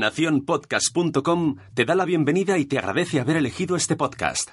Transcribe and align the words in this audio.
Naciónpodcast.com 0.00 1.56
te 1.74 1.84
da 1.84 1.94
la 1.94 2.04
bienvenida 2.04 2.58
y 2.58 2.66
te 2.66 2.78
agradece 2.78 3.20
haber 3.20 3.36
elegido 3.36 3.76
este 3.76 3.96
podcast. 3.96 4.50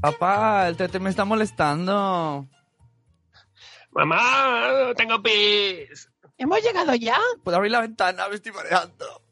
Papá, 0.00 0.68
el 0.68 0.76
tete 0.76 1.00
me 1.00 1.08
está 1.08 1.24
molestando. 1.24 2.46
Mamá, 3.92 4.92
tengo 4.96 5.22
pis. 5.22 6.10
¿Hemos 6.36 6.62
llegado 6.62 6.94
ya? 6.94 7.16
¿Puedo 7.42 7.56
abrir 7.56 7.72
la 7.72 7.80
ventana? 7.80 8.28
Me 8.28 8.34
estoy 8.34 8.52
mareando. 8.52 9.22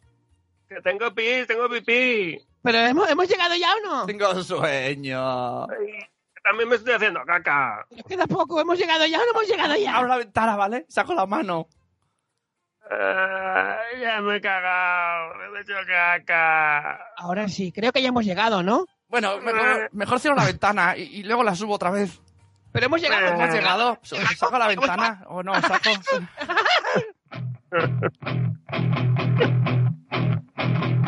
Que 0.68 0.80
tengo 0.80 1.15
pis, 1.15 1.46
tengo 1.46 1.68
pipí. 1.68 2.38
¿Pero 2.62 2.79
hemos, 2.79 3.10
hemos 3.10 3.29
llegado 3.29 3.54
ya 3.54 3.74
o 3.74 3.87
no? 3.87 4.07
Tengo 4.07 4.43
sueño. 4.43 5.65
Ay, 5.65 5.98
también 6.43 6.68
me 6.70 6.77
estoy 6.77 6.95
haciendo 6.95 7.20
caca. 7.27 7.87
Poco. 8.29 8.60
¿Hemos 8.60 8.79
llegado 8.79 9.04
ya 9.04 9.18
o 9.20 9.24
no 9.24 9.30
hemos 9.32 9.48
llegado 9.48 9.77
ya? 9.77 9.96
Abro 9.96 10.09
la 10.09 10.16
ventana, 10.16 10.57
¿vale? 10.57 10.87
Saco 10.88 11.12
la 11.12 11.27
mano. 11.27 11.68
Ay, 12.92 14.01
ya 14.01 14.20
me 14.20 14.37
he 14.37 14.41
cagado, 14.41 15.34
me 15.37 15.59
he 15.59 15.62
hecho 15.62 15.73
caca. 15.87 17.01
Ahora 17.16 17.48
sí, 17.48 17.73
creo 17.73 17.93
que 17.93 18.02
ya 18.02 18.09
hemos 18.09 18.24
llegado, 18.24 18.62
¿no? 18.62 18.87
Bueno, 19.09 19.38
mejor, 19.40 19.88
mejor 19.93 20.21
cierro 20.21 20.37
la 20.37 20.45
ventana 20.45 20.96
y, 20.96 21.02
y 21.02 21.23
luego 21.23 21.43
la 21.43 21.54
subo 21.54 21.74
otra 21.74 21.90
vez. 21.90 22.20
Pero 22.73 22.87
hemos 22.87 23.01
llegado. 23.01 23.26
Eh. 23.26 23.30
¿Hemos 23.30 23.54
llegado? 23.54 23.98
¿Saco 24.02 24.59
la 24.59 24.68
ventana? 24.68 25.24
¿O 25.29 25.43
no? 25.43 25.54
¿Saco? 25.60 25.90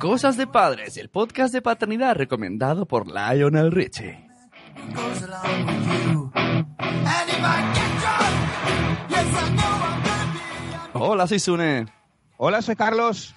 Cosas 0.00 0.36
de 0.36 0.46
padres, 0.46 0.96
el 0.96 1.10
podcast 1.10 1.52
de 1.52 1.62
paternidad 1.62 2.16
recomendado 2.16 2.86
por 2.86 3.06
Lionel 3.06 3.70
Richie. 3.70 4.18
Hola, 10.94 11.26
soy 11.26 11.38
Sune. 11.38 11.86
Hola, 12.36 12.62
soy 12.62 12.76
Carlos. 12.76 13.34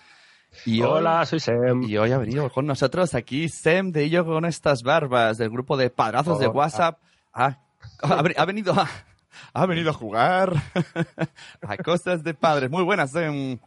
Y 0.65 0.81
hoy- 0.81 0.89
Hola, 0.99 1.25
soy 1.25 1.39
Sem. 1.39 1.83
Y 1.83 1.97
hoy 1.97 2.11
ha 2.11 2.17
venido 2.17 2.49
con 2.51 2.65
nosotros 2.65 3.15
aquí 3.15 3.49
Sem 3.49 3.91
de 3.91 4.09
Yo 4.09 4.25
con 4.25 4.45
estas 4.45 4.83
barbas 4.83 5.37
del 5.37 5.49
grupo 5.49 5.77
de 5.77 5.89
padrazos 5.89 6.39
de. 6.39 6.47
WhatsApp. 6.47 6.99
Ah, 7.33 7.57
ha, 8.03 8.23
ha 8.37 8.45
venido 8.45 8.73
a, 8.73 8.87
ha 9.53 9.65
venido 9.65 9.89
a 9.89 9.93
jugar 9.93 10.53
a 11.67 11.77
cosas 11.77 12.23
de 12.23 12.33
padres. 12.33 12.69
Muy 12.69 12.83
buenas, 12.83 13.11
Sem. 13.11 13.59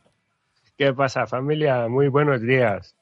¿Qué 0.76 0.92
pasa, 0.92 1.26
familia? 1.26 1.88
Muy 1.88 2.08
buenos 2.08 2.42
días. 2.42 2.94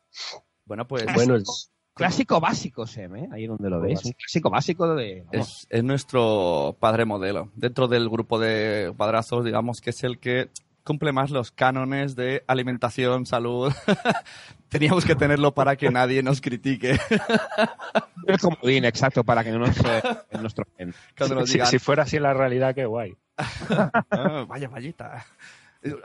Bueno, 0.65 0.87
pues 0.87 1.05
Buenos. 1.13 1.71
Clásico 1.95 2.41
básico, 2.41 2.87
Sem, 2.87 3.15
¿eh? 3.17 3.29
Ahí 3.33 3.47
donde 3.47 3.71
lo 3.71 3.81
ves. 3.81 4.05
Un 4.05 4.13
clásico 4.13 4.51
básico 4.51 4.95
de... 4.95 5.25
es, 5.31 5.67
es 5.71 5.85
nuestro 5.85 6.77
padre 6.81 7.05
modelo. 7.05 7.51
Dentro 7.55 7.87
del 7.87 8.09
grupo 8.09 8.39
de 8.39 8.93
padrazos, 8.97 9.45
digamos 9.45 9.81
que 9.81 9.91
es 9.91 10.03
el 10.03 10.19
que 10.19 10.51
cumple 10.85 11.13
más 11.13 11.31
los 11.31 11.51
cánones 11.51 12.15
de 12.15 12.45
alimentación, 12.47 13.27
salud. 13.27 13.73
Teníamos 14.69 15.05
que 15.05 15.15
tenerlo 15.17 15.55
para 15.55 15.77
que 15.77 15.91
nadie 15.91 16.23
nos 16.23 16.41
critique. 16.41 16.99
El 18.27 18.39
comodín, 18.39 18.85
exacto, 18.85 19.23
para 19.23 19.45
que 19.45 19.51
no 19.51 19.59
nos, 19.59 19.77
eh. 19.79 20.03
Cuando 21.17 21.35
nos 21.37 21.49
Si, 21.49 21.55
digan, 21.55 21.67
si 21.69 21.79
fuera 21.79 22.05
así 22.05 22.19
la 22.19 22.35
realidad, 22.35 22.75
qué 22.75 22.87
guay. 22.87 23.17
Ah, 24.11 24.45
vaya 24.49 24.69
vallita. 24.69 25.27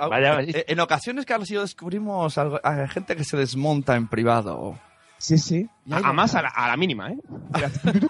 Vaya 0.10 0.34
vallita. 0.36 0.60
Eh, 0.60 0.66
En 0.68 0.80
ocasiones, 0.80 1.26
Carlos 1.26 1.50
y 1.52 1.56
yo 1.56 1.62
descubrimos 1.62 2.38
algo, 2.38 2.60
a 2.64 2.88
gente 2.88 3.16
que 3.16 3.24
se 3.24 3.38
desmonta 3.38 3.96
en 3.96 4.08
privado. 4.08 4.78
Sí, 5.18 5.38
sí. 5.38 5.70
Además, 5.92 6.36
a 6.36 6.42
la, 6.44 6.50
a 6.50 6.68
la 6.68 6.78
mínima, 6.78 7.12
¿eh? 7.12 7.18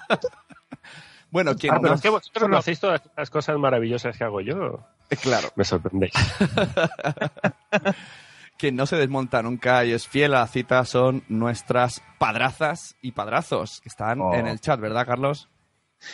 Bueno, 1.32 1.56
quien 1.56 1.74
Ah, 1.74 1.78
pero 1.80 1.90
no- 1.90 1.96
es 1.96 2.02
que 2.02 2.10
vosotros 2.10 2.50
no 2.50 2.58
hacéis 2.58 2.80
todas 2.80 3.02
las 3.16 3.30
cosas 3.30 3.56
maravillosas 3.60 4.18
que 4.18 4.24
hago 4.24 4.42
yo. 4.42 4.80
eh, 5.12 5.16
claro, 5.16 5.50
Me 5.56 5.64
sorprendéis. 5.64 6.14
quien 8.58 8.76
no 8.76 8.86
se 8.86 8.98
desmonta 8.98 9.42
nunca 9.44 9.86
y 9.86 9.92
es 9.94 10.08
fiel 10.08 10.34
a 10.34 10.40
la 10.40 10.48
cita 10.48 10.84
son 10.86 11.24
nuestras 11.30 12.02
padrazas 12.18 12.96
y 13.02 13.12
padrazos 13.12 13.80
que 13.82 13.90
están 13.90 14.20
Oh. 14.22 14.34
en 14.34 14.48
el 14.48 14.60
chat, 14.60 14.80
¿verdad, 14.80 15.06
Carlos? 15.06 15.50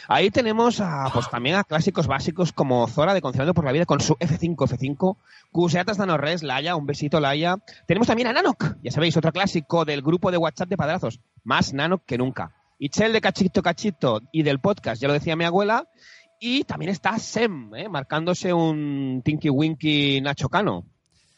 Ahí 0.07 0.31
tenemos 0.31 0.79
a, 0.81 1.09
pues 1.13 1.29
también 1.29 1.55
a 1.55 1.63
clásicos 1.63 2.07
básicos 2.07 2.51
como 2.51 2.87
Zora 2.87 3.13
de 3.13 3.21
Conciliando 3.21 3.53
por 3.53 3.65
la 3.65 3.71
Vida 3.71 3.85
con 3.85 4.01
su 4.01 4.15
F5, 4.15 4.55
F5, 4.55 5.17
Cuseatas 5.51 5.97
Danorres, 5.97 6.43
Laia, 6.43 6.75
un 6.75 6.85
besito 6.85 7.19
Laia. 7.19 7.57
Tenemos 7.87 8.07
también 8.07 8.27
a 8.27 8.33
Nanok, 8.33 8.77
ya 8.81 8.91
sabéis, 8.91 9.17
otro 9.17 9.31
clásico 9.31 9.85
del 9.85 10.01
grupo 10.01 10.31
de 10.31 10.37
WhatsApp 10.37 10.69
de 10.69 10.77
padrazos, 10.77 11.19
más 11.43 11.73
Nanok 11.73 12.03
que 12.05 12.17
nunca. 12.17 12.51
Ichel 12.79 13.13
de 13.13 13.21
Cachito 13.21 13.63
Cachito 13.63 14.21
y 14.31 14.43
del 14.43 14.59
podcast, 14.59 15.01
ya 15.01 15.07
lo 15.07 15.13
decía 15.13 15.35
mi 15.35 15.45
abuela. 15.45 15.87
Y 16.39 16.65
también 16.65 16.91
está 16.91 17.17
Sem, 17.17 17.73
¿eh? 17.75 17.87
marcándose 17.87 18.53
un 18.53 19.21
Tinky 19.23 19.49
Winky 19.49 20.19
Nacho 20.21 20.49
Cano. 20.49 20.85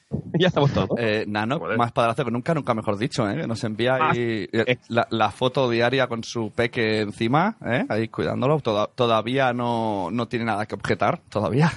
ya 0.40 0.47
estamos 0.47 0.72
todos. 0.72 0.90
Eh, 0.97 1.25
Nano, 1.28 1.59
Joder. 1.59 1.78
más 1.78 1.91
padrazo 1.91 2.23
que 2.25 2.31
nunca, 2.31 2.53
nunca 2.53 2.73
mejor 2.73 2.97
dicho, 2.97 3.29
¿eh? 3.29 3.41
Que 3.41 3.47
Nos 3.47 3.63
envía 3.63 3.95
Ah, 3.95 4.12
ahí, 4.12 4.47
eh, 4.51 4.78
la, 4.88 5.07
la 5.12 5.31
foto 5.31 5.69
diaria 5.69 6.07
con 6.07 6.23
su 6.23 6.51
peque 6.51 7.01
encima, 7.01 7.57
¿eh? 7.66 7.85
Ahí 7.90 8.07
cuidándolo. 8.07 8.59
Toda- 8.59 8.88
todavía 8.88 9.53
no, 9.53 10.09
no 10.12 10.28
tiene 10.28 10.45
nada 10.45 10.66
que 10.66 10.75
objetar, 10.75 11.19
todavía. 11.29 11.72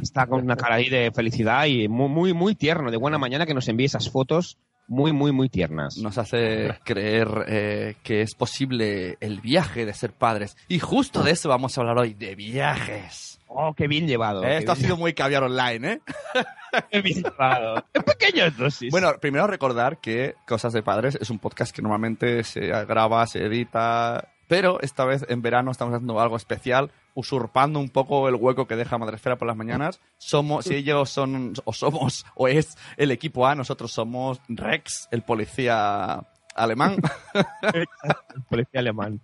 Está 0.00 0.26
con 0.26 0.42
una 0.44 0.56
cara 0.56 0.76
ahí 0.76 0.88
de 0.88 1.10
felicidad 1.12 1.66
y 1.66 1.88
muy, 1.88 2.08
muy, 2.08 2.32
muy 2.32 2.54
tierno, 2.54 2.90
de 2.90 2.96
buena 2.96 3.18
mañana 3.18 3.46
que 3.46 3.54
nos 3.54 3.68
envíe 3.68 3.86
esas 3.86 4.10
fotos 4.10 4.56
muy, 4.86 5.12
muy, 5.12 5.32
muy 5.32 5.48
tiernas. 5.48 5.98
nos 5.98 6.18
hace 6.18 6.78
creer 6.84 7.28
eh, 7.48 7.96
que 8.02 8.22
es 8.22 8.34
posible 8.34 9.16
el 9.20 9.40
viaje 9.40 9.86
de 9.86 9.94
ser 9.94 10.12
padres. 10.12 10.56
Y 10.68 10.78
justo 10.78 11.22
de 11.22 11.32
eso 11.32 11.48
vamos 11.48 11.76
a 11.76 11.80
hablar 11.80 11.98
hoy, 11.98 12.14
de 12.14 12.34
viajes. 12.34 13.40
Oh, 13.46 13.72
qué 13.74 13.86
bien 13.86 14.06
llevado. 14.06 14.42
Eh, 14.42 14.48
qué 14.48 14.56
esto 14.58 14.72
ha 14.72 14.76
sido 14.76 14.96
muy 14.98 15.14
caviar 15.14 15.44
online, 15.44 15.92
¿eh? 15.92 16.00
qué 16.90 17.00
bien 17.00 17.22
llevado. 17.22 17.84
En 17.92 18.02
pequeñas 18.02 18.56
dosis. 18.56 18.90
Bueno, 18.90 19.12
primero 19.20 19.46
recordar 19.46 19.98
que 19.98 20.34
Cosas 20.46 20.72
de 20.72 20.82
Padres 20.82 21.16
es 21.20 21.30
un 21.30 21.38
podcast 21.38 21.74
que 21.74 21.82
normalmente 21.82 22.42
se 22.44 22.66
graba, 22.84 23.26
se 23.26 23.44
edita, 23.44 24.28
pero 24.48 24.80
esta 24.80 25.04
vez 25.04 25.24
en 25.28 25.42
verano 25.42 25.70
estamos 25.70 25.94
haciendo 25.94 26.20
algo 26.20 26.36
especial, 26.36 26.90
usurpando 27.14 27.78
un 27.78 27.88
poco 27.88 28.28
el 28.28 28.34
hueco 28.34 28.66
que 28.66 28.76
deja 28.76 28.98
Madresfera 28.98 29.36
por 29.36 29.48
las 29.48 29.56
mañanas. 29.56 30.00
Somos, 30.18 30.66
si 30.66 30.74
ellos 30.74 31.08
son, 31.10 31.54
o 31.64 31.72
somos, 31.72 32.26
o 32.34 32.48
es 32.48 32.76
el 32.96 33.10
equipo 33.10 33.46
A, 33.46 33.54
nosotros 33.54 33.92
somos 33.92 34.40
Rex, 34.48 35.08
el 35.10 35.22
policía 35.22 36.24
alemán. 36.54 36.96
el 37.72 37.86
policía 38.48 38.80
alemán. 38.80 39.20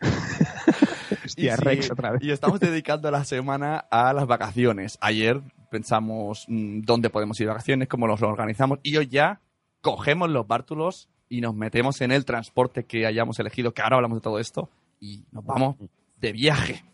Hostia, 1.24 1.54
Y 1.54 1.56
sí, 1.56 1.62
Rex 1.62 1.90
otra 1.90 2.12
vez. 2.12 2.22
Y 2.22 2.30
estamos 2.30 2.58
dedicando 2.58 3.10
la 3.10 3.24
semana 3.24 3.78
a 3.90 4.12
las 4.12 4.26
vacaciones. 4.26 4.98
Ayer 5.00 5.40
pensamos 5.70 6.44
mm, 6.48 6.82
dónde 6.82 7.10
podemos 7.10 7.38
ir 7.40 7.46
de 7.46 7.52
vacaciones, 7.52 7.88
cómo 7.88 8.06
los 8.06 8.22
organizamos, 8.22 8.78
y 8.82 8.96
hoy 8.96 9.08
ya 9.08 9.40
cogemos 9.80 10.30
los 10.30 10.46
bártulos 10.46 11.08
y 11.28 11.40
nos 11.40 11.54
metemos 11.54 12.00
en 12.00 12.12
el 12.12 12.24
transporte 12.24 12.84
que 12.84 13.06
hayamos 13.06 13.38
elegido, 13.38 13.72
que 13.72 13.82
ahora 13.82 13.96
hablamos 13.96 14.18
de 14.18 14.22
todo 14.22 14.38
esto, 14.38 14.68
y 15.00 15.24
nos 15.32 15.44
vamos 15.44 15.76
de 16.20 16.32
viaje. 16.32 16.84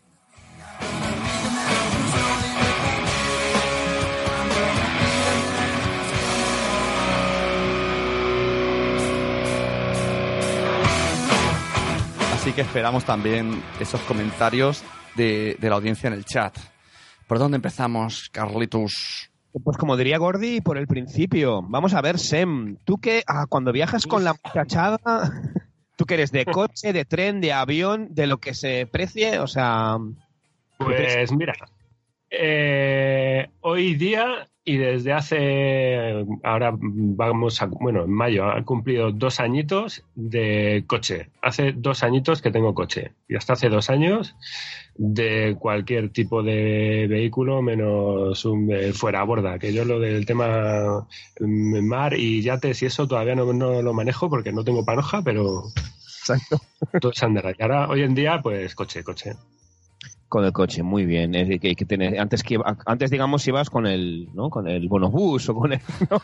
Así 12.33 12.53
que 12.53 12.61
esperamos 12.61 13.05
también 13.05 13.61
esos 13.79 14.01
comentarios 14.01 14.83
de, 15.15 15.57
de 15.59 15.69
la 15.69 15.75
audiencia 15.75 16.07
en 16.07 16.13
el 16.13 16.25
chat. 16.25 16.57
¿Por 17.27 17.37
dónde 17.37 17.57
empezamos, 17.57 18.29
Carlitos? 18.31 19.29
Pues 19.63 19.77
como 19.77 19.97
diría 19.97 20.17
Gordy, 20.17 20.61
por 20.61 20.77
el 20.77 20.87
principio. 20.87 21.61
Vamos 21.61 21.93
a 21.93 22.01
ver, 22.01 22.17
Sem, 22.17 22.77
tú 22.85 22.97
que 22.97 23.23
ah, 23.27 23.45
cuando 23.47 23.71
viajas 23.71 24.07
con 24.07 24.23
la 24.23 24.33
muchachada, 24.33 24.99
tú 25.95 26.05
que 26.05 26.15
eres 26.15 26.31
de 26.31 26.45
coche, 26.45 26.93
de 26.93 27.05
tren, 27.05 27.41
de 27.41 27.53
avión, 27.53 28.07
de 28.11 28.25
lo 28.25 28.39
que 28.39 28.53
se 28.53 28.87
precie, 28.87 29.39
o 29.39 29.47
sea, 29.47 29.97
Pues 30.79 31.31
mira, 31.33 31.53
Eh, 32.31 33.47
hoy 33.61 33.95
día 33.95 34.47
y 34.63 34.77
desde 34.77 35.13
hace, 35.13 36.25
ahora 36.43 36.71
vamos 36.79 37.61
a, 37.61 37.65
bueno, 37.65 38.03
en 38.03 38.11
mayo 38.11 38.45
ha 38.45 38.63
cumplido 38.63 39.11
dos 39.11 39.39
añitos 39.39 40.03
de 40.15 40.83
coche. 40.85 41.31
Hace 41.41 41.73
dos 41.73 42.03
añitos 42.03 42.41
que 42.41 42.51
tengo 42.51 42.73
coche. 42.73 43.13
Y 43.27 43.35
hasta 43.35 43.53
hace 43.53 43.67
dos 43.67 43.89
años 43.89 44.35
de 44.95 45.57
cualquier 45.59 46.11
tipo 46.11 46.43
de 46.43 47.07
vehículo 47.09 47.61
menos 47.61 48.45
un 48.45 48.71
eh, 48.71 48.93
fuera 48.93 49.21
a 49.21 49.23
borda. 49.23 49.59
Que 49.59 49.73
yo 49.73 49.85
lo 49.85 49.99
del 49.99 50.25
tema 50.25 51.07
mm, 51.39 51.87
mar 51.87 52.13
y 52.13 52.41
yates 52.41 52.83
y 52.83 52.85
eso 52.85 53.07
todavía 53.07 53.35
no, 53.35 53.51
no 53.51 53.81
lo 53.81 53.93
manejo 53.93 54.29
porque 54.29 54.53
no 54.53 54.63
tengo 54.63 54.85
panoja, 54.85 55.23
pero 55.23 55.63
Exacto. 56.19 56.61
todo 57.01 57.11
es 57.11 57.23
andar. 57.23 57.55
Y 57.57 57.63
ahora, 57.63 57.89
hoy 57.89 58.03
en 58.03 58.13
día, 58.13 58.39
pues 58.41 58.75
coche, 58.75 59.03
coche. 59.03 59.33
Con 60.29 60.45
el 60.45 60.53
coche, 60.53 60.83
muy 60.83 61.05
bien. 61.05 61.33
Es 61.33 61.47
decir, 61.47 61.59
que, 61.59 61.75
que 61.75 61.85
tener- 61.85 62.19
antes 62.19 62.43
que 62.43 62.59
antes 62.85 63.09
digamos 63.09 63.47
ibas 63.47 63.69
con 63.71 63.87
el, 63.87 64.29
¿no? 64.35 64.51
Con 64.51 64.67
el 64.67 64.87
bonobús 64.87 65.49
o 65.49 65.55
con 65.55 65.73
el, 65.73 65.79
¿no? 66.11 66.21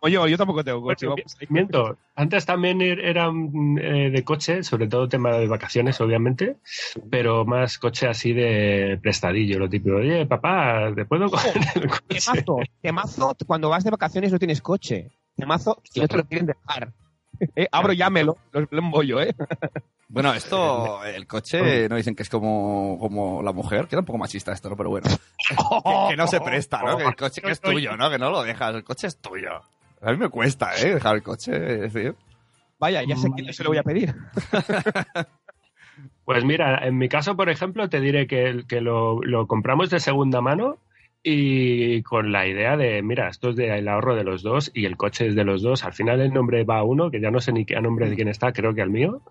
o 0.00 0.08
yo, 0.08 0.26
yo 0.26 0.38
tampoco 0.38 0.64
tengo 0.64 0.80
coche. 0.80 1.06
Bueno, 1.06 1.22
vamos. 1.22 1.36
miento. 1.50 1.98
Antes 2.14 2.46
también 2.46 2.80
er- 2.80 3.00
era 3.04 3.30
mm, 3.30 3.78
eh, 3.78 4.10
de 4.10 4.24
coche, 4.24 4.62
sobre 4.62 4.88
todo 4.88 5.08
tema 5.10 5.32
de 5.36 5.46
vacaciones, 5.46 6.00
obviamente, 6.00 6.56
pero 7.10 7.44
más 7.44 7.78
coche 7.78 8.06
así 8.08 8.32
de 8.32 8.98
prestadillo, 9.02 9.58
lo 9.58 9.68
típico. 9.68 9.96
Oye, 9.96 10.24
papá, 10.24 10.90
¿te 10.94 11.04
puedo 11.04 11.28
coger 11.28 11.52
el 11.74 11.88
coche? 11.90 12.02
Temazo, 12.08 12.56
temazo, 12.80 13.36
cuando 13.46 13.68
vas 13.68 13.84
de 13.84 13.90
vacaciones 13.90 14.32
no 14.32 14.38
tienes 14.38 14.62
coche. 14.62 15.10
Temazo 15.36 15.82
y 15.92 16.00
no 16.00 16.08
te 16.08 16.16
lo 16.16 16.24
quieren 16.24 16.46
dejar. 16.46 16.92
Eh, 17.56 17.68
abro 17.72 17.92
llámelo, 17.92 18.36
lo, 18.52 18.60
lo 18.70 18.78
embollo, 18.78 19.20
¿eh? 19.20 19.34
Bueno, 20.08 20.34
esto, 20.34 21.02
el 21.04 21.26
coche, 21.26 21.58
no 21.88 21.96
dicen 21.96 22.14
que 22.14 22.22
es 22.22 22.28
como, 22.28 22.98
como 23.00 23.42
la 23.42 23.52
mujer, 23.52 23.88
queda 23.88 24.00
un 24.00 24.06
poco 24.06 24.18
machista 24.18 24.52
esto, 24.52 24.68
¿no? 24.68 24.76
Pero 24.76 24.90
bueno. 24.90 25.08
Que, 25.48 26.10
que 26.10 26.16
no 26.16 26.26
se 26.26 26.40
presta, 26.40 26.82
¿no? 26.82 26.96
Que 26.96 27.04
el 27.04 27.16
coche 27.16 27.40
que 27.42 27.50
es 27.50 27.60
tuyo, 27.62 27.96
¿no? 27.96 28.10
Que 28.10 28.18
no 28.18 28.30
lo 28.30 28.42
dejas, 28.42 28.74
el 28.74 28.84
coche 28.84 29.06
es 29.06 29.16
tuyo. 29.16 29.62
A 30.00 30.12
mí 30.12 30.18
me 30.18 30.28
cuesta, 30.28 30.74
¿eh? 30.76 30.94
Dejar 30.94 31.16
el 31.16 31.22
coche, 31.22 31.52
es 31.52 31.92
decir. 31.92 32.14
Vaya, 32.78 33.02
ya 33.02 33.16
sé 33.16 33.28
que 33.36 33.52
se 33.52 33.62
lo 33.62 33.70
voy 33.70 33.78
a 33.78 33.82
pedir. 33.82 34.14
Pues 36.24 36.44
mira, 36.44 36.86
en 36.86 36.98
mi 36.98 37.08
caso, 37.08 37.36
por 37.36 37.48
ejemplo, 37.48 37.88
te 37.88 38.00
diré 38.00 38.26
que, 38.26 38.64
que 38.68 38.80
lo, 38.80 39.22
lo 39.22 39.46
compramos 39.46 39.90
de 39.90 40.00
segunda 40.00 40.40
mano 40.40 40.78
y 41.22 42.02
con 42.02 42.32
la 42.32 42.46
idea 42.48 42.76
de, 42.76 43.02
mira, 43.02 43.28
esto 43.28 43.50
es 43.50 43.56
del 43.56 43.88
ahorro 43.88 44.16
de 44.16 44.24
los 44.24 44.42
dos 44.42 44.70
y 44.74 44.86
el 44.86 44.96
coche 44.96 45.28
es 45.28 45.34
de 45.34 45.44
los 45.44 45.62
dos. 45.62 45.84
Al 45.84 45.92
final 45.92 46.20
el 46.20 46.32
nombre 46.32 46.64
va 46.64 46.78
a 46.78 46.82
uno, 46.84 47.10
que 47.10 47.20
ya 47.20 47.30
no 47.30 47.40
sé 47.40 47.52
ni 47.52 47.64
qué 47.64 47.76
a 47.76 47.80
nombre 47.80 48.08
de 48.10 48.16
quién 48.16 48.28
está, 48.28 48.52
creo 48.52 48.74
que 48.74 48.82
al 48.82 48.90
mío. 48.90 49.22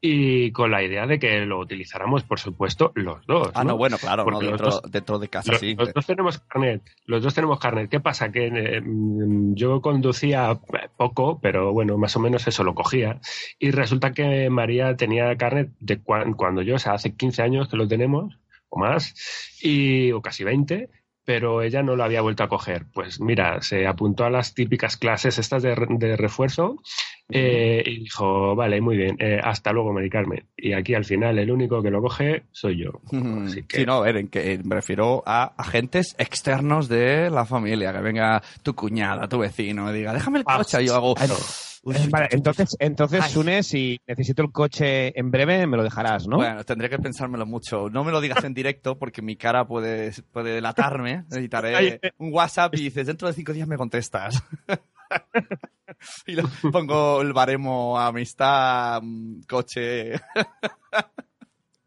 Y 0.00 0.52
con 0.52 0.70
la 0.70 0.82
idea 0.82 1.06
de 1.06 1.18
que 1.18 1.40
lo 1.46 1.58
utilizáramos, 1.58 2.22
por 2.22 2.38
supuesto, 2.38 2.92
los 2.94 3.26
dos. 3.26 3.50
Ah, 3.54 3.64
no, 3.64 3.76
bueno, 3.78 3.96
claro, 3.98 4.24
no, 4.30 4.38
dentro, 4.38 4.66
dos- 4.66 4.82
dentro 4.88 5.18
de 5.18 5.28
casa 5.28 5.52
Los, 5.52 5.60
sí. 5.60 5.74
los 5.74 5.92
dos 5.92 6.06
tenemos 6.06 6.38
carnet, 6.38 6.82
los 7.06 7.22
dos 7.22 7.34
tenemos 7.34 7.58
carnet. 7.58 7.90
¿Qué 7.90 7.98
pasa? 7.98 8.30
Que 8.30 8.46
eh, 8.46 8.80
mm, 8.82 9.54
yo 9.54 9.80
conducía 9.80 10.60
poco, 10.96 11.40
pero 11.40 11.72
bueno, 11.72 11.96
más 11.96 12.14
o 12.14 12.20
menos 12.20 12.46
eso 12.46 12.62
lo 12.62 12.74
cogía. 12.74 13.20
Y 13.58 13.70
resulta 13.70 14.12
que 14.12 14.48
María 14.50 14.94
tenía 14.96 15.34
carnet 15.36 15.70
de 15.80 15.98
cua- 16.00 16.36
cuando 16.36 16.60
yo, 16.62 16.76
o 16.76 16.78
sea, 16.78 16.92
hace 16.92 17.16
15 17.16 17.42
años 17.42 17.66
que 17.68 17.78
lo 17.78 17.88
tenemos, 17.88 18.38
o 18.68 18.78
más, 18.78 19.14
y, 19.62 20.12
o 20.12 20.20
casi 20.20 20.44
20, 20.44 20.90
pero 21.26 21.60
ella 21.60 21.82
no 21.82 21.96
lo 21.96 22.04
había 22.04 22.22
vuelto 22.22 22.44
a 22.44 22.48
coger. 22.48 22.86
Pues 22.94 23.20
mira, 23.20 23.60
se 23.60 23.86
apuntó 23.86 24.24
a 24.24 24.30
las 24.30 24.54
típicas 24.54 24.96
clases 24.96 25.38
estas 25.38 25.62
de, 25.62 25.74
de 25.98 26.16
refuerzo 26.16 26.80
eh, 27.28 27.82
y 27.84 28.00
dijo, 28.00 28.54
vale, 28.54 28.80
muy 28.80 28.96
bien, 28.96 29.16
eh, 29.18 29.40
hasta 29.42 29.72
luego, 29.72 29.92
Mari 29.92 30.08
Carmen. 30.10 30.44
Y 30.56 30.72
aquí 30.72 30.94
al 30.94 31.04
final 31.04 31.38
el 31.38 31.50
único 31.50 31.82
que 31.82 31.90
lo 31.90 32.00
coge 32.00 32.44
soy 32.52 32.78
yo. 32.84 33.00
Así 33.44 33.62
que- 33.64 33.78
Sí, 33.78 33.86
no, 33.86 33.94
a 33.94 34.00
ver, 34.02 34.16
en 34.18 34.28
que 34.28 34.60
me 34.64 34.74
refiero 34.76 35.22
a 35.26 35.52
agentes 35.56 36.14
externos 36.18 36.88
de 36.88 37.28
la 37.30 37.44
familia, 37.44 37.92
que 37.92 38.00
venga 38.00 38.42
tu 38.62 38.74
cuñada, 38.74 39.28
tu 39.28 39.38
vecino, 39.38 39.90
y 39.90 39.98
diga, 39.98 40.12
déjame 40.12 40.38
el 40.38 40.44
Ah, 40.46 40.58
coche, 40.58 40.84
yo 40.84 40.94
hago... 40.94 41.14
claro. 41.14 41.34
Uy, 41.82 41.94
Eh, 41.94 42.08
Vale, 42.10 42.26
entonces, 42.32 42.76
entonces 42.80 43.22
Ay. 43.22 43.30
Sune, 43.30 43.62
si 43.62 44.00
necesito 44.08 44.42
el 44.42 44.50
coche 44.50 45.16
en 45.16 45.30
breve, 45.30 45.68
me 45.68 45.76
lo 45.76 45.84
dejarás, 45.84 46.26
¿no? 46.26 46.36
Bueno, 46.38 46.64
tendré 46.64 46.88
que 46.90 46.98
pensármelo 46.98 47.46
mucho. 47.46 47.88
No 47.90 48.02
me 48.02 48.10
lo 48.10 48.20
digas 48.20 48.42
en 48.42 48.54
directo 48.54 48.98
porque 48.98 49.22
mi 49.22 49.36
cara 49.36 49.64
puede, 49.68 50.10
puede 50.32 50.50
delatarme. 50.52 51.22
Necesitaré 51.30 52.00
un 52.18 52.32
WhatsApp 52.32 52.74
y 52.74 52.82
dices, 52.82 53.06
dentro 53.06 53.28
de 53.28 53.34
cinco 53.34 53.52
días 53.52 53.68
me 53.68 53.76
contestas. 53.76 54.42
y 56.26 56.32
le 56.32 56.42
pongo 56.72 57.22
el 57.22 57.32
baremo 57.32 57.98
amistad, 57.98 59.00
mm, 59.02 59.42
coche. 59.48 60.14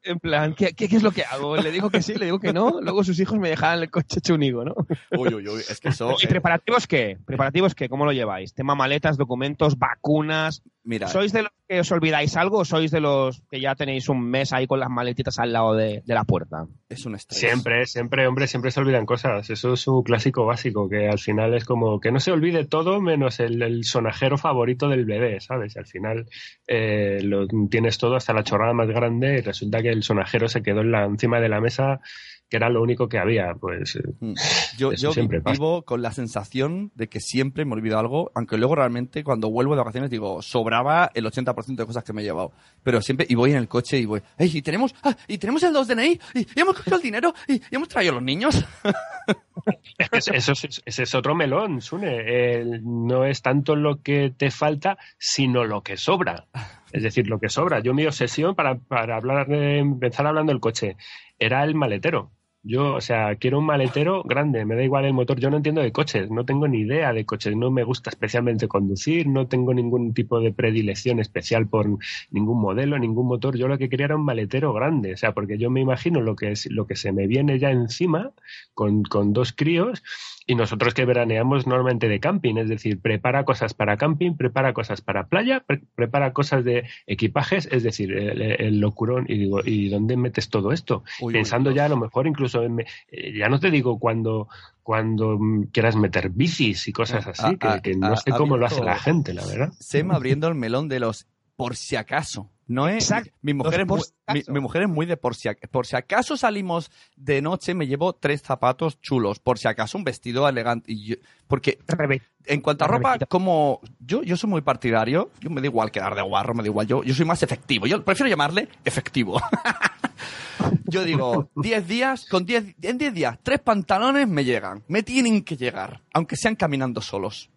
En 0.02 0.18
plan, 0.20 0.56
¿qué, 0.56 0.74
qué, 0.74 0.88
qué 0.88 0.96
es 0.96 1.04
lo 1.04 1.12
que 1.12 1.24
hago? 1.24 1.58
¿Le 1.58 1.72
digo 1.72 1.90
que 1.90 2.02
sí? 2.02 2.16
¿Le 2.16 2.26
digo 2.26 2.40
que 2.40 2.54
no? 2.54 2.80
Luego 2.82 3.04
sus 3.04 3.20
hijos 3.20 3.38
me 3.38 3.50
dejan 3.50 3.80
el 3.80 3.92
coche 3.92 4.22
chunigo, 4.22 4.64
¿no? 4.64 4.74
Uy, 5.12 5.34
uy, 5.34 5.48
uy, 5.48 5.60
es 5.70 5.80
que 5.80 5.90
eso... 5.90 6.16
¿Y 6.22 6.26
eh, 6.26 6.30
preparativos 6.30 6.88
qué? 6.88 7.18
¿Preparativos 7.26 7.76
qué? 7.76 7.90
¿Cómo 7.90 8.06
lo 8.06 8.14
lleváis? 8.14 8.54
¿Tema 8.54 8.76
maletas, 8.76 9.18
documentos, 9.18 9.78
vacunas? 9.78 10.64
Mira, 10.90 11.08
¿Sois 11.08 11.32
de 11.32 11.44
los 11.44 11.52
que 11.68 11.80
os 11.80 11.92
olvidáis 11.92 12.36
algo 12.36 12.58
o 12.58 12.66
sois 12.66 12.90
de 12.90 13.00
los 13.00 13.44
que 13.50 13.62
ya 13.62 13.76
tenéis 13.76 14.10
un 14.10 14.22
mes 14.28 14.52
ahí 14.54 14.66
con 14.66 14.80
las 14.80 14.90
maletitas 14.90 15.38
al 15.38 15.54
lado 15.54 15.76
de, 15.76 16.02
de 16.04 16.14
la 16.14 16.24
puerta? 16.24 16.66
es 16.90 17.06
un 17.06 17.14
estrés. 17.14 17.40
Siempre, 17.40 17.86
siempre, 17.86 18.26
hombre, 18.26 18.48
siempre 18.48 18.72
se 18.72 18.80
olvidan 18.80 19.06
cosas. 19.06 19.48
Eso 19.52 19.74
es 19.74 19.88
un 19.88 20.02
clásico 20.02 20.46
básico, 20.46 20.90
que 20.90 21.08
al 21.08 21.20
final 21.20 21.54
es 21.54 21.64
como 21.64 22.00
que 22.00 22.12
no 22.12 22.20
se 22.20 22.32
olvide 22.32 22.66
todo 22.66 23.00
menos 23.00 23.40
el, 23.40 23.62
el 23.62 23.84
sonajero 23.84 24.38
favorito 24.38 24.90
del 24.90 25.06
bebé, 25.06 25.40
¿sabes? 25.40 25.78
Al 25.78 25.86
final 25.86 26.26
eh, 26.68 27.20
lo 27.22 27.48
tienes 27.70 28.00
todo 28.00 28.16
hasta 28.16 28.34
la 28.34 28.44
chorrada 28.44 28.74
más 28.74 28.88
grande 28.88 29.38
y 29.38 29.42
resulta 29.42 29.84
que 29.84 29.90
el 29.90 30.02
sonajero 30.02 30.48
se 30.48 30.64
quedó 30.64 30.82
en 30.82 30.92
la, 30.92 31.06
encima 31.06 31.40
de 31.40 31.50
la 31.50 31.62
mesa, 31.62 32.02
que 32.50 32.58
era 32.58 32.70
lo 32.70 32.82
único 32.82 33.08
que 33.08 33.20
había. 33.20 33.54
Pues 33.54 33.96
eh, 33.96 34.02
Mm. 34.20 34.34
Yo, 34.78 34.92
yo 34.94 35.12
siempre 35.14 35.40
pasa. 35.42 35.54
vivo 35.54 35.84
con 35.84 36.02
la 36.02 36.12
sensación 36.12 36.92
de 36.96 37.08
que 37.08 37.20
siempre 37.20 37.64
me 37.66 37.74
olvido 37.74 38.00
algo, 38.00 38.32
aunque 38.36 38.58
luego 38.58 38.76
realmente 38.76 39.24
cuando 39.24 39.50
vuelvo 39.50 39.74
de 39.74 39.80
vacaciones 39.80 40.10
digo, 40.10 40.42
sobraba 40.42 41.12
el 41.14 41.26
80% 41.26 41.76
de 41.76 41.86
cosas 41.86 42.04
que 42.04 42.14
me 42.14 42.22
he 42.22 42.26
llevado. 42.26 42.52
Pero 42.84 43.02
siempre, 43.02 43.26
y 43.30 43.36
voy 43.36 43.52
en 43.52 43.58
el 43.58 43.68
coche 43.68 43.98
y 44.00 44.06
voy, 44.06 44.22
¡Ey, 44.38 44.50
y 44.58 44.62
tenemos, 44.62 44.96
ah, 45.04 45.16
y 45.28 45.38
tenemos 45.38 45.62
el 45.64 45.74
2 45.74 45.88
DNI! 45.88 46.20
Y, 46.34 46.40
y 46.40 46.48
hemos 46.60 46.76
cogido 46.76 46.98
el 46.98 47.04
dinero! 47.04 47.34
Y, 47.48 47.54
y 47.56 47.62
hemos 47.72 47.88
traído 47.88 48.14
a 48.14 48.16
los 48.16 48.24
niños! 48.24 48.66
es 50.12 50.28
eso, 50.30 50.54
es- 50.54 50.82
ese 50.86 51.04
es 51.04 51.16
otro 51.16 51.36
melón, 51.36 51.82
Sune. 51.82 52.60
El- 52.60 52.82
no 52.84 53.26
es 53.26 53.42
tanto 53.42 53.76
lo 53.76 54.02
que 54.02 54.34
te 54.36 54.52
falta, 54.52 54.98
sino 55.18 55.66
lo 55.66 55.82
que 55.84 55.98
sobra. 55.98 56.46
Es 56.92 57.04
decir, 57.04 57.28
lo 57.28 57.40
que 57.40 57.50
sobra. 57.50 57.80
Yo 57.82 57.94
mi 57.94 58.06
obsesión 58.06 58.56
para, 58.56 58.76
para 58.80 59.18
hablar 59.18 59.52
empezar 59.52 60.26
hablando 60.26 60.52
del 60.52 60.60
coche 60.62 60.96
era 61.38 61.64
el 61.64 61.76
maletero. 61.76 62.32
Yo, 62.62 62.94
o 62.96 63.02
sea, 63.02 63.36
quiero 63.38 63.60
un 63.60 63.66
maletero 63.66 64.22
grande, 64.24 64.66
me 64.66 64.76
da 64.76 64.84
igual 64.84 65.06
el 65.06 65.14
motor. 65.14 65.40
Yo 65.40 65.50
no 65.50 65.58
entiendo 65.58 65.82
de 65.82 65.94
coches, 65.94 66.30
no 66.30 66.44
tengo 66.46 66.68
ni 66.68 66.80
idea 66.80 67.14
de 67.14 67.26
coches, 67.26 67.56
no 67.56 67.72
me 67.72 67.86
gusta 67.86 68.10
especialmente 68.10 68.68
conducir, 68.68 69.28
no 69.28 69.48
tengo 69.48 69.74
ningún 69.74 70.14
tipo 70.14 70.42
de 70.42 70.52
predilección 70.52 71.20
especial 71.20 71.68
por 71.68 71.88
ningún 72.32 72.60
modelo, 72.60 73.00
ningún 73.00 73.28
motor. 73.28 73.58
Yo 73.58 73.70
lo 73.70 73.78
que 73.78 73.88
quería 73.88 74.08
era 74.08 74.18
un 74.18 74.26
maletero 74.26 74.74
grande, 74.74 75.14
o 75.14 75.18
sea, 75.18 75.34
porque 75.34 75.58
yo 75.58 75.70
me 75.70 75.80
imagino 75.80 76.20
lo 76.22 76.36
que 76.36 76.52
es 76.52 76.70
lo 76.70 76.86
que 76.86 76.98
se 76.98 77.14
me 77.14 77.28
viene 77.28 77.60
ya 77.60 77.72
encima 77.72 78.34
con, 78.74 79.04
con 79.04 79.32
dos 79.32 79.54
críos 79.54 80.04
y 80.50 80.56
nosotros 80.56 80.96
que 80.96 81.06
veraneamos 81.06 81.68
normalmente 81.68 82.08
de 82.10 82.20
camping, 82.20 82.56
es 82.58 82.68
decir, 82.70 83.00
prepara 83.00 83.46
cosas 83.46 83.76
para 83.76 83.98
camping, 83.98 84.36
prepara 84.36 84.74
cosas 84.74 85.00
para 85.02 85.28
playa, 85.28 85.60
pre- 85.66 85.84
prepara 85.94 86.34
cosas 86.34 86.64
de 86.66 86.86
equipajes, 87.06 87.70
es 87.72 87.84
decir, 87.84 88.12
el, 88.12 88.42
el 88.42 88.80
locurón 88.80 89.26
y 89.30 89.38
digo, 89.38 89.60
¿y 89.64 89.90
dónde 89.90 90.18
metes 90.18 90.50
todo 90.50 90.72
esto? 90.72 91.04
Uy, 91.22 91.34
Pensando 91.34 91.70
ya 91.72 91.86
a 91.86 91.90
lo 91.90 91.98
mejor 91.98 92.26
incluso 92.26 92.64
en- 92.64 92.80
eh, 93.12 93.34
ya 93.38 93.48
no 93.48 93.60
te 93.60 93.70
digo 93.70 94.00
cuando 94.00 94.48
cuando 94.82 95.38
quieras 95.72 95.96
meter 95.96 96.32
bicis 96.32 96.88
y 96.88 96.92
cosas 96.94 97.28
Ah, 97.28 97.32
así, 97.38 97.58
que, 97.60 97.68
ah, 97.68 97.80
que 97.80 97.96
no 97.96 98.14
ah, 98.14 98.18
sé 98.18 98.32
cómo 98.32 98.58
lo 98.58 98.66
hace 98.66 98.84
la 98.84 98.98
gente, 98.98 99.36
la 99.36 99.46
verdad. 99.46 99.72
Sem 99.80 100.10
abriendo 100.10 100.48
el 100.48 100.56
melón 100.56 100.90
de 100.90 101.00
los 101.00 101.28
por 101.60 101.76
si 101.76 101.98
acaso. 101.98 102.50
No 102.68 102.88
es. 102.88 103.04
Exacto, 103.04 103.32
Mi 103.42 103.54
mujer 103.54 103.80
los 103.80 103.82
es, 103.82 103.88
muy, 103.88 104.02
si 104.02 104.12
mi, 104.34 104.40
acaso. 104.40 104.52
mi 104.54 104.60
mujer 104.62 104.82
es 104.84 104.88
muy 104.90 105.06
de 105.06 105.18
por 105.18 105.36
si, 105.36 105.50
por 105.72 105.86
si 105.88 105.96
acaso 105.98 106.38
salimos 106.38 106.90
de 107.18 107.42
noche, 107.42 107.74
me 107.74 107.86
llevo 107.86 108.14
tres 108.14 108.42
zapatos 108.44 109.02
chulos. 109.02 109.40
Por 109.40 109.58
si 109.60 109.68
acaso 109.68 109.98
un 109.98 110.06
vestido 110.06 110.48
elegante. 110.48 110.92
Y 110.94 111.04
yo- 111.08 111.16
porque 111.48 111.80
Rebe- 111.88 112.22
en 112.46 112.62
cuanto 112.62 112.86
a 112.86 112.88
ropa, 112.88 113.18
como 113.28 113.82
yo, 114.00 114.22
yo 114.24 114.38
soy 114.38 114.50
muy 114.50 114.62
partidario, 114.62 115.32
yo 115.42 115.50
me 115.50 115.60
da 115.60 115.68
igual 115.68 115.92
quedar 115.92 116.16
de 116.16 116.22
guarro, 116.22 116.54
me 116.54 116.64
da 116.64 116.70
igual, 116.70 116.88
yo, 116.88 117.04
yo 117.04 117.14
soy 117.14 117.26
más 117.26 117.44
efectivo. 117.44 117.88
Yo 117.88 118.06
prefiero 118.06 118.30
llamarle 118.30 118.70
efectivo. 118.86 119.42
yo 120.86 121.04
digo, 121.04 121.50
10 121.56 121.88
días, 121.88 122.26
con 122.30 122.46
10, 122.46 122.76
en 122.82 122.98
10 122.98 123.14
días, 123.14 123.40
tres 123.44 123.60
pantalones 123.60 124.28
me 124.28 124.46
llegan. 124.46 124.84
Me 124.88 125.04
tienen 125.04 125.44
que 125.44 125.58
llegar, 125.58 126.02
aunque 126.14 126.36
sean 126.36 126.56
caminando 126.56 127.02
solos. 127.02 127.50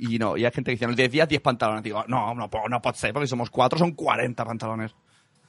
Y, 0.00 0.14
y 0.14 0.18
no, 0.18 0.36
y 0.36 0.44
hay 0.44 0.50
gente 0.52 0.70
que 0.70 0.76
dice, 0.76 0.84
en 0.84 0.94
10 0.96 1.10
días, 1.10 1.28
10 1.28 1.40
pantalones. 1.42 1.82
Digo, 1.82 2.04
no, 2.08 2.34
no, 2.34 2.48
no 2.68 2.82
puede 2.82 2.96
ser, 2.96 3.12
porque 3.12 3.26
somos 3.26 3.50
cuatro, 3.50 3.78
son 3.78 3.92
40 3.92 4.44
pantalones. 4.44 4.94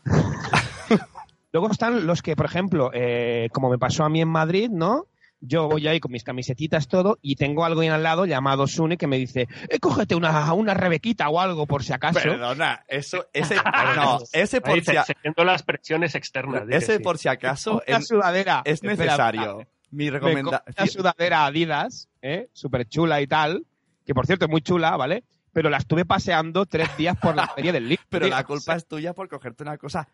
Luego 1.51 1.71
están 1.71 2.05
los 2.05 2.21
que, 2.21 2.35
por 2.35 2.45
ejemplo, 2.47 2.91
eh, 2.93 3.47
como 3.53 3.69
me 3.69 3.77
pasó 3.77 4.03
a 4.03 4.09
mí 4.09 4.21
en 4.21 4.27
Madrid, 4.27 4.69
¿no? 4.69 5.05
yo 5.47 5.67
voy 5.69 5.87
ahí 5.87 5.99
con 5.99 6.11
mis 6.11 6.23
camisetitas, 6.23 6.87
todo, 6.87 7.19
y 7.21 7.35
tengo 7.35 7.65
algo 7.65 7.81
ahí 7.81 7.87
al 7.87 8.01
lado 8.01 8.25
llamado 8.25 8.65
Sune 8.65 8.97
que 8.97 9.05
me 9.05 9.17
dice, 9.17 9.47
eh, 9.69 9.79
cógete 9.79 10.15
una, 10.15 10.51
una 10.53 10.73
rebequita 10.73 11.29
o 11.29 11.39
algo 11.39 11.67
por 11.67 11.83
si 11.83 11.93
acaso. 11.93 12.19
Perdona, 12.19 12.83
eso, 12.87 13.27
ese, 13.31 13.55
no, 13.95 14.19
ese 14.33 14.59
por 14.59 14.79
si, 14.79 14.85
se- 14.85 14.97
a- 14.97 15.03
siguiendo 15.03 15.43
las 15.43 15.61
presiones 15.61 16.15
externas. 16.15 16.63
ese 16.69 16.97
sí. 16.97 17.03
por 17.03 17.19
si 17.19 17.27
acaso 17.27 17.83
es, 17.85 18.07
sudadera. 18.07 18.63
es 18.65 18.81
necesario. 18.81 19.59
espera. 19.59 19.69
Mi 19.91 20.05
Me 20.09 20.19
compré 20.19 20.41
una 20.41 20.41
recomendación. 20.57 20.87
sudadera 20.87 21.45
Adidas, 21.45 22.09
¿eh? 22.23 22.49
súper 22.51 22.87
chula 22.87 23.21
y 23.21 23.27
tal, 23.27 23.65
que 24.05 24.13
por 24.13 24.25
cierto 24.25 24.45
es 24.45 24.51
muy 24.51 24.61
chula, 24.61 24.95
¿vale? 24.97 25.23
Pero 25.51 25.69
la 25.69 25.77
estuve 25.77 26.05
paseando 26.05 26.65
tres 26.65 26.95
días 26.97 27.17
por 27.17 27.35
la 27.35 27.47
feria 27.55 27.71
del 27.71 27.87
libro. 27.89 28.03
Pero 28.09 28.27
la 28.27 28.43
culpa 28.43 28.75
es 28.75 28.85
tuya 28.87 29.13
por 29.13 29.27
cogerte 29.29 29.63
una 29.63 29.77
cosa 29.77 30.07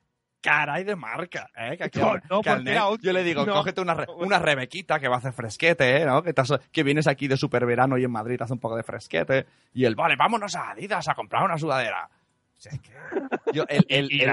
cara 0.44 0.80
y 0.80 0.84
de 0.84 0.96
marca, 0.96 1.50
¿eh? 1.56 1.78
Que 1.78 1.84
aquí 1.84 2.00
No, 2.30 2.42
que 2.42 2.50
al 2.50 2.64
net 2.64 2.80
yo 3.02 3.14
le 3.14 3.24
digo, 3.24 3.46
No. 3.46 3.54
cógete 3.54 3.80
una, 3.80 3.94
re- 3.94 4.08
una 4.18 4.40
rebequita 4.40 5.00
que 5.00 5.08
va 5.08 5.16
a 5.16 5.20
hacer 5.20 5.34
fresquete, 5.34 5.98
¿eh? 6.02 6.06
¿no? 6.06 6.24
Que, 6.24 6.30
estás- 6.32 6.60
que 6.72 6.82
vienes 6.82 7.06
aquí 7.06 7.28
de 7.28 7.38
super 7.38 7.64
verano 7.66 7.96
y 8.00 8.04
en 8.04 8.12
Madrid 8.12 8.42
hace 8.42 8.54
un 8.54 8.60
poco 8.60 8.76
de 8.76 8.82
fresquete. 8.82 9.46
Y 9.74 9.86
él, 9.86 9.94
vale, 9.96 10.16
vámonos 10.16 10.56
a 10.56 10.72
Adidas 10.72 11.08
a 11.10 11.14
comprar 11.14 11.44
una 11.44 11.60
sudadera. 11.60 12.10
O 12.62 12.64
sea, 12.64 12.74
es 12.74 12.80
que 12.82 12.92
yo, 13.54 13.66
el, 13.70 13.86
el, 13.90 14.12
y, 14.12 14.22
el- 14.22 14.28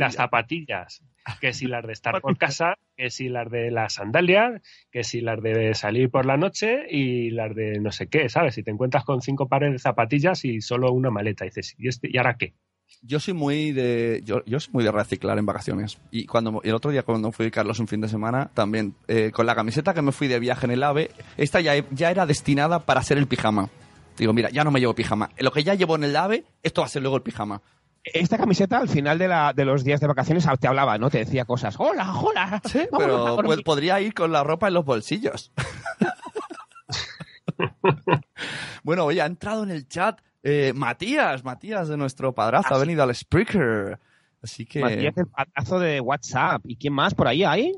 las 0.00 0.12
y 0.12 0.16
zapatillas, 0.16 1.02
que 1.40 1.52
si 1.52 1.66
las 1.68 1.86
de 1.86 1.92
estar 1.92 2.20
por 2.20 2.36
casa, 2.36 2.74
que 2.96 3.10
si 3.10 3.28
las 3.28 3.48
de 3.48 3.70
las 3.70 3.94
sandalias, 3.94 4.60
que 4.90 5.04
si 5.04 5.20
las 5.20 5.40
de 5.40 5.72
salir 5.74 6.10
por 6.10 6.26
la 6.26 6.36
noche 6.36 6.86
y 6.90 7.30
las 7.30 7.54
de 7.54 7.78
no 7.78 7.92
sé 7.92 8.08
qué, 8.08 8.28
¿sabes? 8.28 8.56
Si 8.56 8.64
te 8.64 8.72
encuentras 8.72 9.04
con 9.04 9.22
cinco 9.22 9.46
pares 9.48 9.70
de 9.70 9.78
zapatillas 9.78 10.44
y 10.44 10.60
solo 10.60 10.90
una 10.92 11.10
maleta, 11.10 11.44
dices, 11.44 11.76
¿y, 11.78 11.86
este, 11.86 12.08
¿y 12.12 12.16
ahora 12.18 12.36
qué? 12.36 12.54
Yo 13.02 13.20
soy 13.20 13.34
muy 13.34 13.70
de 13.70 14.20
yo, 14.24 14.44
yo 14.46 14.58
soy 14.58 14.72
muy 14.74 14.82
de 14.82 14.90
reciclar 14.90 15.38
en 15.38 15.46
vacaciones. 15.46 16.00
Y 16.10 16.26
cuando 16.26 16.60
y 16.64 16.70
el 16.70 16.74
otro 16.74 16.90
día 16.90 17.04
cuando 17.04 17.30
fui 17.30 17.52
Carlos 17.52 17.78
un 17.78 17.86
fin 17.86 18.00
de 18.00 18.08
semana, 18.08 18.50
también 18.52 18.94
eh, 19.06 19.30
con 19.30 19.46
la 19.46 19.54
camiseta 19.54 19.94
que 19.94 20.02
me 20.02 20.10
fui 20.10 20.26
de 20.26 20.40
viaje 20.40 20.66
en 20.66 20.72
el 20.72 20.82
AVE, 20.82 21.12
esta 21.36 21.60
ya, 21.60 21.74
ya 21.92 22.10
era 22.10 22.26
destinada 22.26 22.80
para 22.80 23.02
ser 23.02 23.16
el 23.18 23.28
pijama. 23.28 23.68
Digo, 24.16 24.32
mira, 24.32 24.50
ya 24.50 24.64
no 24.64 24.70
me 24.70 24.80
llevo 24.80 24.94
pijama. 24.94 25.30
Lo 25.38 25.50
que 25.50 25.62
ya 25.62 25.74
llevo 25.74 25.96
en 25.96 26.04
el 26.04 26.16
AVE, 26.16 26.44
esto 26.62 26.82
va 26.82 26.86
a 26.86 26.90
ser 26.90 27.02
luego 27.02 27.16
el 27.16 27.22
pijama. 27.22 27.62
Esta 28.02 28.38
camiseta 28.38 28.78
al 28.78 28.88
final 28.88 29.18
de, 29.18 29.28
la, 29.28 29.52
de 29.52 29.64
los 29.64 29.84
días 29.84 30.00
de 30.00 30.06
vacaciones 30.06 30.46
te 30.58 30.66
hablaba, 30.66 30.96
¿no? 30.96 31.10
Te 31.10 31.18
decía 31.18 31.44
cosas. 31.44 31.74
Hola, 31.78 32.14
hola. 32.14 32.62
Sí, 32.64 32.86
pero 32.96 33.18
dormir". 33.18 33.44
pues, 33.44 33.62
podría 33.62 34.00
ir 34.00 34.14
con 34.14 34.32
la 34.32 34.42
ropa 34.42 34.68
en 34.68 34.74
los 34.74 34.84
bolsillos. 34.84 35.52
bueno, 38.82 39.04
oye, 39.04 39.20
ha 39.20 39.26
entrado 39.26 39.64
en 39.64 39.70
el 39.70 39.86
chat 39.86 40.18
eh, 40.42 40.72
Matías, 40.74 41.44
Matías 41.44 41.88
de 41.88 41.98
nuestro 41.98 42.34
padrazo, 42.34 42.74
ha 42.74 42.78
venido 42.78 43.02
al 43.02 43.14
Spreaker. 43.14 43.98
Así 44.42 44.64
que 44.64 44.80
Matías, 44.80 45.14
el 45.18 45.26
patazo 45.26 45.78
de 45.78 46.00
WhatsApp. 46.00 46.62
¿Y 46.64 46.76
quién 46.76 46.94
más 46.94 47.14
por 47.14 47.28
ahí 47.28 47.44
hay? 47.44 47.74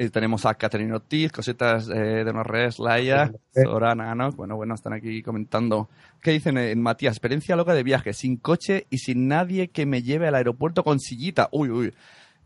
Eh, 0.00 0.10
tenemos 0.10 0.46
a 0.46 0.54
Catherine 0.54 0.94
Ortiz, 0.94 1.32
cositas 1.32 1.88
eh, 1.88 2.22
de 2.24 2.32
Norres, 2.32 2.78
Laia, 2.78 3.32
Sorana, 3.52 4.14
¿no? 4.14 4.30
Bueno, 4.30 4.54
bueno, 4.54 4.76
están 4.76 4.92
aquí 4.92 5.22
comentando. 5.24 5.88
¿Qué 6.22 6.30
dicen 6.30 6.56
en 6.56 6.80
Matías? 6.80 7.16
Experiencia 7.16 7.56
loca 7.56 7.74
de 7.74 7.82
viaje, 7.82 8.12
sin 8.12 8.36
coche 8.36 8.86
y 8.90 8.98
sin 8.98 9.26
nadie 9.26 9.70
que 9.70 9.86
me 9.86 10.02
lleve 10.02 10.28
al 10.28 10.36
aeropuerto 10.36 10.84
con 10.84 11.00
sillita. 11.00 11.48
Uy, 11.50 11.70
uy. 11.70 11.94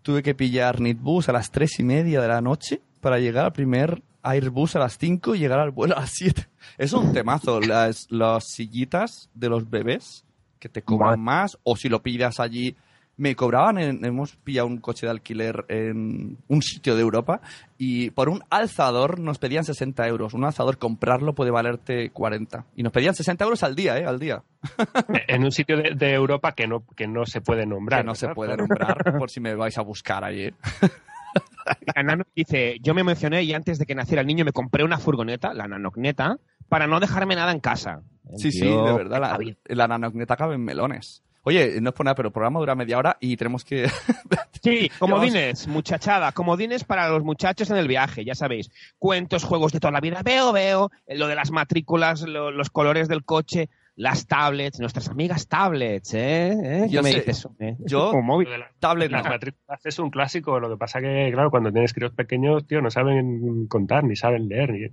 Tuve 0.00 0.23
que 0.23 0.35
pillar 0.35 0.80
Nitbus 0.80 1.28
a 1.28 1.32
las 1.32 1.50
tres 1.50 1.78
y 1.78 1.82
media 1.82 2.23
de 2.23 2.28
la 2.28 2.40
noche 2.40 2.80
para 3.02 3.18
llegar 3.18 3.44
al 3.44 3.52
primer 3.52 4.02
Airbus 4.23 4.75
a 4.76 4.78
las 4.78 4.97
5 4.97 5.35
y 5.35 5.40
llegar 5.40 5.59
al 5.59 5.73
vuelo 5.73 5.94
a 5.94 6.00
las 6.00 6.12
7. 6.14 6.49
Es 6.78 6.94
un 6.94 7.12
temazo, 7.12 7.61
las, 7.61 8.06
las 8.09 8.44
sillitas 8.47 9.28
de 9.35 9.50
los 9.50 9.68
bebés 9.68 10.25
que 10.59 10.71
te 10.71 10.80
cobran 10.80 11.21
más, 11.21 11.59
o 11.64 11.76
si 11.76 11.90
lo 11.90 12.02
pidas 12.02 12.40
allí. 12.40 12.76
Me 13.23 13.37
cobraban, 13.37 13.79
en- 13.79 14.05
hemos 14.05 14.35
pillado 14.35 14.67
un 14.67 14.79
coche 14.79 15.07
de 15.07 15.11
alquiler 15.12 15.64
en 15.69 16.38
un 16.49 16.61
sitio 16.62 16.97
de 16.97 17.02
Europa 17.02 17.41
y 17.79 18.11
por 18.11 18.29
un 18.29 18.43
alzador 18.50 19.21
nos 19.21 19.38
pedían 19.38 19.64
60 19.64 20.09
euros. 20.09 20.35
Un 20.35 20.45
alzador 20.45 20.76
comprarlo 20.79 21.33
puede 21.33 21.52
valerte 21.52 22.11
40. 22.11 22.64
Y 22.75 22.83
nos 22.83 22.93
pedían 22.93 23.14
60 23.14 23.45
euros 23.45 23.62
al 23.62 23.76
día, 23.76 23.97
¿eh? 23.99 24.07
Al 24.07 24.19
día. 24.19 24.43
En 25.29 25.45
un 25.45 25.52
sitio 25.52 25.76
de, 25.76 25.95
de 25.95 26.12
Europa 26.14 26.52
que 26.52 26.67
no, 26.67 26.85
que 26.97 27.07
no 27.07 27.25
se 27.25 27.41
puede 27.41 27.64
nombrar. 27.64 28.00
que 28.00 28.07
no 28.07 28.14
se 28.17 28.29
puede 28.31 28.57
nombrar 28.57 29.17
por 29.19 29.31
si 29.31 29.38
me 29.41 29.55
vais 29.55 29.79
a 29.79 29.83
buscar 29.83 30.25
allí. 30.25 30.50
La 31.95 32.02
Nano 32.02 32.25
dice, 32.35 32.79
yo 32.83 32.93
me 32.93 33.05
mencioné 33.05 33.45
y 33.45 33.55
antes 33.55 33.79
de 33.79 33.87
que 33.87 33.95
naciera 33.95 34.21
el 34.21 34.26
niño 34.26 34.45
me 34.45 34.52
compré 34.52 34.83
una 34.85 34.99
furgoneta, 34.99 35.55
la 35.55 35.69
nanocneta, 35.69 36.38
para 36.69 36.87
no 36.88 36.99
dejarme 36.99 37.37
nada 37.37 37.52
en 37.52 37.61
casa. 37.61 38.02
El 38.29 38.38
Sí, 38.38 38.50
sí, 38.50 38.67
de 38.67 38.93
verdad. 38.93 39.21
La, 39.21 39.38
la 39.76 39.87
nanocneta 39.88 40.37
cabe 40.37 40.57
en 40.57 40.64
melones. 40.64 41.23
Oye, 41.44 41.80
no 41.80 41.90
es 41.90 41.94
por 41.94 42.04
nada, 42.06 42.14
pero 42.14 42.28
el 42.28 42.32
programa 42.32 42.61
dura 42.61 42.75
media 42.75 42.99
hora 42.99 43.16
y 43.20 43.37
tenemos 43.37 43.64
que... 43.64 43.88
Sí, 44.62 44.88
comodines, 45.00 45.66
muchachada, 45.66 46.30
comodines 46.30 46.84
para 46.84 47.08
los 47.08 47.25
muchachos 47.25 47.68
en 47.70 47.78
el 47.78 47.88
viaje, 47.88 48.25
ya 48.25 48.37
sabéis. 48.37 48.70
Cuentos, 48.99 49.42
juegos 49.42 49.72
de 49.72 49.80
toda 49.80 49.90
la 49.90 50.00
vida, 50.00 50.22
veo, 50.22 50.52
veo, 50.52 50.90
eh, 51.06 51.16
lo 51.18 51.26
de 51.26 51.34
las 51.34 51.50
matrículas, 51.50 52.22
lo- 52.22 52.52
los 52.52 52.70
colores 52.70 53.08
del 53.08 53.25
coche, 53.25 53.68
las 53.96 54.26
tablets, 54.28 54.78
nuestras 54.78 55.08
amigas 55.08 55.49
tablets, 55.49 56.14
¿eh? 56.14 56.52
¿Eh? 56.52 56.82
¿Qué 56.87 56.94
Yo 56.94 57.02
me 57.02 57.11
sé, 57.11 57.18
dices? 57.18 57.49
eh? 57.58 57.76
yo- 57.80 58.12
móvil. 58.22 58.46
Lo 58.46 58.52
de 58.52 58.58
la- 58.58 58.70
Tablet 58.78 59.11
las 59.11 59.25
no. 59.25 59.30
matrículas 59.30 59.80
es 59.84 59.99
un 59.99 60.11
clásico, 60.11 60.61
lo 60.61 60.70
que 60.70 60.76
pasa 60.76 61.00
que, 61.00 61.28
claro, 61.32 61.50
cuando 61.50 61.72
tienes 61.72 61.92
críos 61.92 62.12
pequeños, 62.12 62.64
tío, 62.66 62.80
no 62.80 62.90
saben 62.90 63.66
contar, 63.66 64.04
ni 64.04 64.14
saben 64.14 64.46
leer, 64.49 64.70
ni... 64.70 64.87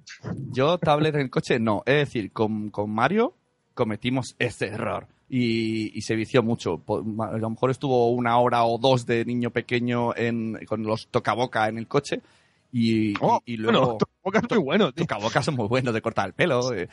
Yo, 0.52 0.80
tablet 0.80 1.14
en 1.14 1.22
el 1.22 1.30
coche, 1.30 1.60
no. 1.60 1.84
Es 1.86 1.96
decir, 1.96 2.32
con, 2.32 2.72
con 2.72 2.90
Mario 2.90 3.36
cometimos 3.80 4.36
ese 4.40 4.68
error. 4.68 5.08
Y, 5.30 5.98
y 5.98 6.02
se 6.02 6.16
vició 6.18 6.44
mucho. 6.44 6.84
A 7.22 7.38
lo 7.38 7.50
mejor 7.50 7.72
estuvo 7.72 8.10
una 8.12 8.38
hora 8.40 8.66
o 8.66 8.78
dos 8.78 9.06
de 9.06 9.24
niño 9.24 9.52
pequeño 9.52 10.14
en, 10.18 10.60
con 10.68 10.84
los 10.84 11.08
tocaboca 11.08 11.70
en 11.70 11.78
el 11.78 11.88
coche. 11.88 12.22
Y, 12.74 13.12
y- 13.12 13.14
Oh, 13.22 13.42
y 13.46 13.56
luego... 13.56 13.80
bueno, 13.80 13.98
tu 13.98 14.06
boca 14.22 14.40
es 14.40 14.50
muy 14.50 14.60
bueno, 14.60 14.92
tío. 14.92 15.06
Tocabocas 15.06 15.46
son 15.46 15.56
muy 15.56 15.68
buenos 15.70 15.94
de 15.94 16.02
cortar 16.02 16.28
el 16.28 16.34
pelo, 16.34 16.74
eh, 16.74 16.90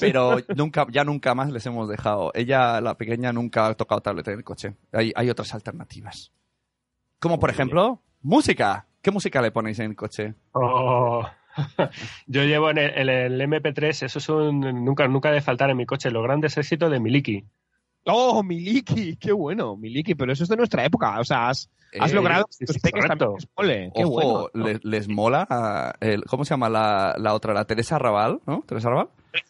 pero 0.00 0.38
nunca, 0.56 0.86
ya 0.90 1.04
nunca 1.04 1.34
más 1.34 1.50
les 1.52 1.66
hemos 1.66 1.88
dejado. 1.90 2.30
Ella, 2.34 2.80
la 2.80 2.96
pequeña, 2.96 3.32
nunca 3.32 3.66
ha 3.66 3.74
tocado 3.74 4.00
tablet 4.00 4.26
en 4.28 4.38
el 4.38 4.44
coche. 4.44 4.74
Hay, 4.92 5.12
hay 5.14 5.28
otras 5.28 5.52
alternativas. 5.54 6.32
Como 7.18 7.38
por 7.38 7.50
ejemplo, 7.50 8.00
música. 8.22 8.86
¿Qué 9.02 9.10
música 9.10 9.42
le 9.42 9.50
ponéis 9.50 9.78
en 9.80 9.90
el 9.90 9.96
coche? 9.96 10.34
Oh. 10.52 11.22
Yo 12.26 12.44
llevo 12.44 12.70
en 12.70 12.78
el, 12.78 12.90
en 12.98 13.08
el 13.08 13.40
MP3, 13.40 14.04
eso 14.06 14.18
es 14.18 14.28
un... 14.28 14.60
Nunca, 14.84 15.06
nunca 15.08 15.28
debe 15.30 15.40
faltar 15.40 15.70
en 15.70 15.76
mi 15.76 15.86
coche, 15.86 16.10
los 16.10 16.22
grandes 16.22 16.56
éxitos 16.56 16.90
de 16.90 17.00
Miliki. 17.00 17.44
Oh, 18.06 18.42
Miliki, 18.42 19.16
qué 19.16 19.32
bueno, 19.32 19.76
Miliki, 19.76 20.14
pero 20.14 20.32
eso 20.32 20.44
es 20.44 20.48
de 20.48 20.56
nuestra 20.56 20.84
época, 20.84 21.20
o 21.20 21.24
sea, 21.24 21.50
has, 21.50 21.70
has 21.98 22.12
Eh, 22.12 22.14
logrado 22.14 22.46
sí, 22.50 22.60
que 22.60 22.66
tus 22.66 22.74
sí, 22.76 22.80
peques 22.80 23.02
correcto. 23.04 23.24
también 23.24 23.38
les 23.40 23.48
mole, 23.56 23.92
qué 23.94 24.04
Ojo, 24.04 24.50
bueno. 24.52 24.68
le- 24.68 24.80
les, 24.82 25.08
mola. 25.08 25.94
el- 26.00 26.24
¿Cómo 26.24 26.44
se 26.46 26.50
llama 26.54 26.68
la, 26.70 27.14
la 27.18 27.34
otra? 27.34 27.52
La 27.52 27.66
Teresa 27.66 27.98
Raval, 27.98 28.40
¿no? 28.46 28.62
Teresa 28.66 28.88
Raval. 28.88 29.08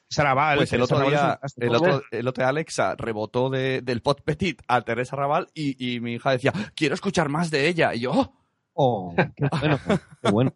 Sarabal, 0.08 0.56
Pues 0.56 0.72
el 0.72 0.80
Teresa 0.80 0.94
otro 0.96 1.08
día, 1.08 1.40
el 1.58 1.74
otro, 1.74 2.02
el 2.10 2.28
otro 2.28 2.42
día 2.42 2.48
Alexa 2.48 2.96
rebotó 2.96 3.50
de- 3.50 3.80
del 3.82 4.02
pot 4.02 4.20
petit 4.22 4.60
a 4.66 4.82
Teresa 4.82 5.14
Raval 5.16 5.48
y, 5.54 5.94
y 5.94 6.00
mi 6.00 6.14
hija 6.14 6.32
decía, 6.32 6.52
quiero 6.74 6.94
escuchar 6.94 7.28
más 7.28 7.50
de 7.52 7.68
ella. 7.68 7.94
Y 7.94 8.00
yo, 8.00 8.12
"Oh". 8.12 8.34
Oh, 8.72 9.14
qué 9.36 9.48
bueno, 9.60 9.78
qué 10.22 10.30
bueno. 10.30 10.52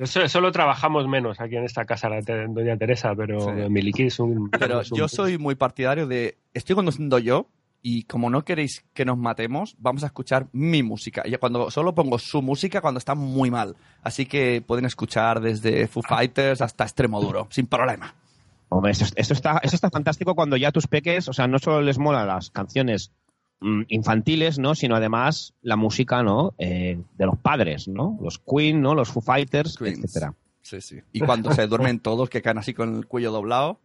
Eso, 0.00 0.22
eso 0.22 0.40
lo 0.40 0.50
trabajamos 0.50 1.06
menos 1.06 1.40
aquí 1.40 1.56
en 1.56 1.64
esta 1.64 1.84
casa, 1.84 2.08
la 2.08 2.22
te- 2.22 2.46
doña 2.48 2.76
Teresa, 2.76 3.14
pero 3.14 3.40
Sí. 3.40 3.70
Miliki 3.70 4.04
es 4.04 4.18
un... 4.18 4.50
Pero 4.50 4.80
es 4.80 4.90
un- 4.90 4.98
yo 4.98 5.08
soy 5.08 5.36
muy 5.38 5.54
partidario 5.54 6.06
de. 6.06 6.38
Estoy 6.54 6.74
conduciendo 6.74 7.18
yo 7.18 7.46
y 7.82 8.04
como 8.04 8.30
no 8.30 8.42
queréis 8.44 8.84
que 8.94 9.04
nos 9.04 9.18
matemos, 9.18 9.74
vamos 9.78 10.02
a 10.02 10.06
escuchar 10.06 10.46
mi 10.52 10.82
música. 10.82 11.22
Y 11.26 11.36
cuando 11.36 11.70
solo 11.70 11.94
pongo 11.94 12.18
su 12.18 12.40
música 12.42 12.80
cuando 12.80 12.98
está 12.98 13.14
muy 13.14 13.50
mal. 13.50 13.76
Así 14.02 14.26
que 14.26 14.62
pueden 14.66 14.84
escuchar 14.86 15.40
desde 15.40 15.86
Foo 15.86 16.02
Fighters 16.02 16.60
hasta 16.62 16.84
Extremo 16.84 17.20
Duro, 17.20 17.46
sin 17.50 17.66
problema. 17.66 18.14
Hombre, 18.70 18.92
esto, 18.92 19.04
esto 19.16 19.34
está, 19.34 19.58
esto 19.62 19.74
está 19.76 19.90
fantástico 19.90 20.34
cuando 20.34 20.56
ya 20.56 20.70
tus 20.72 20.86
peques, 20.86 21.28
o 21.28 21.32
sea, 21.32 21.48
no 21.48 21.58
solo 21.58 21.82
les 21.82 21.98
molan 21.98 22.26
las 22.28 22.50
canciones 22.50 23.12
infantiles, 23.88 24.58
¿no? 24.58 24.74
Sino 24.74 24.96
además 24.96 25.54
la 25.62 25.76
música, 25.76 26.22
¿no? 26.22 26.54
Eh, 26.58 26.98
de 27.16 27.26
los 27.26 27.38
padres, 27.38 27.88
¿no? 27.88 28.18
Los 28.22 28.38
Queen, 28.38 28.80
¿no? 28.80 28.94
Los 28.94 29.10
Foo 29.10 29.22
Fighters, 29.22 29.76
Queens. 29.76 30.04
etcétera. 30.04 30.34
Sí, 30.62 30.80
sí. 30.80 31.00
Y 31.12 31.20
cuando 31.20 31.52
se 31.52 31.66
duermen 31.66 32.00
todos, 32.00 32.30
que 32.30 32.42
caen 32.42 32.58
así 32.58 32.74
con 32.74 32.96
el 32.96 33.06
cuello 33.06 33.32
doblado, 33.32 33.80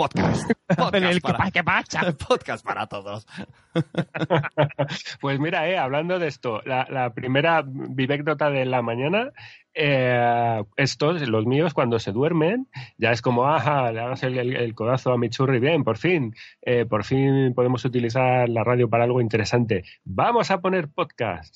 podcast. 0.00 0.50
Podcast 0.78 1.20
para, 1.20 1.50
¿qué 1.50 1.62
pasa? 1.62 2.00
podcast 2.28 2.64
para 2.64 2.86
todos. 2.86 3.26
Pues 5.20 5.38
mira, 5.38 5.68
eh, 5.68 5.76
hablando 5.78 6.18
de 6.18 6.26
esto, 6.28 6.62
la, 6.64 6.86
la 6.90 7.12
primera 7.12 7.62
vivécdota 7.66 8.50
de 8.50 8.64
la 8.64 8.80
mañana, 8.82 9.30
eh, 9.74 10.62
estos, 10.76 11.20
los 11.28 11.44
míos, 11.46 11.74
cuando 11.74 11.98
se 11.98 12.12
duermen, 12.12 12.66
ya 12.98 13.10
es 13.12 13.20
como, 13.22 13.46
ajá, 13.46 13.92
le 13.92 14.00
hagas 14.00 14.22
el, 14.22 14.38
el- 14.38 14.56
el 14.56 14.74
codazo 14.74 15.12
a 15.12 15.18
mi 15.18 15.28
churri, 15.28 15.58
bien, 15.60 15.84
por 15.84 15.98
fin, 15.98 16.34
eh, 16.62 16.86
por 16.86 17.04
fin 17.04 17.52
podemos 17.54 17.84
utilizar 17.84 18.48
la 18.48 18.64
radio 18.64 18.88
para 18.88 19.04
algo 19.04 19.20
interesante. 19.20 19.84
Vamos 20.04 20.50
a 20.50 20.60
poner 20.60 20.88
podcast. 20.88 21.54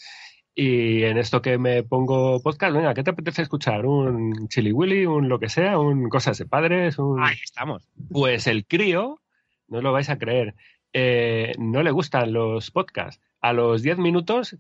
Y 0.55 1.03
en 1.03 1.19
esto 1.19 1.43
que 1.43 1.59
me 1.59 1.83
pongo 1.83 2.41
podcast, 2.41 2.75
venga, 2.75 2.95
¿qué 2.95 3.03
te 3.03 3.11
apetece 3.11 3.43
escuchar? 3.43 3.87
¿Un 3.87 4.47
chili 4.49 4.71
willy? 4.71 5.05
¿Un 5.05 5.29
lo 5.29 5.41
que 5.41 5.49
sea? 5.49 5.81
¿Un 5.81 6.09
cosas 6.09 6.39
de 6.39 6.47
padres? 6.47 6.99
Un... 6.99 7.21
Ahí 7.21 7.37
estamos. 7.43 7.89
Pues 8.09 8.47
el 8.47 8.65
crío, 8.65 9.21
no 9.67 9.81
lo 9.81 9.93
vais 9.93 10.11
a 10.11 10.19
creer, 10.19 10.55
eh, 10.93 11.55
no 11.59 11.83
le 11.83 11.91
gustan 11.91 12.33
los 12.33 12.71
podcasts. 12.71 13.21
A 13.41 13.53
los 13.53 13.83
10 13.83 13.99
minutos 13.99 14.57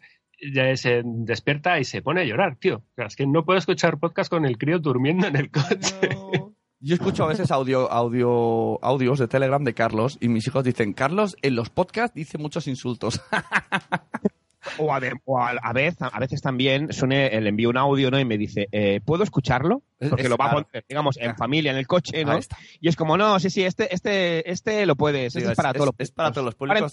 ya 0.52 0.76
se 0.76 1.02
despierta 1.04 1.78
y 1.78 1.84
se 1.84 2.02
pone 2.02 2.22
a 2.22 2.24
llorar, 2.24 2.56
tío. 2.56 2.78
O 2.78 2.94
sea, 2.96 3.06
es 3.06 3.14
que 3.14 3.26
no 3.26 3.44
puedo 3.44 3.58
escuchar 3.58 3.98
podcast 4.00 4.28
con 4.28 4.44
el 4.44 4.58
crío 4.58 4.80
durmiendo 4.80 5.28
en 5.28 5.36
el 5.36 5.50
coche. 5.50 5.94
Yo 6.80 6.94
escucho 6.94 7.24
a 7.24 7.28
veces 7.28 7.50
audio, 7.50 7.90
audio, 7.90 8.78
audios 8.84 9.18
de 9.18 9.28
Telegram 9.28 9.62
de 9.64 9.72
Carlos 9.72 10.18
y 10.20 10.28
mis 10.28 10.46
hijos 10.46 10.64
dicen, 10.64 10.92
Carlos 10.92 11.34
en 11.40 11.54
los 11.54 11.70
podcasts 11.70 12.14
dice 12.14 12.36
muchos 12.36 12.66
insultos. 12.66 13.22
O 14.78 14.92
a, 14.92 15.00
o 15.24 15.38
a, 15.38 15.50
a 15.50 15.72
vez, 15.72 15.96
a 16.00 16.18
veces 16.18 16.40
también 16.42 16.92
Sune 16.92 17.40
le 17.40 17.48
envío 17.48 17.70
un 17.70 17.76
audio 17.76 18.10
¿no? 18.10 18.18
y 18.18 18.24
me 18.24 18.36
dice, 18.38 18.68
eh, 18.72 19.00
¿puedo 19.04 19.22
escucharlo? 19.22 19.82
Es- 19.98 20.08
Porque 20.10 20.22
es 20.24 20.28
lo 20.28 20.36
va 20.36 20.46
a 20.46 20.50
poner, 20.52 20.84
digamos, 20.88 21.16
en 21.18 21.36
familia, 21.36 21.70
en 21.70 21.76
el 21.78 21.86
coche, 21.86 22.24
¿no? 22.24 22.32
Y 22.80 22.88
es 22.88 22.96
como, 22.96 23.16
no, 23.16 23.38
sí, 23.38 23.50
sí, 23.50 23.62
este, 23.64 23.94
este, 23.94 24.50
este 24.50 24.84
lo 24.86 24.96
puedes, 24.96 25.32
Sí, 25.32 25.38
este 25.38 25.48
es, 25.48 25.52
es- 25.52 25.56
para 25.56 25.72
todos 25.72 25.86
los 25.86 25.94
es 25.98 26.10
para 26.10 26.32
todos 26.32 26.44
los 26.46 26.54
públicos. 26.54 26.92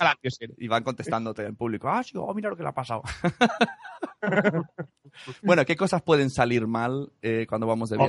Y 0.57 0.67
van 0.67 0.83
contestándote 0.83 1.43
en 1.45 1.55
público. 1.55 1.89
Ah, 1.89 2.03
sí, 2.03 2.13
oh, 2.15 2.33
mira 2.33 2.50
lo 2.50 2.55
que 2.55 2.63
le 2.63 2.69
ha 2.69 2.73
pasado. 2.73 3.01
bueno, 5.43 5.65
¿qué 5.65 5.75
cosas 5.75 6.01
pueden 6.01 6.29
salir 6.29 6.67
mal 6.67 7.11
eh, 7.21 7.45
cuando 7.47 7.67
vamos 7.67 7.89
de 7.89 7.97
Oh. 7.97 8.07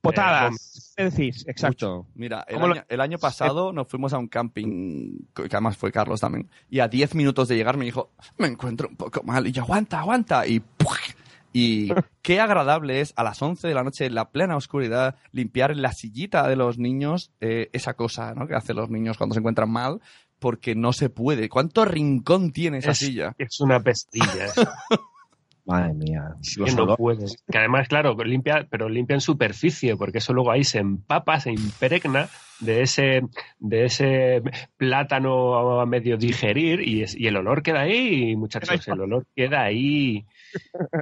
Potadas, 0.00 0.94
¿qué 0.96 1.04
decís? 1.10 1.44
Exacto. 1.46 2.06
Mira, 2.14 2.44
el 2.48 2.54
¿Cómo 2.54 2.68
lo- 2.68 2.74
año, 2.74 2.84
el 2.88 3.00
año 3.00 3.18
pasado 3.18 3.72
nos 3.72 3.86
fuimos 3.88 4.12
a 4.12 4.18
un 4.18 4.28
camping, 4.28 5.18
que 5.34 5.42
además 5.50 5.76
fue 5.76 5.92
Carlos 5.92 6.20
también, 6.20 6.48
y 6.70 6.80
a 6.80 6.88
10 6.88 7.14
minutos 7.14 7.48
de 7.48 7.56
llegar 7.56 7.76
me 7.76 7.84
dijo, 7.84 8.10
me 8.38 8.46
encuentro 8.46 8.88
un 8.88 8.96
poco 8.96 9.22
mal, 9.22 9.46
y 9.46 9.52
yo, 9.52 9.62
aguanta, 9.62 10.00
aguanta, 10.00 10.46
y. 10.46 10.62
Y 11.52 11.88
qué 12.22 12.40
agradable 12.40 13.00
es 13.00 13.12
a 13.16 13.24
las 13.24 13.42
11 13.42 13.66
de 13.66 13.74
la 13.74 13.82
noche, 13.82 14.06
en 14.06 14.14
la 14.14 14.30
plena 14.30 14.56
oscuridad, 14.56 15.16
limpiar 15.32 15.72
en 15.72 15.82
la 15.82 15.92
sillita 15.92 16.46
de 16.48 16.54
los 16.56 16.78
niños 16.78 17.32
eh, 17.40 17.68
esa 17.72 17.94
cosa 17.94 18.34
¿no? 18.34 18.46
que 18.46 18.54
hacen 18.54 18.76
los 18.76 18.88
niños 18.88 19.18
cuando 19.18 19.34
se 19.34 19.40
encuentran 19.40 19.68
mal, 19.70 20.00
porque 20.38 20.74
no 20.76 20.92
se 20.92 21.10
puede. 21.10 21.48
¿Cuánto 21.48 21.84
rincón 21.84 22.52
tiene 22.52 22.78
esa 22.78 22.92
Es- 22.92 22.98
silla? 22.98 23.34
Es 23.36 23.60
una 23.60 23.80
pestilla. 23.80 24.46
Madre 25.70 25.94
mía. 25.94 26.34
que 26.64 26.72
no 26.72 26.96
puedes. 26.96 27.42
Que 27.50 27.58
además, 27.58 27.88
claro, 27.88 28.16
limpia, 28.24 28.66
pero 28.70 28.88
limpia 28.88 29.14
en 29.14 29.20
superficie, 29.20 29.96
porque 29.96 30.18
eso 30.18 30.32
luego 30.32 30.50
ahí 30.50 30.64
se 30.64 30.78
empapa, 30.78 31.38
se 31.40 31.52
impregna 31.52 32.28
de 32.60 32.82
ese, 32.82 33.22
de 33.58 33.84
ese 33.86 34.42
plátano 34.76 35.80
a 35.80 35.86
medio 35.86 36.16
digerir 36.16 36.80
y, 36.86 37.02
es- 37.02 37.16
y 37.16 37.26
el 37.26 37.36
olor 37.36 37.62
queda 37.62 37.80
ahí, 37.82 38.36
muchachos, 38.36 38.86
el 38.88 39.00
olor 39.00 39.26
queda 39.34 39.62
ahí. 39.62 40.26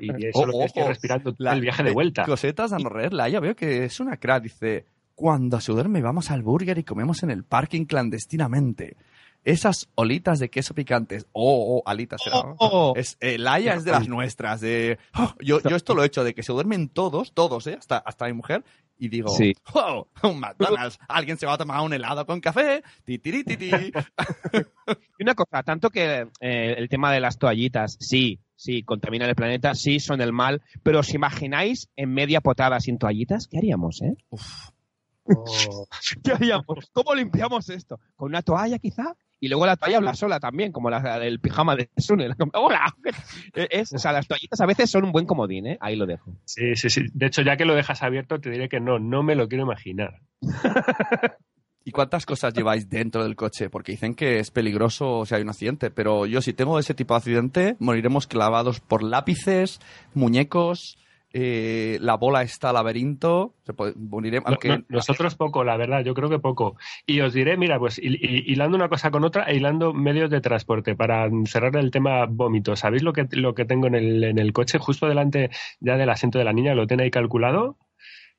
Y 0.00 0.26
eso 0.26 0.40
Oh, 0.40 0.46
lo 0.46 0.58
que 0.58 0.64
estoy 0.66 0.82
respirando 0.84 1.34
La- 1.38 1.54
el 1.54 1.60
viaje 1.60 1.82
de 1.82 1.90
eh, 1.90 1.94
vuelta. 1.94 2.24
Cosetas 2.24 2.72
a 2.72 2.78
no 2.78 2.90
ya 3.28 3.40
veo 3.40 3.56
que 3.56 3.84
es 3.84 3.98
una 4.00 4.16
crack. 4.18 4.42
Dice, 4.44 4.84
cuando 5.14 5.58
se 5.60 5.72
duerme 5.72 6.00
vamos 6.02 6.30
al 6.30 6.42
burger 6.42 6.78
y 6.78 6.84
comemos 6.84 7.22
en 7.22 7.30
el 7.30 7.44
parking 7.44 7.86
clandestinamente. 7.86 8.96
Esas 9.44 9.88
olitas 9.94 10.38
de 10.38 10.50
queso 10.50 10.74
picantes. 10.74 11.26
Oh, 11.32 11.78
oh, 11.78 11.88
alitas. 11.88 12.20
será, 12.22 12.42
¿no? 12.42 12.56
Oh. 12.58 12.92
Es, 12.96 13.16
eh, 13.20 13.38
Laia 13.38 13.74
es 13.74 13.84
de 13.84 13.92
las 13.92 14.08
nuestras. 14.08 14.60
De, 14.60 14.98
oh, 15.14 15.32
yo, 15.40 15.60
yo 15.62 15.76
esto 15.76 15.94
lo 15.94 16.02
he 16.02 16.06
hecho, 16.06 16.22
de 16.24 16.34
que 16.34 16.42
se 16.42 16.52
duermen 16.52 16.88
todos, 16.88 17.32
todos, 17.32 17.66
¿eh? 17.66 17.76
hasta, 17.78 17.98
hasta 17.98 18.26
mi 18.26 18.34
mujer. 18.34 18.64
Y 18.98 19.08
digo, 19.08 19.28
Sí. 19.28 19.54
oh, 19.74 20.08
un 20.24 20.40
McDonald's. 20.40 20.98
Alguien 21.08 21.38
se 21.38 21.46
va 21.46 21.54
a 21.54 21.58
tomar 21.58 21.80
un 21.82 21.92
helado 21.92 22.26
con 22.26 22.40
café. 22.40 22.82
Ti, 23.04 23.18
tiri, 23.18 23.44
ti, 23.44 23.56
ti. 23.56 23.70
Y 25.18 25.22
una 25.22 25.34
cosa, 25.34 25.62
tanto 25.62 25.88
que 25.88 26.26
eh, 26.40 26.74
el 26.76 26.88
tema 26.88 27.12
de 27.12 27.20
las 27.20 27.38
toallitas, 27.38 27.96
sí, 28.00 28.40
sí, 28.56 28.82
contaminan 28.82 29.28
el 29.28 29.36
planeta, 29.36 29.74
sí, 29.76 30.00
son 30.00 30.20
el 30.20 30.32
mal, 30.32 30.62
pero 30.82 30.98
¿os 30.98 31.14
imagináis 31.14 31.88
en 31.96 32.12
media 32.12 32.40
potada 32.40 32.80
sin 32.80 32.98
toallitas? 32.98 33.46
¿Qué 33.46 33.58
haríamos, 33.58 34.02
eh? 34.02 34.14
Oh. 34.30 34.38
¿Qué 36.24 36.32
haríamos? 36.32 36.90
¿Cómo 36.92 37.14
limpiamos 37.14 37.68
esto? 37.70 38.00
¿Con 38.16 38.30
una 38.30 38.42
toalla 38.42 38.78
quizá? 38.78 39.14
Y 39.40 39.48
luego 39.48 39.66
la 39.66 39.76
toalla 39.76 39.98
habla 39.98 40.14
sola 40.14 40.40
también, 40.40 40.72
como 40.72 40.90
la 40.90 41.18
del 41.18 41.40
pijama 41.40 41.76
de 41.76 41.90
Sune. 41.96 42.28
¡Hola! 42.54 42.94
Es, 43.70 43.92
o 43.92 43.98
sea, 43.98 44.12
las 44.12 44.26
toallitas 44.26 44.60
a 44.60 44.66
veces 44.66 44.90
son 44.90 45.04
un 45.04 45.12
buen 45.12 45.26
comodín, 45.26 45.66
¿eh? 45.66 45.78
Ahí 45.80 45.96
lo 45.96 46.06
dejo. 46.06 46.32
Sí, 46.44 46.74
sí, 46.74 46.90
sí. 46.90 47.02
De 47.12 47.26
hecho, 47.26 47.42
ya 47.42 47.56
que 47.56 47.64
lo 47.64 47.74
dejas 47.74 48.02
abierto, 48.02 48.40
te 48.40 48.50
diré 48.50 48.68
que 48.68 48.80
no, 48.80 48.98
no 48.98 49.22
me 49.22 49.34
lo 49.34 49.48
quiero 49.48 49.64
imaginar. 49.64 50.20
¿Y 51.84 51.90
cuántas 51.90 52.26
cosas 52.26 52.52
lleváis 52.52 52.90
dentro 52.90 53.22
del 53.22 53.34
coche? 53.34 53.70
Porque 53.70 53.92
dicen 53.92 54.14
que 54.14 54.40
es 54.40 54.50
peligroso 54.50 55.24
si 55.24 55.34
hay 55.34 55.42
un 55.42 55.48
accidente, 55.48 55.90
pero 55.90 56.26
yo 56.26 56.42
si 56.42 56.52
tengo 56.52 56.78
ese 56.78 56.92
tipo 56.92 57.14
de 57.14 57.18
accidente, 57.18 57.76
moriremos 57.78 58.26
clavados 58.26 58.80
por 58.80 59.02
lápices, 59.02 59.80
muñecos, 60.12 60.98
eh, 61.32 61.98
la 62.00 62.16
bola 62.16 62.42
está 62.42 62.72
laberinto, 62.72 63.54
se 63.64 63.74
puede, 63.74 63.94
moriremos, 63.96 64.46
No, 64.46 64.52
aunque 64.54 64.68
no, 64.68 64.84
nosotros 64.88 65.34
poco, 65.34 65.62
la 65.64 65.76
verdad, 65.76 66.02
yo 66.04 66.14
creo 66.14 66.30
que 66.30 66.38
poco. 66.38 66.76
Y 67.06 67.20
os 67.20 67.34
diré, 67.34 67.56
mira, 67.56 67.78
pues 67.78 67.98
hil- 67.98 68.18
hil- 68.20 68.44
hilando 68.46 68.76
una 68.76 68.88
cosa 68.88 69.10
con 69.10 69.24
otra 69.24 69.44
e 69.44 69.56
hilando 69.56 69.92
medios 69.92 70.30
de 70.30 70.40
transporte 70.40 70.96
para 70.96 71.28
cerrar 71.46 71.76
el 71.76 71.90
tema 71.90 72.26
vómito. 72.26 72.76
¿Sabéis 72.76 73.02
lo 73.02 73.12
que, 73.12 73.26
lo 73.32 73.54
que 73.54 73.64
tengo 73.64 73.86
en 73.86 73.94
el, 73.94 74.24
en 74.24 74.38
el 74.38 74.52
coche 74.52 74.78
justo 74.78 75.06
delante 75.06 75.50
ya 75.80 75.96
del 75.96 76.10
asiento 76.10 76.38
de 76.38 76.44
la 76.44 76.52
niña? 76.52 76.74
¿Lo 76.74 76.86
ahí 76.98 77.10
calculado? 77.10 77.76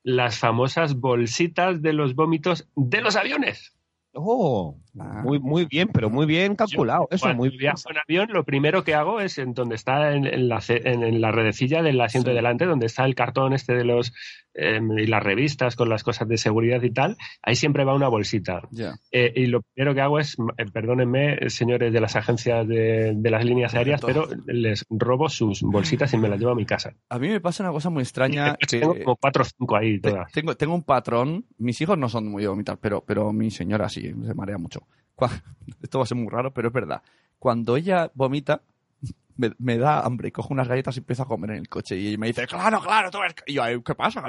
Las 0.02 0.38
famosas 0.38 0.94
bolsitas 0.98 1.82
de 1.82 1.92
los 1.92 2.14
vómitos 2.14 2.68
de 2.74 3.00
los 3.02 3.16
aviones. 3.16 3.76
Oh, 4.12 4.76
Ah. 4.98 5.22
muy, 5.24 5.38
muy 5.38 5.66
bien, 5.66 5.86
pero 5.86 6.10
muy 6.10 6.26
bien 6.26 6.56
calculado. 6.56 7.06
Eso, 7.12 7.26
Cuando 7.26 7.38
muy 7.38 7.50
bien. 7.50 7.60
viajo 7.60 7.90
en 7.90 7.98
avión, 7.98 8.28
lo 8.32 8.42
primero 8.44 8.82
que 8.82 8.94
hago 8.94 9.20
es 9.20 9.38
en 9.38 9.54
donde 9.54 9.76
está 9.76 10.12
en, 10.14 10.26
en 10.26 10.48
la, 10.48 10.60
en- 10.68 11.04
en 11.04 11.20
la 11.20 11.30
redecilla 11.30 11.80
del 11.80 12.00
asiento 12.00 12.30
de 12.30 12.36
delante, 12.36 12.64
donde 12.66 12.86
está 12.86 13.04
el 13.04 13.14
cartón 13.14 13.52
este 13.52 13.72
de 13.74 13.84
los 13.84 14.12
eh, 14.54 14.80
y 14.98 15.06
las 15.06 15.22
revistas 15.22 15.76
con 15.76 15.88
las 15.88 16.02
cosas 16.02 16.26
de 16.26 16.36
seguridad 16.38 16.82
y 16.82 16.90
tal, 16.90 17.16
ahí 17.40 17.54
siempre 17.54 17.84
va 17.84 17.94
una 17.94 18.08
bolsita. 18.08 18.62
ya. 18.72 18.94
Eh, 19.12 19.32
y 19.36 19.46
lo 19.46 19.62
primero 19.62 19.94
que 19.94 20.00
hago 20.00 20.18
es, 20.18 20.36
eh, 20.58 20.64
perdónenme, 20.72 21.48
señores 21.50 21.92
de 21.92 22.00
las 22.00 22.16
agencias 22.16 22.66
de, 22.66 23.12
de 23.14 23.30
las 23.30 23.44
líneas 23.44 23.74
aéreas, 23.76 24.00
pero 24.04 24.26
les 24.46 24.84
robo 24.90 25.28
sus 25.28 25.62
bolsitas 25.62 26.12
y 26.14 26.18
me 26.18 26.28
las 26.28 26.40
llevo 26.40 26.50
a 26.50 26.56
mi 26.56 26.66
casa. 26.66 26.94
A 27.10 27.20
mí 27.20 27.28
me 27.28 27.40
pasa 27.40 27.62
una 27.62 27.70
cosa 27.72 27.90
muy 27.90 28.02
extraña 28.02 28.56
que 28.56 28.66
Tengo 28.80 28.96
como 29.04 29.14
cuatro 29.16 29.42
o 29.44 29.46
cinco 29.46 29.76
ahí 29.76 30.00
todas. 30.00 30.32
tengo, 30.32 30.56
tengo 30.56 30.74
un 30.74 30.82
patrón, 30.82 31.46
mis 31.58 31.80
hijos 31.80 31.96
no 31.96 32.08
son 32.08 32.26
muy 32.28 32.42
de 32.42 32.48
vomitar, 32.48 32.76
pero, 32.80 33.04
pero 33.06 33.32
mi 33.32 33.52
señora 33.52 33.88
sí, 33.88 33.99
se 34.02 34.34
marea 34.34 34.58
mucho. 34.58 34.86
Esto 35.82 35.98
va 35.98 36.04
a 36.04 36.06
ser 36.06 36.16
muy 36.16 36.28
raro, 36.28 36.52
pero 36.52 36.68
es 36.68 36.74
verdad. 36.74 37.02
Cuando 37.38 37.76
ella 37.76 38.10
vomita, 38.14 38.62
me, 39.36 39.52
me 39.58 39.78
da 39.78 40.00
hambre, 40.00 40.32
cojo 40.32 40.52
unas 40.52 40.68
galletas 40.68 40.96
y 40.96 41.00
empiezo 41.00 41.22
a 41.22 41.28
comer 41.28 41.50
en 41.52 41.56
el 41.58 41.68
coche. 41.68 41.96
Y 41.98 42.16
me 42.18 42.26
dice, 42.28 42.46
claro, 42.46 42.80
claro, 42.80 43.10
tú 43.10 43.18
que-". 43.34 43.52
Y 43.52 43.54
yo, 43.54 43.62
"Ay, 43.62 43.80
¿qué 43.82 43.94
pasa? 43.94 44.22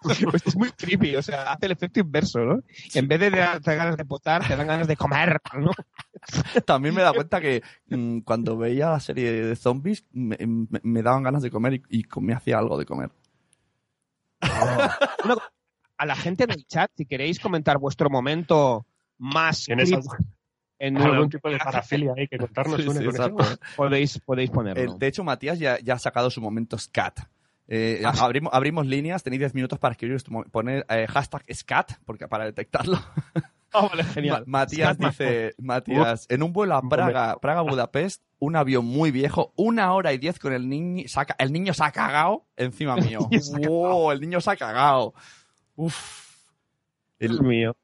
Pues 0.00 0.20
es 0.46 0.56
muy 0.56 0.70
creepy, 0.70 1.16
o 1.16 1.22
sea, 1.22 1.52
hace 1.52 1.66
el 1.66 1.72
efecto 1.72 2.00
inverso, 2.00 2.38
¿no? 2.40 2.62
En 2.94 3.08
vez 3.08 3.18
de 3.20 3.30
darte 3.30 3.74
ganas 3.74 3.96
de 3.96 4.04
potar, 4.04 4.46
te 4.46 4.56
dan 4.56 4.66
ganas 4.66 4.86
de 4.88 4.96
comer, 4.96 5.40
¿no? 5.58 5.72
También 6.64 6.94
me 6.94 7.02
da 7.02 7.12
cuenta 7.12 7.40
que 7.40 7.62
mm, 7.88 8.20
cuando 8.20 8.56
veía 8.56 8.90
la 8.90 9.00
serie 9.00 9.30
de 9.32 9.56
zombies, 9.56 10.04
me, 10.12 10.36
me- 10.38 10.80
me 10.82 11.02
daban 11.02 11.22
ganas 11.22 11.42
de 11.42 11.50
comer 11.50 11.74
y, 11.74 11.82
y 12.00 12.04
me 12.20 12.34
hacía 12.34 12.58
algo 12.58 12.78
de 12.78 12.86
comer. 12.86 13.10
Una 15.24 15.34
co- 15.34 15.42
a 15.98 16.06
la 16.06 16.16
gente 16.16 16.46
del 16.46 16.64
chat, 16.66 16.90
si 16.96 17.04
queréis 17.06 17.38
comentar 17.40 17.78
vuestro 17.78 18.08
momento 18.08 18.86
más 19.18 19.64
¿Tienes 19.64 19.90
creepy 19.90 20.06
algo- 20.08 20.24
en 20.78 20.96
algún 20.96 21.18
un- 21.18 21.30
tipo 21.30 21.50
de 21.50 21.58
parafilia 21.58 22.12
ahí 22.16 22.28
que 22.28 22.38
contarnos? 22.38 22.76
Sí, 22.80 22.88
sí, 22.88 23.04
podéis, 23.76 24.20
podéis 24.20 24.50
ponerlo. 24.50 24.92
El- 24.94 24.98
de 24.98 25.06
hecho, 25.08 25.24
Matías 25.24 25.58
ya, 25.58 25.78
ya 25.80 25.94
ha 25.94 25.98
sacado 25.98 26.30
su 26.30 26.40
momento 26.40 26.78
scat. 26.78 27.18
Eh, 27.66 28.00
Ah. 28.04 28.14
abrimos, 28.20 28.54
abrimos 28.54 28.86
líneas, 28.86 29.22
tenéis 29.22 29.40
10 29.40 29.54
minutos 29.54 29.78
para 29.78 29.92
escribir, 29.92 30.22
poner 30.50 30.86
eh, 30.88 31.06
hashtag 31.08 31.44
scat, 31.52 31.92
porque 32.06 32.26
para 32.28 32.44
detectarlo. 32.46 32.98
Ah, 33.70 33.86
vale, 33.86 34.02
genial. 34.02 34.44
Ma- 34.46 34.60
Matías 34.60 34.94
Scat 34.96 35.10
dice, 35.10 35.54
Matías, 35.58 36.24
en 36.30 36.42
un 36.42 36.54
vuelo 36.54 36.74
a 36.74 36.80
Praga, 36.80 37.36
Praga-Budapest, 37.38 38.22
un 38.38 38.56
avión 38.56 38.86
muy 38.86 39.10
viejo, 39.10 39.52
una 39.56 39.92
hora 39.92 40.14
y 40.14 40.16
diez 40.18 40.38
con 40.38 40.54
el 40.54 40.70
niño, 40.70 41.04
saca, 41.06 41.36
el 41.38 41.52
niño 41.52 41.74
se 41.74 41.84
ha 41.84 41.90
cagado 41.92 42.46
encima 42.56 42.96
mío. 43.18 43.28
¡Wow! 43.68 44.12
El 44.12 44.22
niño 44.22 44.40
se 44.40 44.52
ha 44.52 44.56
cagado. 44.56 45.12
Uf. 45.78 46.34
Dios 47.20 47.38
El, 47.38 47.42
mío. 47.46 47.76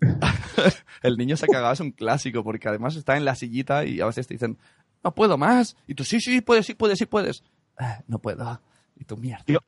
el 1.02 1.16
niño 1.16 1.36
se 1.36 1.44
ha 1.46 1.48
cagado 1.48 1.72
es 1.72 1.80
un 1.80 1.92
clásico, 1.92 2.42
porque 2.44 2.68
además 2.68 2.96
está 2.96 3.16
en 3.16 3.24
la 3.24 3.34
sillita 3.34 3.84
y 3.84 4.00
a 4.00 4.06
veces 4.06 4.26
te 4.26 4.34
dicen, 4.34 4.58
no 5.04 5.14
puedo 5.14 5.38
más. 5.38 5.76
Y 5.86 5.94
tú, 5.94 6.04
sí, 6.04 6.20
sí, 6.20 6.40
puedes, 6.40 6.66
sí, 6.66 6.74
puedes, 6.74 6.98
sí, 6.98 7.06
puedes. 7.06 7.44
"Ah, 7.78 8.00
no 8.08 8.18
puedo. 8.18 8.60
Y 8.96 9.04
tú, 9.04 9.16
mierda. 9.16 9.44
Yo- 9.46 9.60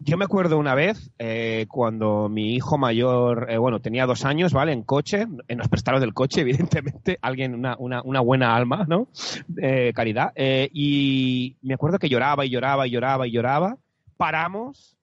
Yo 0.00 0.16
me 0.16 0.24
acuerdo 0.26 0.58
una 0.58 0.76
vez 0.76 1.10
eh, 1.18 1.66
cuando 1.68 2.28
mi 2.28 2.54
hijo 2.54 2.78
mayor, 2.78 3.48
eh, 3.50 3.58
bueno, 3.58 3.80
tenía 3.80 4.06
dos 4.06 4.24
años, 4.24 4.52
¿vale? 4.52 4.70
En 4.72 4.82
coche, 4.84 5.26
en 5.48 5.58
los 5.58 5.66
prestados 5.68 6.00
del 6.00 6.14
coche, 6.14 6.40
evidentemente, 6.76 7.18
alguien, 7.20 7.54
una, 7.54 7.74
una, 7.78 8.02
una 8.02 8.20
buena 8.20 8.54
alma, 8.54 8.86
¿no? 8.88 9.08
Eh, 9.60 9.92
caridad. 9.94 10.30
Eh, 10.36 10.68
y 10.72 11.56
me 11.62 11.74
acuerdo 11.74 11.98
que 11.98 12.08
lloraba 12.08 12.44
y 12.46 12.50
lloraba 12.50 12.86
y 12.86 12.90
lloraba 12.90 13.26
y 13.26 13.32
lloraba. 13.32 13.76
Paramos. 14.16 14.96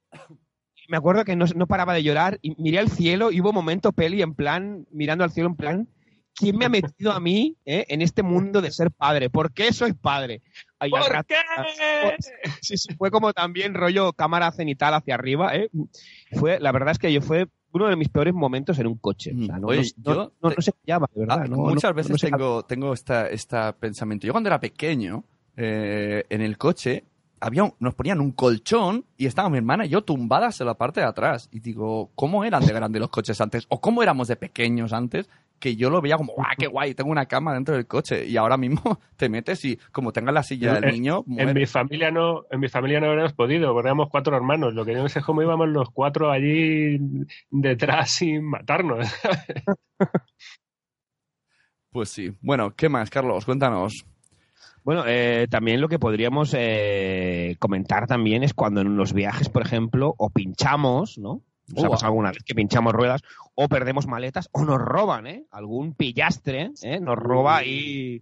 Me 0.87 0.97
acuerdo 0.97 1.25
que 1.25 1.35
no, 1.35 1.45
no 1.55 1.67
paraba 1.67 1.93
de 1.93 2.03
llorar 2.03 2.39
y 2.41 2.55
miré 2.61 2.79
al 2.79 2.89
cielo 2.89 3.31
y 3.31 3.41
hubo 3.41 3.49
un 3.49 3.55
momento, 3.55 3.91
Peli, 3.91 4.21
en 4.21 4.33
plan, 4.35 4.85
mirando 4.91 5.23
al 5.23 5.31
cielo 5.31 5.49
en 5.49 5.55
plan, 5.55 5.87
¿quién 6.35 6.57
me 6.57 6.65
ha 6.65 6.69
metido 6.69 7.11
a 7.11 7.19
mí 7.19 7.55
eh, 7.65 7.85
en 7.89 8.01
este 8.01 8.23
mundo 8.23 8.61
de 8.61 8.71
ser 8.71 8.91
padre? 8.91 9.29
¿Por 9.29 9.51
qué 9.53 9.71
soy 9.73 9.93
padre? 9.93 10.41
Ay, 10.79 10.91
¿Por 10.91 11.01
rato- 11.09 11.27
qué? 11.27 11.35
Sí, 12.61 12.77
sí, 12.77 12.93
fue 12.97 13.09
como 13.11 13.33
también 13.33 13.73
rollo 13.73 14.13
cámara 14.13 14.51
cenital 14.51 14.93
hacia 14.93 15.15
arriba, 15.15 15.55
¿eh? 15.55 15.69
Fue, 16.33 16.59
la 16.59 16.71
verdad 16.71 16.91
es 16.91 16.99
que 16.99 17.11
yo 17.11 17.21
fue, 17.21 17.47
uno 17.71 17.87
de 17.87 17.95
mis 17.95 18.09
peores 18.09 18.33
momentos 18.33 18.79
en 18.79 18.87
un 18.87 18.97
coche. 18.97 19.33
O 19.37 19.45
sea, 19.45 19.57
no, 19.59 19.67
Oye, 19.67 19.81
no- 19.97 20.13
yo 20.13 20.31
no- 20.41 20.49
te- 20.49 20.55
no 20.55 20.61
se 20.61 20.71
llama, 20.85 21.07
de 21.13 21.19
verdad. 21.19 21.41
Ah, 21.43 21.47
no- 21.47 21.57
muchas 21.57 21.91
no- 21.91 21.95
veces 21.95 22.21
tengo, 22.21 22.63
tengo 22.63 22.93
esta, 22.93 23.27
esta 23.29 23.73
pensamiento. 23.75 24.25
Yo 24.27 24.33
cuando 24.33 24.47
era 24.49 24.59
pequeño, 24.59 25.23
eh, 25.57 26.23
en 26.29 26.41
el 26.41 26.57
coche, 26.57 27.03
había 27.45 27.71
nos 27.79 27.93
ponían 27.95 28.19
un 28.21 28.31
colchón 28.31 29.05
y 29.17 29.27
estaba 29.27 29.49
mi 29.49 29.57
hermana 29.57 29.85
y 29.85 29.89
yo 29.89 30.03
tumbadas 30.03 30.59
en 30.61 30.67
la 30.67 30.73
parte 30.73 30.99
de 31.01 31.05
atrás. 31.05 31.47
Y 31.51 31.59
digo, 31.59 32.11
¿cómo 32.15 32.43
eran 32.43 32.65
de 32.65 32.73
grandes 32.73 32.99
los 32.99 33.09
coches 33.09 33.39
antes? 33.39 33.65
¿O 33.69 33.79
cómo 33.79 34.01
éramos 34.01 34.27
de 34.27 34.35
pequeños 34.35 34.93
antes? 34.93 35.29
Que 35.59 35.75
yo 35.75 35.89
lo 35.89 36.01
veía 36.01 36.17
como, 36.17 36.33
¡guau, 36.33 36.47
qué 36.57 36.67
guay! 36.67 36.93
Tengo 36.95 37.11
una 37.11 37.27
cama 37.27 37.53
dentro 37.53 37.75
del 37.75 37.87
coche. 37.87 38.25
Y 38.25 38.35
ahora 38.35 38.57
mismo 38.57 38.81
te 39.15 39.29
metes 39.29 39.63
y 39.63 39.77
como 39.91 40.11
tengas 40.11 40.33
la 40.33 40.43
silla 40.43 40.73
del 40.73 40.85
En- 40.85 40.91
niño, 40.93 41.23
En 41.37 41.53
mi 41.53 41.65
familia 41.65 42.11
no, 42.11 42.43
en 42.51 42.59
mi 42.59 42.67
familia 42.67 42.99
no 42.99 43.07
habríamos 43.07 43.33
podido, 43.33 43.71
porque 43.73 43.87
éramos 43.87 44.09
cuatro 44.09 44.35
hermanos. 44.35 44.73
Lo 44.73 44.83
que 44.83 44.93
no 44.93 45.07
sé 45.07 45.19
es 45.19 45.25
cómo 45.25 45.41
íbamos 45.41 45.69
los 45.69 45.89
cuatro 45.91 46.31
allí 46.31 46.97
detrás 47.51 48.09
sin 48.11 48.43
matarnos. 48.43 49.07
Pues 51.91 52.09
sí. 52.09 52.33
Bueno, 52.41 52.75
¿qué 52.75 52.89
más, 52.89 53.09
Carlos? 53.09 53.45
Cuéntanos. 53.45 54.05
Bueno, 54.85 55.03
eh, 55.07 55.47
también 55.49 55.81
lo 55.81 55.89
que 55.89 55.99
podríamos 55.99 56.53
eh, 56.57 57.57
comentar 57.59 58.07
también 58.07 58.43
es 58.43 58.53
cuando 58.53 58.79
en 58.81 58.95
los 58.95 59.11
viajes, 59.13 59.49
por 59.49 59.63
ejemplo, 59.63 60.13
o 60.17 60.29
pinchamos, 60.29 61.17
¿no? 61.17 61.41
Nos 61.67 61.83
ha 61.83 61.87
Ua. 61.87 61.91
pasado 61.93 62.11
alguna 62.11 62.29
vez 62.31 62.43
que 62.45 62.53
pinchamos 62.55 62.93
ruedas, 62.93 63.21
o 63.55 63.67
perdemos 63.67 64.05
maletas, 64.05 64.47
o 64.51 64.63
nos 64.63 64.77
roban, 64.77 65.25
¿eh? 65.25 65.45
Algún 65.51 65.95
pillastre, 65.95 66.71
¿eh? 66.83 66.99
Nos 67.01 67.17
roba 67.17 67.65
y... 67.65 68.21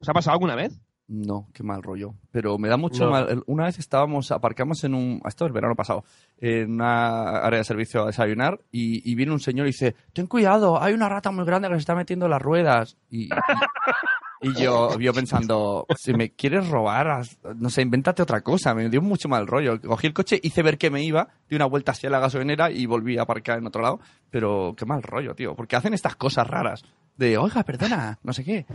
¿Os 0.00 0.08
ha 0.08 0.12
pasado 0.12 0.34
alguna 0.34 0.54
vez? 0.54 0.80
No, 1.08 1.48
qué 1.52 1.62
mal 1.64 1.82
rollo. 1.82 2.14
Pero 2.30 2.58
me 2.58 2.68
da 2.68 2.76
mucho 2.76 3.04
No. 3.06 3.10
mal. 3.12 3.42
Una 3.46 3.64
vez 3.66 3.78
estábamos, 3.78 4.30
aparcamos 4.32 4.82
en 4.84 4.92
un. 4.94 5.20
Esto 5.24 5.44
es 5.44 5.48
el 5.50 5.52
verano 5.52 5.76
pasado. 5.76 6.04
En 6.38 6.72
una 6.74 7.38
área 7.42 7.58
de 7.60 7.64
servicio 7.64 8.02
a 8.02 8.06
desayunar. 8.06 8.60
Y, 8.72 9.08
y 9.08 9.14
viene 9.14 9.30
un 9.32 9.38
señor 9.38 9.66
y 9.66 9.70
dice: 9.70 9.94
Ten 10.12 10.26
cuidado, 10.26 10.82
hay 10.82 10.94
una 10.94 11.08
rata 11.08 11.30
muy 11.30 11.44
grande 11.44 11.68
que 11.68 11.74
se 11.74 11.78
está 11.78 11.94
metiendo 11.94 12.26
en 12.26 12.32
las 12.32 12.42
ruedas. 12.42 12.96
Y, 13.08 13.26
y- 13.26 13.28
y 14.46 14.62
yo, 14.62 14.98
yo 14.98 15.12
pensando: 15.12 15.86
Si 15.96 16.12
me 16.12 16.30
quieres 16.30 16.68
robar, 16.68 17.22
no 17.56 17.70
sé, 17.70 17.82
invéntate 17.82 18.22
otra 18.22 18.40
cosa. 18.42 18.74
Me 18.74 18.88
dio 18.88 19.02
mucho 19.02 19.28
mal 19.28 19.46
rollo. 19.46 19.80
Cogí 19.80 20.06
el 20.06 20.12
coche, 20.12 20.40
hice 20.42 20.62
ver 20.62 20.78
que 20.78 20.90
me 20.90 21.02
iba, 21.02 21.28
di 21.48 21.56
una 21.56 21.66
vuelta 21.66 21.92
así 21.92 22.06
a 22.06 22.10
la 22.10 22.20
gasolinera 22.20 22.70
y 22.70 22.86
volví 22.86 23.18
a 23.18 23.22
aparcar 23.22 23.58
en 23.58 23.66
otro 23.66 23.82
lado. 23.82 24.00
Pero 24.30 24.74
qué 24.76 24.84
mal 24.84 25.02
rollo, 25.02 25.34
tío. 25.34 25.54
Porque 25.54 25.76
hacen 25.76 25.94
estas 25.94 26.16
cosas 26.16 26.46
raras. 26.46 26.84
De, 27.16 27.38
oiga, 27.38 27.62
perdona, 27.64 28.18
no 28.22 28.32
sé 28.32 28.44
qué. 28.44 28.66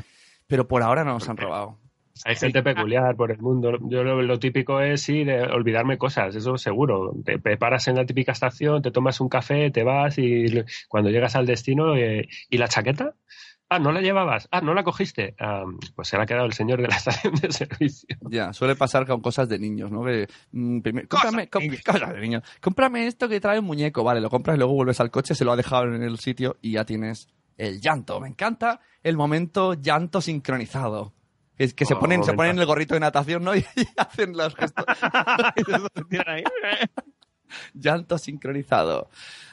Pero 0.47 0.67
por 0.67 0.83
ahora 0.83 1.03
no 1.03 1.13
nos 1.13 1.29
han 1.29 1.37
robado. 1.37 1.77
Hay 2.25 2.35
gente 2.35 2.61
peculiar 2.61 3.15
por 3.15 3.31
el 3.31 3.39
mundo. 3.39 3.77
Yo 3.81 4.03
lo, 4.03 4.39
típico 4.39 4.79
es 4.79 5.01
sí, 5.01 5.23
olvidarme 5.23 5.97
cosas, 5.97 6.35
eso 6.35 6.57
seguro. 6.57 7.13
Te, 7.23 7.39
te 7.39 7.57
paras 7.57 7.87
en 7.87 7.95
la 7.95 8.05
típica 8.05 8.31
estación, 8.31 8.81
te 8.81 8.91
tomas 8.91 9.21
un 9.21 9.29
café, 9.29 9.71
te 9.71 9.83
vas 9.83 10.17
y 10.17 10.63
cuando 10.87 11.09
llegas 11.09 11.35
al 11.35 11.45
destino, 11.45 11.95
eh, 11.95 12.27
¿y 12.49 12.57
la 12.57 12.67
chaqueta? 12.67 13.15
Ah, 13.73 13.79
no 13.79 13.93
la 13.93 14.01
llevabas. 14.01 14.49
Ah, 14.51 14.59
no 14.59 14.73
la 14.73 14.83
cogiste. 14.83 15.33
Ah, 15.39 15.63
pues 15.95 16.09
se 16.09 16.17
la 16.17 16.23
ha 16.23 16.25
quedado 16.25 16.45
el 16.45 16.51
señor 16.51 16.81
de 16.81 16.89
la 16.89 16.95
estación 16.97 17.35
de 17.35 17.53
servicio. 17.53 18.17
Ya, 18.29 18.51
suele 18.51 18.75
pasar 18.75 19.07
con 19.07 19.21
cosas 19.21 19.47
de 19.47 19.59
niños, 19.59 19.89
¿no? 19.89 20.03
Que, 20.03 20.27
mm, 20.51 20.81
primer- 20.81 21.07
cómprame, 21.07 21.47
com- 21.49 21.63
cosas 21.85 22.13
de 22.13 22.19
niños. 22.19 22.43
Cómprame 22.59 23.07
esto 23.07 23.29
que 23.29 23.39
trae 23.39 23.59
un 23.59 23.65
muñeco, 23.65 24.03
vale, 24.03 24.19
lo 24.19 24.29
compras 24.29 24.55
y 24.55 24.57
luego 24.59 24.73
vuelves 24.73 24.99
al 24.99 25.09
coche, 25.09 25.35
se 25.35 25.45
lo 25.45 25.53
ha 25.53 25.55
dejado 25.55 25.85
en 25.85 26.03
el 26.03 26.19
sitio 26.19 26.57
y 26.61 26.73
ya 26.73 26.83
tienes 26.83 27.29
el 27.57 27.79
llanto. 27.79 28.19
Me 28.19 28.27
encanta 28.27 28.81
el 29.03 29.15
momento 29.15 29.73
llanto 29.75 30.19
sincronizado. 30.19 31.13
Es 31.57 31.73
que 31.73 31.85
se 31.85 31.93
Oh, 31.93 31.99
ponen, 31.99 32.25
se 32.25 32.33
ponen 32.33 32.59
el 32.59 32.65
gorrito 32.65 32.95
de 32.95 32.99
natación, 32.99 33.41
¿no? 33.45 33.55
Y, 33.55 33.63
hacen 33.95 34.35
los 34.35 34.53
gestos. 34.53 34.83
llanto 37.73 38.17
sincronizado. 38.17 39.09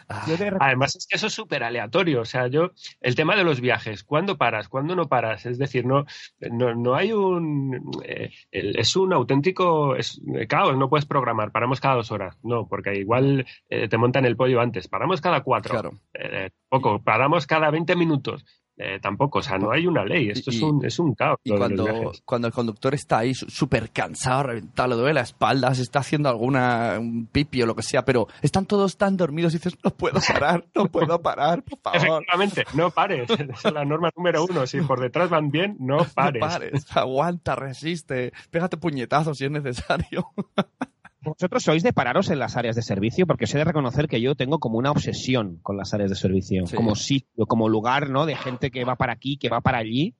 Ah, 0.08 0.24
Yo 0.26 0.36
te 0.38 0.50
Además 0.58 0.96
es 0.96 1.06
que 1.06 1.16
eso 1.16 1.26
es 1.26 1.34
súper 1.34 1.62
aleatorio. 1.62 2.22
O 2.22 2.24
sea, 2.24 2.46
yo, 2.46 2.72
el 3.00 3.14
tema 3.14 3.36
de 3.36 3.44
los 3.44 3.60
viajes, 3.60 4.04
¿cuándo 4.04 4.38
paras? 4.38 4.68
¿Cuándo 4.68 4.96
no 4.96 5.08
paras? 5.08 5.44
Es 5.46 5.58
decir, 5.58 5.84
no, 5.84 6.06
no, 6.40 6.74
no 6.74 6.94
hay 6.94 7.12
un... 7.12 7.90
eh, 8.04 8.30
es 8.50 8.96
un 8.96 9.12
auténtico 9.12 9.96
es, 9.96 10.20
eh, 10.34 10.46
caos, 10.46 10.76
no 10.76 10.88
puedes 10.88 11.06
programar, 11.06 11.52
paramos 11.52 11.80
cada 11.80 11.96
dos 11.96 12.10
horas. 12.10 12.38
No, 12.42 12.66
porque 12.68 12.94
igual 12.98 13.46
eh, 13.68 13.88
te 13.88 13.98
montan 13.98 14.24
el 14.24 14.36
pollo 14.36 14.60
antes, 14.60 14.88
paramos 14.88 15.20
cada 15.20 15.42
cuatro. 15.42 15.72
Claro. 15.72 15.92
Eh, 16.14 16.50
poco, 16.68 17.02
paramos 17.02 17.46
cada 17.46 17.70
20 17.70 17.94
minutos. 17.96 18.44
Eh, 18.80 19.00
tampoco, 19.02 19.40
o 19.40 19.42
sea, 19.42 19.58
no 19.58 19.72
hay 19.72 19.86
una 19.88 20.04
ley, 20.04 20.30
esto 20.30 20.52
Y- 20.52 20.56
es, 20.56 20.62
un, 20.62 20.84
es 20.84 20.98
un 21.00 21.14
caos. 21.14 21.38
Y 21.42 21.50
cuando, 21.56 22.12
cuando 22.24 22.46
el 22.46 22.54
conductor 22.54 22.94
está 22.94 23.18
ahí 23.18 23.34
súper 23.34 23.90
cansado, 23.90 24.44
reventado, 24.44 24.88
le 24.90 24.94
duele 24.94 25.14
la 25.14 25.22
espalda, 25.22 25.74
se 25.74 25.82
está 25.82 25.98
haciendo 25.98 26.28
alguna 26.28 26.96
un 27.00 27.26
pipi 27.26 27.60
o 27.62 27.66
lo 27.66 27.74
que 27.74 27.82
sea, 27.82 28.04
pero 28.04 28.28
están 28.40 28.66
todos 28.66 28.96
tan 28.96 29.16
dormidos 29.16 29.52
y 29.52 29.56
dices, 29.58 29.76
no 29.82 29.90
puedo 29.90 30.20
parar, 30.26 30.64
no 30.76 30.86
puedo 30.86 31.20
parar, 31.20 31.62
por 31.64 31.78
favor. 31.80 32.22
Efectivamente, 32.22 32.64
no 32.74 32.90
pares. 32.90 33.28
Es 33.64 33.72
la 33.72 33.84
norma 33.84 34.10
número 34.16 34.44
uno. 34.44 34.66
Si 34.66 34.80
por 34.80 35.00
detrás 35.00 35.28
van 35.28 35.50
bien, 35.50 35.76
no 35.80 35.98
pares. 36.14 36.40
No 36.40 36.48
pares, 36.48 36.86
aguanta, 36.96 37.56
resiste, 37.56 38.32
pégate 38.50 38.76
puñetazos 38.76 39.36
si 39.38 39.44
es 39.46 39.50
necesario. 39.50 40.28
Vosotros 41.28 41.62
sois 41.62 41.82
de 41.82 41.92
pararos 41.92 42.30
en 42.30 42.38
las 42.38 42.56
áreas 42.56 42.76
de 42.76 42.82
servicio, 42.82 43.26
porque 43.26 43.44
os 43.44 43.54
he 43.54 43.58
de 43.58 43.64
reconocer 43.64 44.08
que 44.08 44.20
yo 44.20 44.34
tengo 44.34 44.58
como 44.58 44.78
una 44.78 44.90
obsesión 44.90 45.58
con 45.62 45.76
las 45.76 45.94
áreas 45.94 46.10
de 46.10 46.16
servicio, 46.16 46.66
Sí. 46.66 46.76
como 46.76 46.94
sitio, 46.94 47.46
como 47.46 47.68
lugar, 47.68 48.10
¿no? 48.10 48.26
De 48.26 48.36
gente 48.36 48.70
que 48.70 48.84
va 48.84 48.96
para 48.96 49.12
aquí, 49.12 49.36
que 49.36 49.48
va 49.48 49.60
para 49.60 49.78
allí, 49.78 50.14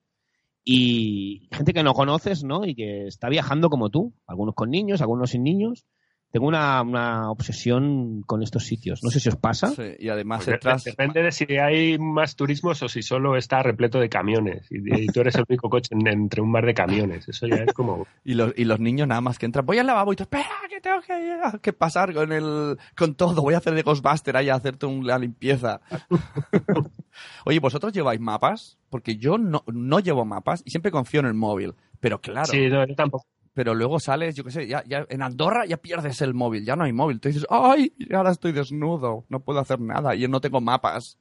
y 0.65 1.49
gente 1.53 1.73
que 1.73 1.83
no 1.83 1.95
conoces, 1.95 2.45
¿no? 2.45 2.65
Y 2.67 2.75
que 2.75 3.07
está 3.07 3.29
viajando 3.29 3.71
como 3.71 3.89
tú, 3.91 4.13
algunos 4.27 4.55
con 4.55 4.71
niños, 4.71 5.01
algunos 5.01 5.31
sin 5.31 5.43
niños. 5.43 5.87
Tengo 6.31 6.47
una, 6.47 6.83
una 6.83 7.31
obsesión 7.31 8.23
con 8.27 8.43
estos 8.43 8.65
sitios. 8.67 9.03
No 9.03 9.11
sé 9.11 9.19
si 9.19 9.31
os 9.31 9.37
pasa. 9.37 9.69
Sí, 9.69 9.83
y 9.99 10.11
además 10.11 10.39
Pues 10.41 10.47
de- 10.49 10.53
entras... 10.55 10.85
Depende 10.85 11.23
de 11.23 11.33
si 11.33 11.45
hay 11.57 11.99
más 11.99 12.37
turismos 12.37 12.83
o 12.83 12.89
si 12.89 13.01
solo 13.03 13.35
está 13.37 13.63
repleto 13.63 13.99
de 13.99 14.11
camiones 14.11 14.67
y, 14.71 15.05
y 15.05 15.07
tú 15.07 15.21
eres 15.23 15.37
el 15.37 15.45
único 15.49 15.71
coche 15.71 15.95
en- 15.95 16.07
entre 16.07 16.43
un 16.43 16.51
mar 16.51 16.67
de 16.67 16.75
camiones. 16.75 17.27
Eso 17.29 17.47
ya 17.47 17.57
es 17.65 17.73
como... 17.73 18.07
Y 18.25 18.35
los, 18.35 18.53
y 18.59 18.65
los 18.67 18.79
niños 18.79 19.09
nada 19.09 19.23
más 19.23 19.39
que 19.39 19.47
entran, 19.47 19.65
voy 19.65 19.79
al 19.79 19.87
lavabo 19.87 20.13
y 20.13 20.17
tú, 20.17 20.25
espera, 20.25 20.45
que 20.69 20.81
tengo 20.83 21.01
que, 21.01 21.39
que 21.63 21.73
pasar 21.73 22.13
con 22.13 22.31
el, 22.33 22.77
con 22.95 23.15
todo, 23.15 23.41
voy 23.41 23.55
a 23.55 23.59
hacer 23.59 23.75
de 23.75 23.83
Ghostbuster 23.83 24.37
ahí 24.37 24.51
a 24.51 24.55
hacerte 24.57 24.85
una 24.85 25.19
limpieza. 25.19 25.81
Oye, 27.47 27.59
¿vosotros 27.59 27.93
lleváis 27.93 28.21
mapas? 28.21 28.79
Porque 28.91 29.17
yo 29.17 29.39
no, 29.39 29.65
no 29.67 30.01
llevo 30.01 30.25
mapas 30.25 30.63
y 30.65 30.71
siempre 30.71 30.91
confío 30.93 31.21
en 31.21 31.27
el 31.27 31.35
móvil. 31.35 31.75
Pero 32.01 32.21
claro, 32.21 32.47
Sí, 32.53 32.69
no, 32.69 32.87
yo 32.87 32.95
tampoco. 32.95 33.27
Pero 33.59 33.75
luego 33.75 33.99
sales, 33.99 34.37
yo 34.37 34.45
qué 34.45 34.53
sé, 34.53 34.69
ya, 34.69 34.85
ya 34.87 35.05
en 35.09 35.21
Andorra 35.21 35.67
ya 35.67 35.79
pierdes 35.79 36.23
el 36.23 36.33
móvil, 36.33 36.65
ya 36.65 36.77
no 36.77 36.85
hay 36.85 36.93
móvil. 36.93 37.19
Tú 37.19 37.27
dices, 37.29 37.45
¡ay! 37.51 37.93
Ahora 38.15 38.31
estoy 38.31 38.53
desnudo, 38.53 39.25
no 39.29 39.41
puedo 39.41 39.59
hacer 39.59 39.81
nada 39.81 40.15
y 40.15 40.21
yo 40.21 40.29
no 40.29 40.41
tengo 40.41 40.61
mapas. 40.61 41.19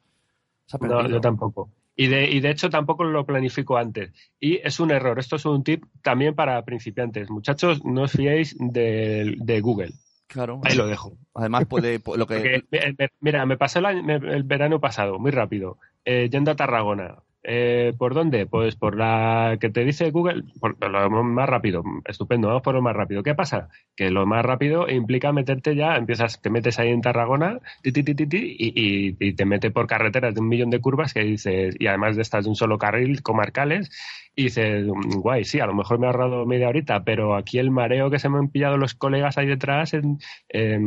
No, 0.80 1.02
yo 1.10 1.20
tampoco. 1.20 1.72
Y 1.96 2.06
de, 2.10 2.30
y 2.30 2.40
de 2.42 2.52
hecho 2.52 2.70
tampoco 2.70 3.06
lo 3.06 3.26
planifico 3.26 3.76
antes. 3.76 4.12
Y 4.40 4.58
es 4.58 4.80
un 4.80 4.92
error. 4.92 5.18
Esto 5.18 5.38
es 5.38 5.46
un 5.48 5.64
tip 5.64 5.84
también 6.04 6.36
para 6.36 6.64
principiantes. 6.64 7.28
Muchachos, 7.32 7.84
no 7.84 8.04
os 8.04 8.12
fiéis 8.12 8.56
de, 8.60 9.34
de 9.40 9.62
Google. 9.62 9.94
Claro. 10.28 10.62
Ahí 10.64 10.76
lo 10.76 10.86
dejo. 10.86 11.18
Además 11.34 11.66
puede, 11.66 12.00
lo 12.16 12.28
que... 12.28 12.62
Porque, 12.70 12.94
eh, 13.00 13.10
mira, 13.20 13.48
me 13.48 13.58
pasó 13.58 13.80
el, 13.80 13.88
año- 13.88 14.04
me- 14.04 14.16
el 14.36 14.44
verano 14.44 14.80
pasado, 14.80 15.18
muy 15.18 15.32
rápido, 15.32 15.80
eh, 16.06 16.30
yendo 16.32 16.52
a 16.52 16.56
Tarragona. 16.56 17.16
Eh, 17.44 17.94
¿Por 17.98 18.14
dónde? 18.14 18.46
Pues 18.46 18.76
por 18.76 18.98
la 18.98 19.58
que 19.62 19.70
te 19.70 19.86
dice 19.86 20.12
Google, 20.12 20.44
por 20.60 20.76
lo 20.90 21.24
más 21.24 21.48
rápido, 21.48 21.84
estupendo, 22.06 22.50
vamos 22.50 22.64
por 22.64 22.76
lo 22.76 22.82
más 22.82 22.96
rápido. 22.96 23.24
¿Qué 23.24 23.36
pasa? 23.36 23.70
Que 23.96 24.10
lo 24.12 24.26
más 24.26 24.44
rápido 24.46 24.90
implica 24.90 25.32
meterte 25.32 25.76
ya, 25.76 25.96
empiezas, 25.96 26.42
te 26.42 26.50
metes 26.50 26.78
ahí 26.80 26.90
en 26.90 27.02
Tarragona 27.02 27.60
y, 27.84 29.34
te 29.34 29.46
mete 29.46 29.72
por 29.72 29.88
carreteras 29.88 30.34
de 30.36 30.42
un 30.42 30.50
millón 30.50 30.70
de 30.72 30.82
curvas 30.82 31.14
que 31.14 31.22
dices, 31.22 31.76
y 31.80 31.88
además 31.88 32.16
de 32.16 32.24
estas 32.24 32.44
de 32.44 32.50
un 32.50 32.56
solo 32.56 32.78
carril, 32.78 33.22
comarcales, 33.22 33.90
y 34.36 34.44
dices, 34.46 34.86
"Mm, 34.86 35.20
guay, 35.22 35.46
sí, 35.46 35.60
a 35.60 35.68
lo 35.68 35.74
mejor 35.74 36.00
me 36.00 36.06
he 36.08 36.10
ahorrado 36.10 36.46
media 36.46 36.70
horita, 36.70 37.04
pero 37.04 37.36
aquí 37.36 37.60
el 37.60 37.72
mareo 37.72 38.10
que 38.10 38.20
se 38.20 38.30
me 38.30 38.38
han 38.40 38.50
pillado 38.50 38.78
los 38.78 38.94
colegas 38.94 39.38
ahí 39.38 39.48
detrás 39.48 39.94
eh, 39.94 40.02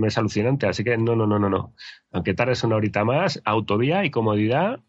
es 0.06 0.18
alucinante, 0.18 0.66
así 0.66 0.84
que 0.84 0.96
no, 0.98 1.16
no, 1.16 1.26
no, 1.26 1.38
no, 1.38 1.48
no. 1.48 1.74
Aunque 2.12 2.34
tardes 2.34 2.64
una 2.64 2.76
horita 2.76 3.04
más, 3.04 3.40
autovía 3.44 4.04
y 4.04 4.10
comodidad. 4.10 4.80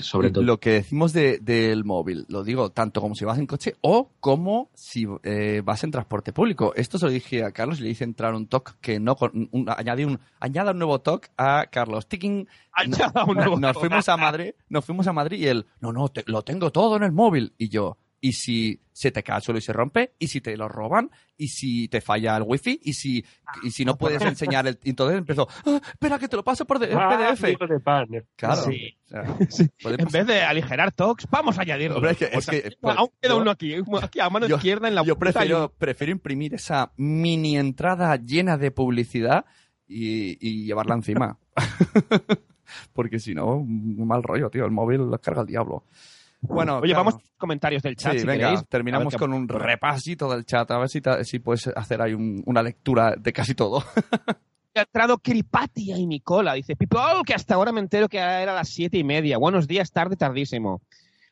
Sobre 0.00 0.30
todo. 0.30 0.44
Lo 0.44 0.58
que 0.60 0.70
decimos 0.70 1.12
de- 1.12 1.38
del 1.38 1.84
móvil, 1.84 2.26
lo 2.28 2.42
digo 2.44 2.70
tanto 2.70 3.00
como 3.00 3.14
si 3.14 3.24
vas 3.24 3.38
en 3.38 3.46
coche 3.46 3.76
o 3.80 4.10
como 4.20 4.70
si 4.74 5.06
eh, 5.22 5.62
vas 5.64 5.84
en 5.84 5.90
transporte 5.90 6.32
público. 6.32 6.72
Esto 6.76 6.98
se 6.98 7.06
lo 7.06 7.10
dije 7.12 7.44
a 7.44 7.52
Carlos 7.52 7.80
y 7.80 7.84
le 7.84 7.90
hice 7.90 8.04
entrar 8.04 8.34
un 8.34 8.46
toque 8.46 8.72
que 8.80 9.00
no 9.00 9.16
con- 9.16 9.48
un, 9.52 9.66
añadí 9.68 10.04
un 10.04 10.18
añada 10.40 10.72
un 10.72 10.78
nuevo 10.78 11.00
toque 11.00 11.28
a 11.36 11.66
Carlos. 11.70 12.06
Ticking. 12.08 12.48
Añada 12.72 13.24
un 13.24 13.36
nuevo 13.36 13.58
nos 13.58 13.76
fuimos 13.76 14.08
a 14.08 14.16
Madrid, 14.16 14.52
nos 14.68 14.84
fuimos 14.84 15.06
a 15.06 15.12
Madrid 15.12 15.38
y 15.38 15.46
él, 15.46 15.66
no, 15.80 15.92
no, 15.92 16.08
te- 16.08 16.24
lo 16.26 16.42
tengo 16.42 16.70
todo 16.70 16.96
en 16.96 17.02
el 17.02 17.12
móvil 17.12 17.52
y 17.58 17.68
yo. 17.68 17.96
Y 18.22 18.32
si 18.34 18.78
se 18.92 19.10
te 19.10 19.22
cae 19.22 19.36
al 19.36 19.42
suelo 19.42 19.58
y 19.58 19.62
se 19.62 19.72
rompe, 19.72 20.12
y 20.18 20.28
si 20.28 20.42
te 20.42 20.54
lo 20.54 20.68
roban, 20.68 21.10
y 21.38 21.48
si 21.48 21.88
te 21.88 22.02
falla 22.02 22.36
el 22.36 22.42
wifi, 22.42 22.78
y 22.82 22.92
si, 22.92 23.24
y 23.62 23.70
si 23.70 23.82
no 23.86 23.96
puedes 23.96 24.20
enseñar 24.20 24.66
el... 24.66 24.78
y 24.84 24.90
Entonces 24.90 25.16
empezó, 25.16 25.48
"Ah, 25.64 25.80
espera 25.90 26.18
que 26.18 26.28
te 26.28 26.36
lo 26.36 26.44
paso 26.44 26.66
por 26.66 26.78
de- 26.78 26.92
Ah, 26.92 27.32
PDF. 27.34 27.42
de 27.66 27.80
pan. 27.80 28.06
Claro. 28.36 28.62
Sí. 28.64 28.94
O 29.06 29.08
sea, 29.08 29.36
Sí. 29.48 29.68
puede 29.82 30.02
En 30.02 30.08
vez 30.10 30.26
de 30.26 30.42
aligerar 30.42 30.92
talks, 30.92 31.26
vamos 31.30 31.58
a 31.58 31.62
añadirlo. 31.62 31.96
Hombre, 31.96 32.10
es 32.10 32.18
que- 32.18 32.24
es 32.26 32.36
O 32.36 32.40
sea, 32.42 32.60
que- 32.60 32.76
aún 32.82 33.08
queda 33.22 33.36
uno 33.36 33.50
aquí, 33.50 33.74
aquí 34.02 34.20
a 34.20 34.28
mano 34.28 34.46
yo- 34.46 34.56
izquierda 34.56 34.88
en 34.88 34.96
la 34.96 35.02
Yo 35.02 35.16
prefiero, 35.18 35.72
prefiero 35.78 36.12
imprimir 36.12 36.52
esa 36.54 36.92
mini 36.98 37.56
entrada 37.56 38.16
llena 38.16 38.58
de 38.58 38.70
publicidad 38.70 39.46
y, 39.88 40.36
y 40.46 40.66
llevarla 40.66 40.94
encima. 40.96 41.38
Porque 42.92 43.18
si 43.18 43.34
no, 43.34 43.56
un 43.56 44.06
mal 44.06 44.22
rollo, 44.22 44.50
tío. 44.50 44.64
El 44.64 44.70
móvil 44.70 44.98
lo 45.10 45.18
carga 45.18 45.40
el 45.40 45.46
diablo. 45.46 45.84
Bueno, 46.42 46.78
Oye, 46.78 46.88
claro. 46.88 47.00
vamos 47.04 47.14
a 47.14 47.18
los 47.18 47.30
comentarios 47.36 47.82
del 47.82 47.96
chat. 47.96 48.12
Sí, 48.14 48.20
si 48.20 48.26
venga, 48.26 48.46
queréis. 48.48 48.66
Terminamos 48.68 49.14
con 49.16 49.32
un 49.32 49.46
repasito 49.48 50.30
del 50.30 50.44
chat. 50.46 50.70
A 50.70 50.78
ver 50.78 50.88
si, 50.88 51.00
ta- 51.00 51.22
si 51.24 51.38
puedes 51.38 51.66
hacer 51.68 52.00
ahí 52.00 52.14
un- 52.14 52.42
una 52.46 52.62
lectura 52.62 53.14
de 53.18 53.32
casi 53.32 53.54
todo. 53.54 53.82
Ha 54.72 54.82
entrado 54.82 55.18
Kripatia 55.18 55.98
y 55.98 56.06
Nicola. 56.06 56.54
Dice, 56.54 56.76
People, 56.76 57.00
que 57.26 57.34
hasta 57.34 57.56
ahora 57.56 57.72
me 57.72 57.80
entero 57.80 58.08
que 58.08 58.18
era 58.18 58.54
las 58.54 58.68
siete 58.68 58.98
y 58.98 59.02
media. 59.04 59.36
Buenos 59.36 59.66
días, 59.66 59.90
tarde, 59.90 60.14
tardísimo. 60.16 60.80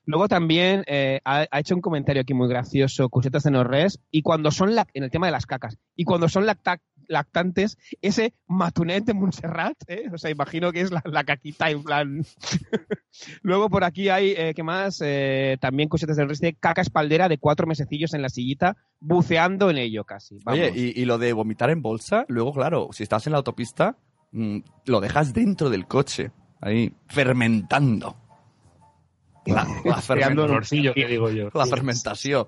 Luego 0.07 0.27
también 0.27 0.83
eh, 0.89 1.21
ha, 1.25 1.47
ha 1.49 1.61
hecho 1.61 1.77
un 1.77 1.81
comentario 1.81 2.21
aquí 2.23 2.35
muy 2.35 2.49
gracioso, 2.49 3.09
Cusetas 3.09 3.45
de 3.45 3.53
Norres, 3.53 4.01
y 4.11 4.23
cuando 4.23 4.51
son, 4.51 4.71
lac- 4.73 4.91
en 4.93 5.05
el 5.05 5.11
tema 5.13 5.27
de 5.27 5.33
las 5.33 5.47
cacas, 5.47 5.79
y 5.95 6.03
cuando 6.03 6.29
son 6.29 6.47
lacta- 6.47 6.81
lactantes, 7.09 7.77
ese 8.03 8.35
matunet 8.47 9.05
de 9.05 9.15
Montserrat, 9.15 9.77
¿eh? 9.89 10.05
o 10.13 10.19
sea, 10.19 10.31
imagino 10.31 10.71
que 10.73 10.83
es 10.83 10.91
la, 10.93 11.03
la 11.05 11.25
caquita 11.25 11.71
en 11.71 11.83
plan... 11.83 12.25
Luego 13.43 13.69
por 13.69 13.83
aquí 13.85 14.09
hay, 14.11 14.35
eh, 14.37 14.53
¿qué 14.55 14.63
más? 14.63 15.01
Eh, 15.05 15.57
también 15.61 15.89
Cusetas 15.89 16.17
de 16.17 16.23
Norres, 16.23 16.39
dice, 16.41 16.57
caca 16.61 16.83
espaldera 16.83 17.29
de 17.29 17.39
cuatro 17.39 17.67
mesecillos 17.67 18.15
en 18.15 18.23
la 18.23 18.29
sillita, 18.29 18.77
buceando 19.01 19.71
en 19.71 19.79
ello 19.79 20.05
casi. 20.05 20.39
Vamos. 20.45 20.61
Oye, 20.61 20.73
y, 20.95 21.01
y 21.01 21.05
lo 21.05 21.19
de 21.19 21.33
vomitar 21.33 21.71
en 21.71 21.83
bolsa, 21.83 22.25
luego, 22.29 22.53
claro, 22.53 22.89
si 22.93 23.03
estás 23.03 23.27
en 23.27 23.33
la 23.33 23.39
autopista, 23.39 23.97
mm, 24.33 24.59
lo 24.87 25.01
dejas 25.01 25.33
dentro 25.35 25.69
del 25.71 25.87
coche, 25.87 26.31
ahí, 26.61 26.95
fermentando. 27.09 28.17
La, 29.47 29.65
la, 29.85 29.97
fermen- 29.97 30.15
Creando 30.17 30.43
un- 30.43 30.49
Dolorcillo, 30.49 30.93
que 30.93 31.07
digo 31.07 31.31
yo. 31.31 31.49
la 31.55 31.65
fermentación. 31.67 32.47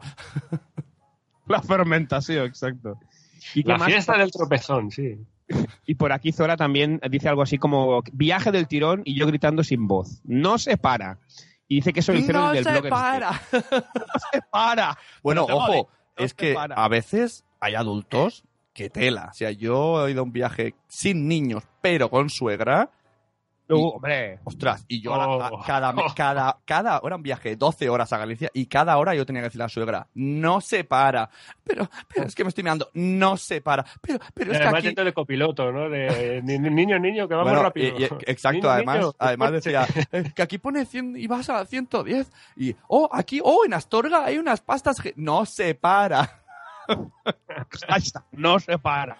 La 1.46 1.62
fermentación, 1.62 2.44
exacto. 2.46 2.99
¿Y 3.55 3.62
La 3.62 3.79
más? 3.79 3.88
fiesta 3.88 4.16
del 4.18 4.31
tropezón, 4.31 4.90
sí. 4.90 5.18
Y 5.87 5.96
por 5.96 6.12
aquí 6.12 6.31
Zora 6.33 6.57
también 6.57 7.00
dice 7.11 7.29
algo 7.29 7.42
así 7.42 7.59
como 7.59 8.03
viaje 8.12 8.53
del 8.53 8.68
tirón 8.68 9.03
y 9.05 9.18
yo 9.18 9.26
gritando 9.26 9.64
sin 9.64 9.88
voz. 9.88 10.20
No 10.24 10.59
se 10.59 10.76
para. 10.76 11.18
Y 11.66 11.76
dice 11.76 11.92
que 11.92 12.00
eso 12.00 12.12
lo 12.12 12.18
hicieron 12.18 12.42
¡No 12.42 12.50
en 12.53 12.59
el 12.59 12.64
se 12.64 12.70
blog. 12.70 12.85
en 12.85 12.90
para! 12.90 13.31
este. 13.53 13.57
¡No 13.98 14.20
se 14.33 14.40
para! 14.50 14.98
Bueno, 15.22 15.44
ojo, 15.44 15.59
vale, 15.68 15.83
no 16.18 16.24
es 16.24 16.35
que 16.35 16.55
para. 16.55 16.74
a 16.76 16.88
veces 16.88 17.44
hay 17.61 17.74
adultos 17.74 18.44
que 18.72 18.90
tela. 18.90 19.29
O 19.31 19.35
sea, 19.35 19.50
yo 19.50 20.07
he 20.07 20.12
ido 20.12 20.20
a 20.20 20.24
un 20.24 20.33
viaje 20.33 20.74
sin 20.88 21.26
niños, 21.29 21.64
pero 21.81 22.11
con 22.11 22.31
suegra. 22.31 22.90
Uh, 23.77 23.89
hombre. 23.97 24.39
Ostras, 24.45 24.85
y 24.89 25.01
yo 25.01 25.15
a 25.15 25.19
la- 25.19 25.25
a- 25.47 25.51
Oh. 25.53 25.63
cada, 25.67 25.95
cada, 26.17 26.59
cada 26.65 27.01
hora 27.01 27.17
un 27.17 27.23
viaje 27.23 27.51
de 27.51 27.57
12 27.57 27.89
horas 27.89 28.13
a 28.13 28.19
Galicia 28.19 28.51
y 28.55 28.67
cada 28.67 28.97
hora 28.99 29.15
yo 29.15 29.25
tenía 29.27 29.43
que 29.43 29.47
decirle 29.49 29.65
a 29.65 29.67
la 29.67 29.69
suegra, 29.71 30.07
no 30.15 30.61
se 30.61 30.85
para. 30.85 31.31
Pero, 31.65 31.89
pero 32.13 32.27
es 32.27 32.35
que 32.35 32.45
me 32.45 32.49
estoy 32.49 32.65
mirando, 32.65 32.91
no 32.95 33.37
se 33.37 33.61
para. 33.61 33.85
Pero, 34.01 34.19
pero 34.35 34.53
es 34.53 34.59
que 34.59 34.65
además 34.65 34.85
aquí... 34.87 34.95
de 34.95 35.13
copiloto, 35.13 35.71
¿no? 35.73 35.89
De 35.89 36.41
ni- 36.45 36.59
ni- 36.59 36.71
niño, 36.71 36.99
niño, 36.99 37.29
que 37.29 37.35
vamos 37.35 37.51
Bueno, 37.53 37.63
rápido. 37.65 37.99
y- 37.99 38.03
y- 38.05 38.09
exacto, 38.27 38.59
Niño, 38.59 38.71
además, 38.71 38.97
niño, 38.99 39.13
además 39.19 39.53
decía 39.53 39.87
que 40.35 40.43
aquí 40.43 40.59
pone 40.59 40.85
100 40.87 41.17
y 41.17 41.27
vas 41.27 41.49
a 41.51 41.65
110 41.65 42.31
y, 42.57 42.75
oh, 42.89 43.09
aquí, 43.13 43.41
oh, 43.43 43.65
en 43.65 43.75
Astorga 43.75 44.25
hay 44.25 44.39
unas 44.39 44.61
pastas 44.61 45.01
que 45.01 45.15
no 45.17 45.45
se 45.47 45.75
para. 45.75 46.43
Ahí 47.89 47.99
está. 48.03 48.25
No 48.33 48.59
se 48.59 48.77
para. 48.79 49.17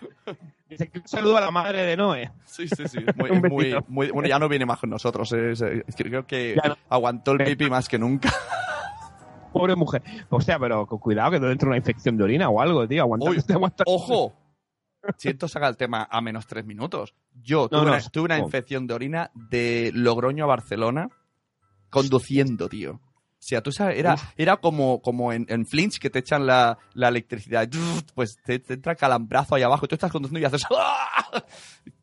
Dice 0.71 0.89
que 0.89 1.01
un 1.01 1.09
saludo 1.09 1.37
a 1.37 1.41
la 1.41 1.51
madre 1.51 1.83
de 1.85 1.97
Noé. 1.97 2.31
Sí, 2.45 2.69
sí, 2.69 2.85
sí. 2.89 2.99
Muy, 3.17 3.31
Un 3.31 3.83
muy, 3.89 4.11
bueno, 4.11 4.29
ya 4.29 4.39
no 4.39 4.49
viene 4.49 4.65
más 4.65 4.79
con 4.79 4.91
nosotros. 4.91 5.31
es- 5.33 5.61
es 5.61 5.95
que 5.97 6.05
creo 6.05 6.27
que 6.27 6.57
no. 6.65 6.77
aguantó 6.89 7.33
el 7.33 7.45
pipi 7.45 7.69
más 7.69 7.89
que 7.89 7.99
nunca. 7.99 8.33
Pobre 9.53 9.75
mujer. 9.75 10.03
Hostia, 10.29 10.59
pero 10.61 10.87
con 10.87 10.99
cuidado 11.01 11.33
que 11.33 11.41
no 11.41 11.51
entre 11.51 11.67
una 11.69 11.77
infección 11.77 12.17
de 12.17 12.23
orina 12.25 12.49
o 12.49 12.61
algo, 12.61 12.87
tío. 12.87 13.03
Aguanta, 13.03 13.31
Uy, 13.31 13.43
aguanta. 13.49 13.85
¡Ojo! 13.87 14.33
Siento 15.17 15.49
saca 15.49 15.67
el 15.67 15.77
tema 15.77 16.07
a 16.11 16.21
menos 16.21 16.47
tres 16.47 16.65
minutos. 16.65 17.15
Yo 17.43 17.69
tuve, 17.69 17.81
No, 17.81 17.87
una, 17.89 18.01
tuve 18.01 18.25
una 18.27 18.39
no. 18.39 18.45
infección 18.45 18.87
de 18.87 18.95
orina 18.95 19.31
de 19.35 19.91
Logroño 19.95 20.45
a 20.45 20.47
Barcelona 20.47 21.09
conduciendo, 21.89 22.69
tío. 22.69 23.01
O 23.41 23.43
sea, 23.43 23.63
tú 23.63 23.73
sabes, 23.73 23.99
era, 23.99 24.17
era 24.37 24.59
como, 24.59 25.01
como 25.01 25.33
en, 25.33 25.47
en 25.49 25.65
Flinch 25.65 25.99
que 25.99 26.11
te 26.11 26.19
echan 26.19 26.47
la, 26.47 26.77
la 26.93 27.09
electricidad. 27.09 27.67
Pues 28.15 28.37
te, 28.45 28.59
te 28.59 28.75
entra 28.75 28.95
calambrazo 28.95 29.55
ahí 29.55 29.63
abajo 29.63 29.89
tú 29.89 29.95
estás 29.95 30.13
conduciendo 30.13 30.41
y 30.41 30.45
haces 30.45 30.67
¡ah! 30.71 31.43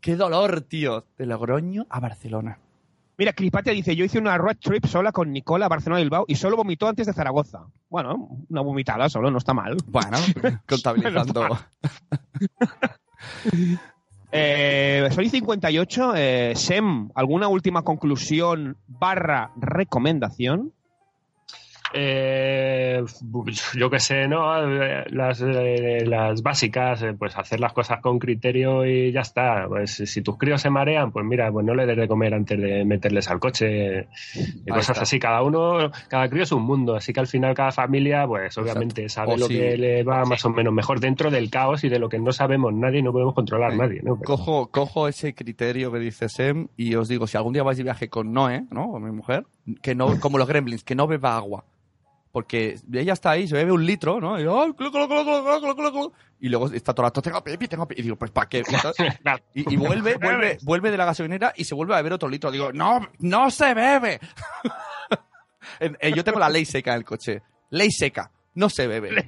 ¡Qué 0.01 0.15
dolor, 0.15 0.61
tío! 0.61 1.05
De 1.15 1.27
Logroño 1.27 1.85
a 1.91 1.99
Barcelona. 1.99 2.59
Mira, 3.19 3.33
Cripatia 3.33 3.71
dice, 3.71 3.95
yo 3.95 4.03
hice 4.03 4.17
una 4.17 4.37
road 4.37 4.57
trip 4.59 4.85
sola 4.85 5.11
con 5.11 5.31
Nicola 5.31 5.67
a 5.67 5.69
Barcelona 5.69 6.01
y 6.01 6.03
Bilbao 6.05 6.25
y 6.27 6.35
solo 6.35 6.57
vomitó 6.57 6.87
antes 6.87 7.05
de 7.05 7.13
Zaragoza. 7.13 7.67
Bueno, 7.89 8.29
una 8.49 8.61
vomitada 8.61 9.07
solo, 9.07 9.29
no 9.29 9.37
está 9.37 9.53
mal. 9.53 9.77
Bueno, 9.87 10.17
contabilizando. 10.67 11.47
Eh, 14.29 15.07
soy 15.15 15.29
58. 15.29 16.13
Eh, 16.15 16.53
Sem, 16.55 17.09
¿alguna 17.15 17.47
última 17.47 17.83
conclusión 17.83 18.75
barra 18.85 19.51
recomendación? 19.55 20.73
Eh, 21.93 23.03
yo 23.75 23.89
qué 23.89 23.99
sé, 23.99 24.27
¿no? 24.27 24.61
Las, 25.07 25.41
eh, 25.41 26.03
las 26.05 26.41
básicas, 26.43 27.01
eh, 27.01 27.13
pues 27.17 27.37
hacer 27.37 27.59
las 27.59 27.73
cosas 27.73 28.01
con 28.01 28.19
criterio 28.19 28.85
y 28.85 29.11
ya 29.11 29.21
está. 29.21 29.65
Pues 29.67 29.91
si 29.95 30.21
tus 30.21 30.37
críos 30.37 30.61
se 30.61 30.69
marean, 30.69 31.11
pues 31.11 31.25
mira, 31.25 31.51
pues 31.51 31.65
no 31.65 31.73
le 31.73 31.85
des 31.85 31.97
de 31.97 32.07
comer 32.07 32.33
antes 32.33 32.59
de 32.59 32.85
meterles 32.85 33.29
al 33.29 33.39
coche. 33.39 34.07
Y 34.35 34.69
cosas 34.69 34.89
está. 34.89 35.01
así. 35.03 35.19
Cada 35.19 35.41
uno, 35.43 35.91
cada 36.07 36.29
crío 36.29 36.43
es 36.43 36.51
un 36.51 36.63
mundo. 36.63 36.95
Así 36.95 37.13
que 37.13 37.19
al 37.19 37.27
final 37.27 37.53
cada 37.55 37.71
familia, 37.71 38.27
pues 38.27 38.57
obviamente 38.57 39.07
sabe 39.09 39.33
O 39.33 39.37
lo 39.37 39.47
que 39.47 39.77
le 39.77 40.03
va 40.03 40.25
más 40.25 40.43
o 40.45 40.49
menos 40.49 40.73
mejor 40.73 40.99
dentro 40.99 41.31
del 41.31 41.49
caos 41.49 41.83
y 41.83 41.89
de 41.89 41.99
lo 41.99 42.09
que 42.09 42.19
no 42.19 42.31
sabemos 42.31 42.73
nadie 42.73 42.99
y 42.99 43.03
no 43.03 43.11
podemos 43.11 43.33
controlar 43.33 43.75
nadie, 43.75 44.01
¿no? 44.03 44.17
Pero- 44.17 44.25
Cojo, 44.37 44.67
cojo 44.71 45.07
ese 45.07 45.33
criterio 45.33 45.91
que 45.91 45.99
dice 45.99 46.29
Sem 46.29 46.67
y 46.75 46.95
os 46.95 47.07
digo, 47.07 47.27
si 47.27 47.37
algún 47.37 47.53
día 47.53 47.63
vais 47.63 47.77
de 47.77 47.83
viaje 47.83 48.09
con 48.09 48.33
Noé, 48.33 48.65
¿no? 48.71 48.91
Con 48.91 49.03
mi 49.03 49.11
mujer, 49.11 49.45
que 49.81 49.95
no, 49.95 50.19
como 50.19 50.37
los 50.37 50.47
gremlins, 50.47 50.83
que 50.83 50.95
no 50.95 51.07
beba 51.07 51.35
agua. 51.35 51.65
Porque 52.31 52.77
ella 52.91 53.13
está 53.13 53.31
ahí, 53.31 53.47
se 53.47 53.55
bebe 53.55 53.71
un 53.71 53.85
litro, 53.85 54.19
¿no? 54.19 54.39
Y, 56.39 56.49
luego 56.49 56.67
está 56.67 56.93
toda 56.93 57.07
la 57.07 57.11
tos, 57.11 57.23
tengo 57.23 57.43
pipi, 57.43 57.67
tengo 57.67 57.87
pipi. 57.87 58.01
Y 58.01 58.03
digo, 58.03 58.15
pues 58.15 58.31
¿para 58.31 58.47
qué? 58.47 58.63
Y, 59.53 59.73
y, 59.73 59.77
vuelve, 59.77 60.17
vuelve, 60.21 60.57
vuelve 60.61 60.91
de 60.91 60.97
la 60.97 61.05
gasolinera 61.05 61.53
y 61.55 61.63
se 61.63 61.73
vuelve 61.73 61.93
a 61.93 61.97
beber 61.97 62.13
otro 62.13 62.29
litro. 62.29 62.51
Digo, 62.51 62.71
no, 62.71 63.07
no 63.19 63.51
se 63.51 63.73
bebe. 63.73 64.19
Eh, 65.79 66.13
yo 66.15 66.23
tengo 66.23 66.39
la 66.39 66.49
ley 66.49 66.65
seca 66.65 66.93
en 66.93 66.97
el 66.97 67.03
coche. 67.03 67.43
Ley 67.71 67.91
seca, 67.91 68.31
no 68.55 68.69
se 68.69 68.87
bebe. 68.87 69.25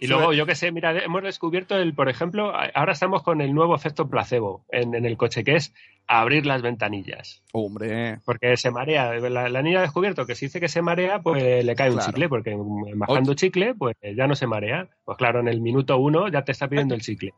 Y 0.00 0.06
luego, 0.06 0.32
yo 0.32 0.46
qué 0.46 0.54
sé, 0.54 0.72
mira, 0.72 0.96
hemos 0.98 1.22
descubierto, 1.22 1.76
el, 1.76 1.94
por 1.94 2.08
ejemplo, 2.08 2.52
ahora 2.74 2.92
estamos 2.92 3.22
con 3.22 3.40
el 3.40 3.54
nuevo 3.54 3.74
efecto 3.74 4.08
placebo 4.08 4.64
en, 4.70 4.94
en 4.94 5.04
el 5.04 5.16
coche, 5.16 5.44
que 5.44 5.56
es 5.56 5.72
abrir 6.06 6.46
las 6.46 6.62
ventanillas. 6.62 7.42
Hombre, 7.52 8.18
Porque 8.24 8.56
se 8.56 8.70
marea. 8.70 9.14
La, 9.14 9.48
la 9.48 9.62
niña 9.62 9.78
ha 9.78 9.82
descubierto 9.82 10.26
que 10.26 10.34
si 10.34 10.46
dice 10.46 10.60
que 10.60 10.68
se 10.68 10.82
marea, 10.82 11.20
pues 11.22 11.64
le 11.64 11.74
cae 11.74 11.90
un 11.90 12.00
chicle, 12.00 12.28
porque 12.28 12.56
bajando 12.94 13.34
chicle, 13.34 13.74
pues 13.74 13.96
ya 14.16 14.26
no 14.26 14.34
se 14.34 14.46
marea. 14.46 14.88
Pues 15.04 15.16
claro, 15.18 15.40
en 15.40 15.48
el 15.48 15.60
minuto 15.60 15.96
uno 15.98 16.28
ya 16.28 16.42
te 16.42 16.52
está 16.52 16.68
pidiendo 16.68 16.94
el 16.94 17.00
chicle. 17.00 17.32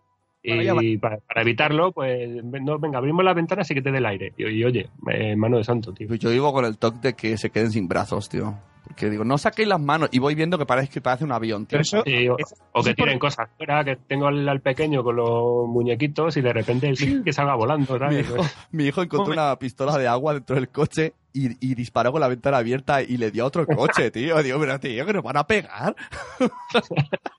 Bueno. 0.55 0.83
Y 0.83 0.97
para, 0.99 1.19
para 1.19 1.43
evitarlo, 1.43 1.93
pues 1.93 2.43
no, 2.45 2.79
venga, 2.79 2.99
abrimos 2.99 3.25
las 3.25 3.35
ventanas 3.35 3.71
y 3.71 3.75
que 3.75 3.83
te 3.83 3.91
dé 3.91 3.99
el 3.99 4.07
aire. 4.07 4.33
Y, 4.37 4.47
y, 4.47 4.65
oye, 4.65 4.89
eh, 5.13 5.35
mano 5.37 5.59
de 5.59 5.65
santo, 5.65 5.93
tío. 5.93 6.13
yo 6.15 6.31
vivo 6.31 6.53
con 6.53 6.65
el 6.65 6.79
toque 6.79 6.99
de 7.09 7.15
que 7.15 7.37
se 7.37 7.51
queden 7.51 7.71
sin 7.71 7.89
brazos, 7.89 8.29
tío. 8.29 8.55
Porque 8.87 9.11
digo, 9.11 9.25
no 9.25 9.37
saquéis 9.37 9.67
las 9.67 9.81
manos 9.81 10.09
y 10.13 10.21
voy 10.21 10.37
viendo 10.37 10.59
que 10.59 10.65
parece 10.65 10.89
que 10.89 11.01
parece 11.01 11.25
un 11.25 11.33
avión, 11.33 11.67
tío. 11.67 11.71
Pero 11.79 11.83
eso, 11.83 12.03
Sí, 12.05 12.29
o, 12.29 12.39
eso- 12.39 12.55
o 12.73 12.83
que 12.85 12.95
por- 12.95 13.05
tiren 13.07 13.19
cosas 13.19 13.49
fuera, 13.57 13.83
que 13.85 13.97
tengo 13.97 14.29
al, 14.29 14.49
al 14.49 14.61
pequeño 14.61 15.03
con 15.03 15.17
los 15.17 15.67
muñequitos 15.67 16.37
y 16.37 16.41
de 16.41 16.53
repente 16.53 16.95
sí, 16.95 17.21
que 17.25 17.33
salga 17.33 17.57
volando. 17.57 17.95
Mi 17.95 17.99
¿sabes? 17.99 18.21
hijo, 18.21 18.37
mi 18.71 18.85
hijo 18.85 19.03
encontró 19.03 19.33
una 19.33 19.59
pistola 19.59 19.99
de 19.99 20.07
agua 20.07 20.35
dentro 20.35 20.55
del 20.55 20.69
coche 20.69 21.15
y, 21.33 21.49
y 21.61 21.75
disparó 21.75 22.13
con 22.13 22.21
la 22.21 22.29
ventana 22.29 22.59
abierta 22.59 23.03
y 23.03 23.17
le 23.17 23.33
dio 23.33 23.43
a 23.43 23.47
otro 23.49 23.67
coche, 23.67 24.11
tío. 24.13 24.41
Digo, 24.41 24.61
pero 24.61 24.79
tío, 24.79 25.05
que 25.05 25.13
nos 25.13 25.25
van 25.25 25.37
a 25.39 25.47
pegar. 25.49 25.97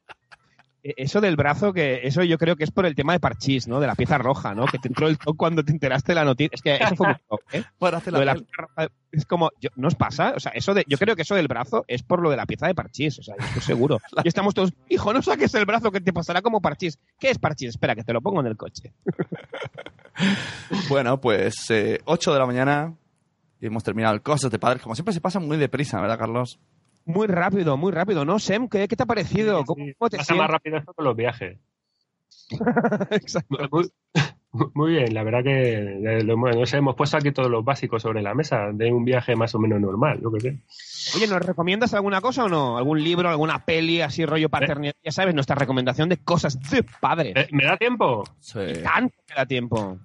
Eh, 0.89 0.93
Eso 0.97 1.19
del 1.19 1.36
brazo, 1.36 1.73
que 1.73 2.02
eso 2.08 2.23
yo 2.23 2.38
creo 2.38 2.56
que 2.56 2.63
es 2.63 2.71
por 2.71 2.86
el 2.86 2.95
tema 2.95 3.12
de 3.13 3.19
Parchís, 3.19 3.67
¿no? 3.67 3.80
De 3.80 3.88
la 3.88 3.95
pieza 3.95 4.17
roja, 4.17 4.54
¿no? 4.56 4.65
Que 4.67 4.78
te 4.78 4.88
entró 4.88 5.08
el 5.08 5.17
toque 5.17 5.36
cuando 5.38 5.63
te 5.63 5.71
enteraste 5.71 6.12
de 6.12 6.15
la 6.15 6.23
noticia. 6.23 6.52
Es 6.54 6.62
que 6.62 6.76
eso 6.76 6.95
fue 6.95 7.08
un 7.08 7.15
toque, 7.30 7.58
¿eh? 7.58 7.63
Para 7.80 7.97
hacer 7.97 8.13
Lo 8.13 8.19
de 8.19 8.26
la 8.26 8.34
la 8.36 8.39
pieza 8.39 8.52
roja 8.58 8.88
es 9.12 9.26
como, 9.26 9.50
yo- 9.60 9.69
¿no 9.76 9.88
os 9.88 9.95
pasa? 9.95 10.34
O 10.36 10.39
sea, 10.39 10.52
eso 10.54 10.73
de, 10.73 10.86
yo 10.88 10.97
creo 10.97 11.15
que 11.15 11.23
eso 11.23 11.36
del 11.36 11.47
brazo 11.47 11.84
es 11.88 12.04
por 12.04 12.21
lo 12.21 12.30
de 12.30 12.38
la 12.38 12.45
pieza 12.45 12.67
de 12.67 12.76
Parchís, 12.76 13.17
o 13.19 13.23
sea, 13.23 13.36
yo 13.39 13.45
estoy 13.45 13.62
seguro. 13.63 14.00
Y 14.23 14.28
estamos 14.28 14.54
todos, 14.54 14.71
hijo, 14.89 15.12
no 15.13 15.21
saques 15.21 15.54
el 15.56 15.65
brazo 15.65 15.91
que 15.91 16.00
te 16.02 16.13
pasará 16.13 16.41
como 16.41 16.62
Parchís. 16.62 16.97
¿Qué 17.19 17.30
es 17.32 17.39
Parchís? 17.39 17.69
Espera, 17.69 17.95
que 17.95 18.04
te 18.04 18.13
lo 18.13 18.21
pongo 18.21 18.39
en 18.41 18.47
el 18.47 18.56
coche. 18.58 18.93
Bueno, 20.89 21.19
pues 21.21 21.54
eh, 21.69 22.00
8 22.06 22.34
de 22.34 22.39
la 22.39 22.45
mañana 22.45 22.93
y 23.62 23.67
hemos 23.67 23.84
terminado 23.84 24.15
el 24.15 24.21
Cosas 24.21 24.50
de 24.52 24.60
Padres. 24.60 24.82
Como 24.82 24.95
siempre 24.95 25.13
se 25.13 25.21
pasa 25.21 25.39
muy 25.39 25.58
deprisa, 25.58 26.00
¿verdad, 26.02 26.17
Carlos? 26.17 26.60
Muy 27.08 27.28
rápido, 27.28 27.78
muy 27.78 27.93
rápido, 27.93 28.26
¿no? 28.26 28.38
Sem, 28.38 28.67
¿qué, 28.67 28.88
qué 28.89 28.96
te 28.98 29.04
ha 29.04 29.06
parecido? 29.06 29.63
¿Cómo, 29.63 29.86
Sí, 29.86 29.93
cómo 29.98 30.10
te 30.10 30.17
Pasa 30.17 30.36
más 30.36 30.50
rápido 30.50 30.78
esto 30.78 30.93
con 30.93 31.06
los 31.06 31.15
viajes. 31.15 31.58
Exacto. 33.12 33.58
Muy, 33.72 33.89
muy 34.74 34.91
bien, 34.91 35.13
la 35.13 35.24
verdad 35.24 35.41
que 35.41 36.22
lo 36.26 36.34
hemos, 36.34 36.96
puesto 36.96 37.15
aquí 37.15 37.32
todos 37.32 37.50
los 37.50 37.63
básicos 37.63 38.02
sobre 38.02 38.22
la 38.22 38.34
mesa 38.34 38.72
de 38.74 38.91
un 38.91 39.06
viaje 39.06 39.38
más 39.38 39.56
o 39.56 39.60
menos 39.60 39.80
normal, 39.80 40.20
yo 40.22 40.32
qué 40.34 40.39
sé. 40.41 40.60
Oye, 41.15 41.28
¿nos 41.28 41.46
recomiendas 41.46 41.93
alguna 41.93 42.20
cosa 42.20 42.43
o 42.43 42.50
no? 42.50 42.78
¿Algún 42.78 43.02
libro, 43.02 43.30
alguna 43.30 43.63
peli, 43.63 44.02
así 44.02 44.26
rollo 44.26 44.50
paternidad? 44.50 44.96
Ya 45.02 45.12
sabes, 45.12 45.34
nuestra 45.34 45.56
recomendación 45.56 46.10
de 46.10 46.17
cosas 46.17 46.60
de 46.70 46.84
padres. 46.84 47.34
Eh, 47.38 47.48
¿Me 47.52 47.63
da 47.63 47.78
tiempo? 47.78 48.26
Sí. 48.39 48.60
Tanto 48.84 49.15
que 49.26 49.34
da 49.34 49.46
tiempo. 49.46 49.98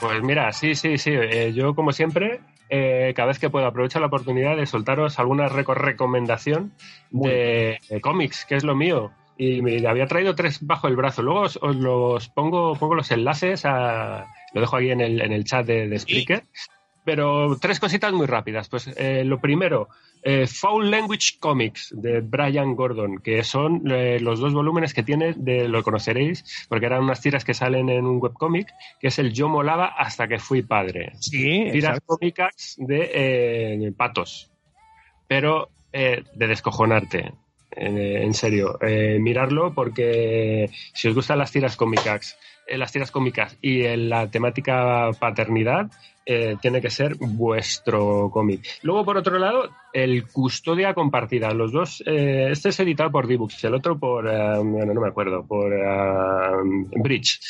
Pues 0.00 0.22
mira, 0.22 0.52
sí, 0.52 0.74
sí, 0.74 0.98
sí. 0.98 1.10
eh, 1.12 1.52
yo, 1.54 1.74
como 1.76 1.92
siempre, 1.92 2.40
eh, 2.68 3.12
cada 3.14 3.28
vez 3.28 3.38
que 3.38 3.50
puedo 3.50 3.66
aprovecho 3.66 4.00
la 4.00 4.06
oportunidad 4.06 4.56
de 4.56 4.66
soltaros 4.66 5.18
alguna 5.18 5.48
reco- 5.48 5.74
recomendación 5.74 6.72
de, 7.10 7.78
de 7.88 8.00
cómics, 8.00 8.44
que 8.44 8.56
es 8.56 8.64
lo 8.64 8.74
mío. 8.74 9.12
Y 9.38 9.60
me 9.60 9.86
había 9.86 10.06
traído 10.06 10.34
tres 10.34 10.66
bajo 10.66 10.88
el 10.88 10.96
brazo. 10.96 11.22
Luego 11.22 11.40
os, 11.40 11.58
os 11.60 11.76
los 11.76 12.28
pongo, 12.28 12.74
pongo 12.74 12.94
los 12.94 13.10
enlaces, 13.10 13.66
a, 13.66 14.26
lo 14.54 14.60
dejo 14.62 14.76
ahí 14.76 14.90
en 14.90 15.00
el, 15.02 15.20
en 15.20 15.32
el 15.32 15.44
chat 15.44 15.66
de, 15.66 15.88
de 15.88 15.98
Spreaker. 15.98 16.44
Pero 17.06 17.56
tres 17.60 17.78
cositas 17.78 18.12
muy 18.12 18.26
rápidas. 18.26 18.68
Pues 18.68 18.90
eh, 18.96 19.22
lo 19.24 19.40
primero, 19.40 19.88
eh, 20.24 20.48
Foul 20.48 20.90
Language 20.90 21.38
Comics 21.38 21.94
de 21.96 22.20
Brian 22.20 22.74
Gordon, 22.74 23.18
que 23.18 23.44
son 23.44 23.88
eh, 23.88 24.18
los 24.18 24.40
dos 24.40 24.52
volúmenes 24.52 24.92
que 24.92 25.04
tiene, 25.04 25.32
de, 25.36 25.68
lo 25.68 25.84
conoceréis, 25.84 26.66
porque 26.68 26.86
eran 26.86 27.04
unas 27.04 27.20
tiras 27.20 27.44
que 27.44 27.54
salen 27.54 27.90
en 27.90 28.06
un 28.06 28.18
webcómic, 28.20 28.66
que 29.00 29.06
es 29.06 29.20
el 29.20 29.32
Yo 29.32 29.48
molaba 29.48 29.86
hasta 29.86 30.26
que 30.26 30.40
fui 30.40 30.62
padre. 30.62 31.12
Sí, 31.20 31.68
Tiras 31.70 31.74
exacto. 31.74 32.16
cómicas 32.16 32.74
de 32.76 33.94
patos, 33.96 34.50
pero 35.28 35.68
de 35.92 36.24
descojonarte. 36.34 37.32
En 37.70 38.34
serio, 38.34 38.78
mirarlo 39.20 39.74
porque 39.74 40.70
si 40.92 41.08
os 41.08 41.14
gustan 41.14 41.38
las 41.38 41.52
tiras 41.52 41.76
cómicas, 41.76 42.36
las 42.68 42.90
tiras 42.90 43.10
cómicas 43.10 43.56
y 43.62 43.82
la 43.96 44.30
temática 44.30 45.10
paternidad, 45.18 45.90
eh, 46.26 46.56
tiene 46.60 46.80
que 46.80 46.90
ser 46.90 47.14
vuestro 47.18 48.30
cómic. 48.32 48.66
Luego, 48.82 49.04
por 49.04 49.16
otro 49.16 49.38
lado, 49.38 49.70
el 49.92 50.26
Custodia 50.26 50.92
Compartida. 50.92 51.54
Los 51.54 51.70
dos, 51.70 52.02
eh, 52.04 52.48
este 52.50 52.70
es 52.70 52.80
editado 52.80 53.12
por 53.12 53.28
D-Books, 53.28 53.64
el 53.64 53.74
otro 53.74 53.98
por, 53.98 54.28
eh, 54.28 54.58
bueno, 54.58 54.92
no 54.92 55.00
me 55.00 55.08
acuerdo, 55.08 55.46
por 55.46 55.72
eh, 55.72 55.82
Bridge. 57.02 57.40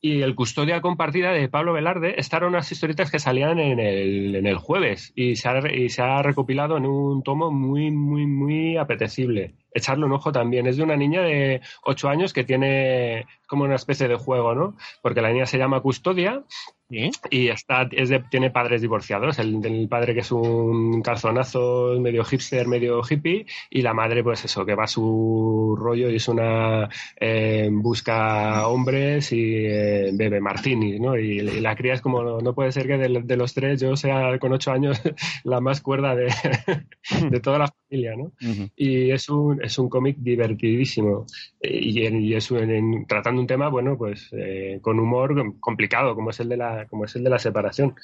Y 0.00 0.22
el 0.22 0.34
Custodia 0.34 0.80
Compartida 0.80 1.30
de 1.30 1.48
Pablo 1.48 1.74
Velarde, 1.74 2.14
estas 2.16 2.38
eran 2.38 2.54
unas 2.54 2.72
historietas 2.72 3.10
que 3.10 3.20
salían 3.20 3.60
en 3.60 3.78
el, 3.78 4.34
en 4.34 4.46
el 4.46 4.56
jueves 4.56 5.12
y 5.14 5.36
se, 5.36 5.48
ha, 5.48 5.72
y 5.72 5.90
se 5.90 6.02
ha 6.02 6.22
recopilado 6.22 6.76
en 6.76 6.86
un 6.86 7.22
tomo 7.22 7.52
muy, 7.52 7.92
muy, 7.92 8.26
muy 8.26 8.76
apetecible. 8.78 9.54
Echarle 9.74 10.04
un 10.06 10.12
ojo 10.12 10.32
también. 10.32 10.66
Es 10.66 10.76
de 10.76 10.82
una 10.82 10.96
niña 10.96 11.22
de 11.22 11.60
8 11.84 12.08
años 12.08 12.32
que 12.32 12.44
tiene 12.44 13.26
como 13.46 13.64
una 13.64 13.74
especie 13.76 14.08
de 14.08 14.16
juego, 14.16 14.54
¿no? 14.54 14.76
Porque 15.02 15.20
la 15.22 15.30
niña 15.30 15.46
se 15.46 15.58
llama 15.58 15.80
Custodia 15.80 16.42
Sí. 16.90 17.10
y 17.30 17.48
está, 17.48 17.88
es 17.90 18.10
de- 18.10 18.22
tiene 18.30 18.50
padres 18.50 18.82
divorciados. 18.82 19.38
El, 19.38 19.64
el 19.64 19.88
padre 19.88 20.12
que 20.12 20.20
es 20.20 20.30
un 20.30 21.00
calzonazo 21.00 21.96
medio 21.98 22.22
hipster, 22.22 22.66
medio 22.68 23.00
hippie, 23.08 23.46
y 23.70 23.80
la 23.80 23.94
madre, 23.94 24.22
pues 24.22 24.44
eso, 24.44 24.66
que 24.66 24.74
va 24.74 24.84
a 24.84 24.86
su 24.86 25.74
rollo 25.80 26.10
y 26.10 26.16
es 26.16 26.28
una 26.28 26.90
eh, 27.18 27.70
busca 27.72 28.68
hombres 28.68 29.32
y 29.32 29.54
eh, 29.66 30.10
bebe 30.12 30.40
martinis, 30.40 31.00
¿no? 31.00 31.16
Y, 31.18 31.38
y 31.40 31.60
la 31.60 31.74
cría 31.76 31.94
es 31.94 32.02
como, 32.02 32.22
no, 32.22 32.40
no 32.40 32.54
puede 32.54 32.72
ser 32.72 32.86
que 32.86 32.98
de, 32.98 33.22
de 33.22 33.36
los 33.38 33.54
tres 33.54 33.80
yo 33.80 33.96
sea 33.96 34.38
con 34.38 34.52
ocho 34.52 34.70
años 34.70 35.00
la 35.44 35.60
más 35.60 35.80
cuerda 35.80 36.14
de, 36.14 36.26
de 37.30 37.40
toda 37.40 37.58
la 37.58 37.68
familia, 37.68 38.14
¿no? 38.16 38.32
Y 38.76 39.10
es 39.12 39.30
un, 39.30 39.61
es 39.62 39.78
un 39.78 39.88
cómic 39.88 40.16
divertidísimo. 40.18 41.26
Eh, 41.60 41.78
y, 41.82 42.34
es 42.34 42.50
un- 42.50 42.70
en- 42.70 43.06
tratando 43.06 43.40
un 43.40 43.46
tema 43.46 43.68
bueno 43.68 43.96
pues 43.96 44.28
eh, 44.32 44.78
con 44.82 44.98
humor 44.98 45.58
complicado 45.60 46.14
como 46.14 46.30
es 46.30 46.40
el 46.40 46.48
de 46.48 46.56
la 46.56 46.86
como 46.88 47.04
es 47.04 47.14
el 47.16 47.24
de 47.24 47.30
la 47.30 47.38
separación. 47.38 47.94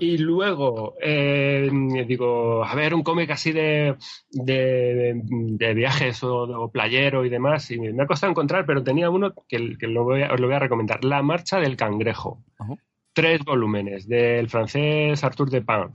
Y 0.00 0.18
luego 0.18 0.94
eh, 1.02 1.68
digo 2.06 2.64
a 2.64 2.74
ver 2.74 2.94
un 2.94 3.02
cómic 3.02 3.30
así 3.30 3.52
de, 3.52 3.96
de, 4.30 5.20
de 5.24 5.74
viajes 5.74 6.22
o, 6.22 6.42
o 6.42 6.70
playero 6.70 7.24
y 7.24 7.28
demás 7.30 7.70
y 7.70 7.78
me 7.78 8.02
ha 8.02 8.06
costado 8.06 8.30
encontrar 8.30 8.66
pero 8.66 8.82
tenía 8.82 9.10
uno 9.10 9.32
que, 9.48 9.76
que 9.78 9.86
lo 9.86 10.04
voy 10.04 10.22
a- 10.22 10.32
os 10.32 10.40
lo 10.40 10.46
voy 10.46 10.56
a 10.56 10.60
recomendar 10.60 11.04
La 11.04 11.22
marcha 11.22 11.58
del 11.60 11.76
cangrejo. 11.76 12.42
Ajá. 12.58 12.74
tres 13.12 13.40
volúmenes 13.44 14.06
del 14.06 14.48
francés 14.48 15.22
Arthur 15.24 15.50
Depin 15.50 15.88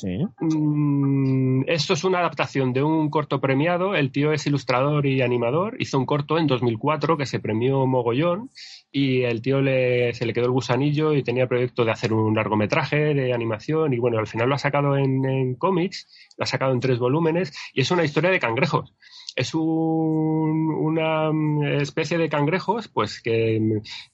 Sí. 0.00 0.18
Mm, 0.40 1.64
esto 1.66 1.92
es 1.92 2.04
una 2.04 2.20
adaptación 2.20 2.72
de 2.72 2.82
un 2.82 3.10
corto 3.10 3.38
premiado. 3.38 3.94
El 3.94 4.10
tío 4.12 4.32
es 4.32 4.46
ilustrador 4.46 5.04
y 5.04 5.20
animador. 5.20 5.76
Hizo 5.78 5.98
un 5.98 6.06
corto 6.06 6.38
en 6.38 6.46
2004 6.46 7.18
que 7.18 7.26
se 7.26 7.38
premió 7.38 7.86
mogollón 7.86 8.50
y 8.92 9.22
el 9.22 9.40
tío 9.42 9.60
le, 9.60 10.12
se 10.14 10.26
le 10.26 10.32
quedó 10.32 10.46
el 10.46 10.50
gusanillo 10.52 11.14
y 11.14 11.22
tenía 11.22 11.46
proyecto 11.46 11.84
de 11.84 11.92
hacer 11.92 12.12
un 12.12 12.34
largometraje 12.34 13.14
de 13.14 13.32
animación 13.32 13.92
y 13.92 13.98
bueno, 13.98 14.18
al 14.18 14.26
final 14.26 14.48
lo 14.48 14.54
ha 14.56 14.58
sacado 14.58 14.96
en, 14.96 15.24
en 15.24 15.54
cómics, 15.54 16.08
lo 16.36 16.42
ha 16.44 16.46
sacado 16.46 16.72
en 16.72 16.80
tres 16.80 16.98
volúmenes 16.98 17.52
y 17.72 17.82
es 17.82 17.90
una 17.90 18.04
historia 18.04 18.30
de 18.30 18.40
cangrejos. 18.40 18.92
Es 19.36 19.54
un- 19.54 20.74
una 20.74 21.30
mm, 21.32 21.62
especie 21.80 22.18
de 22.18 22.28
cangrejos, 22.28 22.88
pues 22.88 23.20
que 23.22 23.56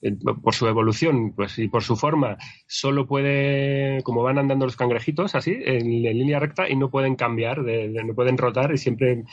eh, 0.01 0.15
por 0.43 0.53
su 0.53 0.67
evolución, 0.67 1.33
pues 1.35 1.57
y 1.57 1.67
por 1.67 1.81
su 1.83 1.95
forma, 1.95 2.37
solo 2.67 3.07
puede, 3.07 4.03
como 4.03 4.21
van 4.21 4.37
andando 4.37 4.65
los 4.65 4.75
cangrejitos 4.75 5.33
así, 5.33 5.55
en, 5.65 5.87
línea 6.03 6.39
recta 6.39 6.69
y 6.69 6.75
no 6.75 6.89
pueden 6.91 7.15
cambiar, 7.15 7.59
no 7.63 8.13
pueden 8.13 8.37
rotar 8.37 8.71
y 8.73 8.77
siempre, 8.77 9.23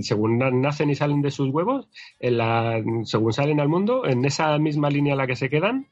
según 0.00 0.38
na- 0.38 0.50
nacen 0.50 0.90
y 0.90 0.94
salen 0.96 1.22
de 1.22 1.30
sus 1.30 1.50
huevos, 1.50 1.88
en 2.18 2.38
la- 2.38 2.82
según 3.04 3.32
salen 3.32 3.60
al 3.60 3.68
mundo, 3.68 4.06
en 4.06 4.24
esa 4.24 4.58
misma 4.58 4.79
línea 4.88 5.12
en 5.12 5.18
la 5.18 5.26
que 5.26 5.36
se 5.36 5.50
quedan, 5.50 5.88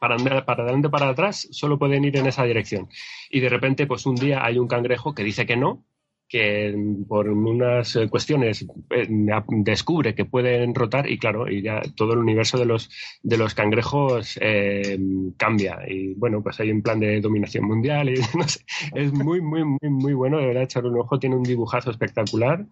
para, 0.00 0.16
andar- 0.16 0.44
para 0.44 0.64
adelante 0.64 0.88
para 0.90 1.08
atrás, 1.08 1.48
solo 1.52 1.78
pueden 1.78 2.04
ir 2.04 2.16
en 2.16 2.26
esa 2.26 2.44
dirección. 2.44 2.88
Y 3.30 3.40
de 3.40 3.48
repente, 3.48 3.86
pues 3.86 4.06
un 4.06 4.16
día 4.16 4.44
hay 4.44 4.58
un 4.58 4.68
cangrejo 4.68 5.14
que 5.14 5.24
dice 5.24 5.46
que 5.46 5.56
no, 5.56 5.84
que 6.28 6.74
por 7.08 7.28
unas 7.28 7.94
eh, 7.96 8.08
cuestiones 8.08 8.64
eh, 8.90 9.06
descubre 9.10 10.14
que 10.14 10.24
pueden 10.24 10.74
rotar 10.74 11.10
y 11.10 11.18
claro, 11.18 11.50
y 11.50 11.60
ya 11.60 11.82
todo 11.94 12.14
el 12.14 12.20
universo 12.20 12.56
de 12.58 12.64
los 12.64 12.88
de 13.22 13.36
los 13.36 13.54
cangrejos 13.54 14.38
eh, 14.40 14.98
cambia. 15.36 15.80
Y 15.86 16.14
bueno, 16.14 16.42
pues 16.42 16.58
hay 16.60 16.70
un 16.70 16.82
plan 16.82 17.00
de 17.00 17.20
dominación 17.20 17.64
mundial 17.66 18.08
y 18.08 18.14
no 18.38 18.48
sé, 18.48 18.60
es 18.94 19.12
muy 19.12 19.42
muy 19.42 19.62
muy 19.64 19.90
muy 19.90 20.14
bueno, 20.14 20.38
de 20.38 20.46
verdad 20.46 20.62
echar 20.62 20.86
un 20.86 20.98
ojo, 20.98 21.18
tiene 21.18 21.36
un 21.36 21.42
dibujazo 21.42 21.90
espectacular 21.90 22.66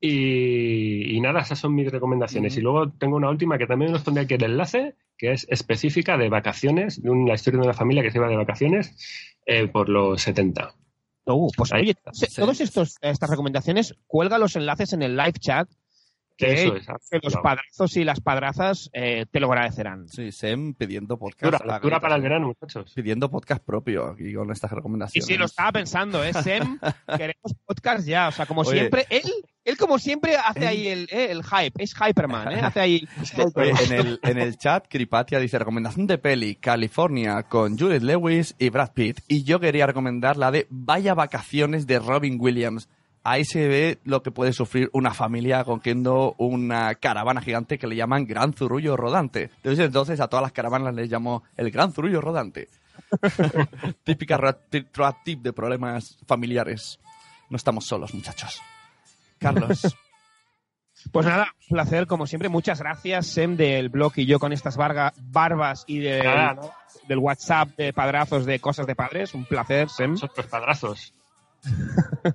y, 0.00 1.16
y 1.16 1.20
nada, 1.20 1.40
esas 1.40 1.58
son 1.58 1.74
mis 1.74 1.90
recomendaciones. 1.90 2.56
Y 2.56 2.60
luego 2.60 2.90
tengo 2.90 3.16
una 3.16 3.30
última 3.30 3.58
que 3.58 3.66
también 3.66 3.94
os 3.94 4.02
pondré 4.02 4.24
aquí 4.24 4.34
el 4.34 4.44
enlace, 4.44 4.94
que 5.16 5.32
es 5.32 5.46
específica 5.48 6.16
de 6.16 6.28
vacaciones, 6.28 7.02
de 7.02 7.10
una 7.10 7.34
historia 7.34 7.60
de 7.60 7.66
una 7.66 7.74
familia 7.74 8.02
que 8.02 8.10
se 8.10 8.18
iba 8.18 8.28
de 8.28 8.36
vacaciones 8.36 9.34
eh, 9.46 9.68
por 9.68 9.88
los 9.88 10.20
70. 10.22 10.74
Uh, 11.28 11.50
pues 11.56 11.72
Ahí 11.72 11.82
oye, 11.82 11.96
estos 12.62 12.98
estas 13.00 13.30
recomendaciones, 13.30 13.94
cuelga 14.06 14.38
los 14.38 14.54
enlaces 14.54 14.92
en 14.92 15.02
el 15.02 15.16
live 15.16 15.32
chat 15.32 15.68
que, 16.36 16.52
Eso 16.52 16.76
es. 16.76 16.86
que 17.10 17.18
los 17.22 17.34
padrazos 17.36 17.96
y 17.96 18.04
las 18.04 18.20
padrazas 18.20 18.90
eh, 18.92 19.24
te 19.30 19.40
lo 19.40 19.46
agradecerán. 19.48 20.06
Sí, 20.08 20.32
Sem 20.32 20.74
pidiendo 20.74 21.18
podcast. 21.18 21.44
Lectura, 21.44 21.56
a 21.56 21.66
la 21.66 21.72
lectura 21.74 21.96
grita, 21.96 22.00
para 22.00 22.16
el 22.16 22.22
verano, 22.22 22.46
muchachos. 22.48 22.92
Pidiendo 22.94 23.30
podcast 23.30 23.64
propio 23.64 24.06
aquí 24.10 24.34
con 24.34 24.50
estas 24.52 24.70
Y 24.70 24.74
recomendaciones. 24.74 25.26
sí, 25.26 25.36
lo 25.36 25.46
estaba 25.46 25.72
pensando, 25.72 26.22
¿eh? 26.22 26.34
Sem, 26.34 26.78
queremos 27.16 27.54
podcast 27.64 28.06
ya. 28.06 28.28
O 28.28 28.32
sea, 28.32 28.44
como 28.44 28.60
Oye. 28.62 28.80
siempre, 28.80 29.06
él, 29.08 29.32
él 29.66 29.76
como 29.76 29.98
siempre 29.98 30.36
hace 30.36 30.64
ahí 30.64 30.86
el, 30.86 31.08
eh, 31.10 31.26
el 31.30 31.42
hype, 31.42 31.82
es 31.82 31.92
Hyperman, 31.92 32.52
¿eh? 32.52 32.60
Hace 32.62 32.80
ahí... 32.80 33.08
Oye, 33.54 33.72
en, 33.84 33.92
el, 33.92 34.20
en 34.22 34.38
el 34.38 34.56
chat, 34.56 34.86
Kripatia 34.88 35.40
dice 35.40 35.58
recomendación 35.58 36.06
de 36.06 36.18
peli 36.18 36.54
California 36.54 37.42
con 37.42 37.76
Judith 37.76 38.02
Lewis 38.02 38.54
y 38.60 38.68
Brad 38.70 38.92
Pitt. 38.92 39.22
Y 39.26 39.42
yo 39.42 39.58
quería 39.58 39.88
recomendar 39.88 40.36
la 40.36 40.52
de 40.52 40.68
Vaya 40.70 41.14
Vacaciones 41.14 41.88
de 41.88 41.98
Robin 41.98 42.38
Williams. 42.40 42.88
Ahí 43.24 43.44
se 43.44 43.66
ve 43.66 43.98
lo 44.04 44.22
que 44.22 44.30
puede 44.30 44.52
sufrir 44.52 44.88
una 44.92 45.12
familia 45.12 45.64
cogiendo 45.64 46.36
una 46.38 46.94
caravana 46.94 47.40
gigante 47.40 47.76
que 47.76 47.88
le 47.88 47.96
llaman 47.96 48.24
Gran 48.24 48.52
Zurullo 48.52 48.96
Rodante. 48.96 49.50
Entonces, 49.56 49.84
entonces 49.84 50.20
a 50.20 50.28
todas 50.28 50.44
las 50.44 50.52
caravanas 50.52 50.94
les 50.94 51.10
llamo 51.10 51.42
el 51.56 51.72
Gran 51.72 51.92
Zurullo 51.92 52.20
Rodante. 52.20 52.68
Típica 54.04 54.36
road 54.36 55.14
tip 55.24 55.42
de 55.42 55.52
problemas 55.52 56.18
familiares. 56.24 57.00
No 57.50 57.56
estamos 57.56 57.84
solos, 57.84 58.14
muchachos. 58.14 58.62
Carlos. 59.38 59.82
Pues 61.12 61.24
nada, 61.26 61.52
un 61.70 61.76
placer, 61.76 62.06
como 62.08 62.26
siempre. 62.26 62.48
Muchas 62.48 62.80
gracias, 62.80 63.26
Sem, 63.28 63.56
del 63.56 63.90
blog 63.90 64.14
y 64.16 64.26
yo 64.26 64.40
con 64.40 64.52
estas 64.52 64.76
barga- 64.76 65.12
barbas 65.18 65.84
y 65.86 66.00
Nada, 66.00 66.54
¿no? 66.54 66.72
del 67.06 67.18
WhatsApp 67.18 67.68
de 67.76 67.92
padrazos 67.92 68.44
de 68.44 68.58
cosas 68.58 68.86
de 68.88 68.96
padres. 68.96 69.32
Un 69.34 69.44
placer, 69.44 69.88
Sem. 69.88 70.12
Vosotros 70.12 70.46
padrazos. 70.46 71.12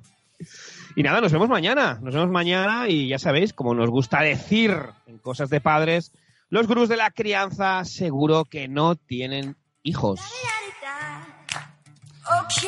Y 0.96 1.04
nada, 1.04 1.22
nos 1.22 1.32
vemos 1.32 1.50
mañana. 1.50 2.00
Nos 2.02 2.14
vemos 2.14 2.30
mañana 2.30 2.88
y 2.88 3.08
ya 3.08 3.18
sabéis, 3.20 3.54
como 3.54 3.74
nos 3.74 3.90
gusta 3.90 4.22
decir 4.22 4.76
en 5.08 5.18
cosas 5.20 5.50
de 5.50 5.62
padres, 5.62 6.12
los 6.50 6.68
gurús 6.68 6.88
de 6.90 6.98
la 6.98 7.12
crianza 7.12 7.84
seguro 7.86 8.46
que 8.46 8.68
no 8.68 8.96
tienen 8.96 9.56
hijos. 9.84 10.20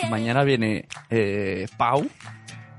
Mañana 0.10 0.43
viene 0.43 0.88
eh, 1.10 1.67
Pau. 1.78 2.08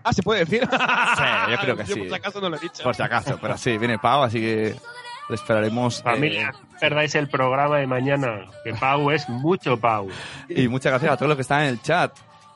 Ah, 0.04 0.12
¿se 0.12 0.22
puede 0.22 0.44
decir? 0.44 0.60
Sí, 0.70 1.22
yo 1.50 1.56
creo 1.58 1.76
que 1.76 1.86
sí. 1.86 1.94
por 1.96 2.08
si 2.08 2.14
acaso 2.14 2.40
no 2.40 2.48
lo 2.50 2.56
he 2.56 2.60
dicho. 2.60 2.82
Por 2.82 2.94
si 2.94 3.02
acaso, 3.02 3.38
pero 3.40 3.56
sí, 3.56 3.78
viene 3.78 3.98
Pau, 3.98 4.22
así 4.22 4.38
que 4.38 4.76
le 5.30 5.34
esperaremos. 5.34 6.00
eh, 6.00 6.02
Familia, 6.02 6.52
no 6.52 6.78
perdáis 6.78 7.14
el 7.14 7.28
programa 7.28 7.78
de 7.78 7.86
mañana, 7.86 8.44
que 8.62 8.74
Pau 8.74 9.10
es 9.10 9.26
mucho 9.28 9.78
Pau. 9.80 10.08
y 10.48 10.68
muchas 10.68 10.92
gracias 10.92 11.12
a 11.12 11.16
todos 11.16 11.28
los 11.28 11.36
que 11.36 11.42
están 11.42 11.62
en 11.62 11.68
el 11.68 11.82
chat. 11.82 12.12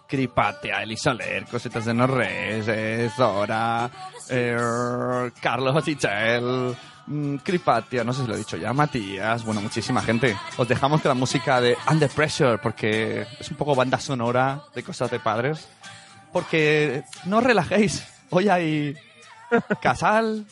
Cripatia, 0.07 0.83
Eli 0.83 0.97
Soler, 0.97 1.45
Cositas 1.47 1.85
de 1.85 1.93
Norres, 1.93 2.65
eh, 2.69 3.11
Zora, 3.15 3.91
eh, 4.31 5.31
Carlos 5.41 5.77
Otichel, 5.77 6.75
mm, 7.07 7.37
Cripatia, 7.37 8.05
no 8.05 8.15
sé 8.15 8.23
si 8.23 8.29
lo 8.29 8.35
he 8.35 8.39
dicho 8.39 8.57
ya, 8.57 8.73
Matías, 8.73 9.45
bueno, 9.45 9.61
muchísima 9.61 10.01
gente. 10.01 10.35
Os 10.57 10.67
dejamos 10.67 11.03
con 11.03 11.11
la 11.11 11.15
música 11.15 11.61
de 11.61 11.77
Under 11.91 12.09
Pressure, 12.09 12.57
porque 12.57 13.27
es 13.39 13.51
un 13.51 13.59
poco 13.59 13.75
banda 13.75 13.99
sonora 14.01 14.61
de 14.75 14.83
cosas 14.83 15.11
de 15.11 15.21
padres. 15.21 15.69
Porque 16.33 17.05
no 17.25 17.39
os 17.39 17.45
relajéis, 17.45 18.07
hoy 18.31 18.49
hay 18.49 18.95
casal, 19.81 20.47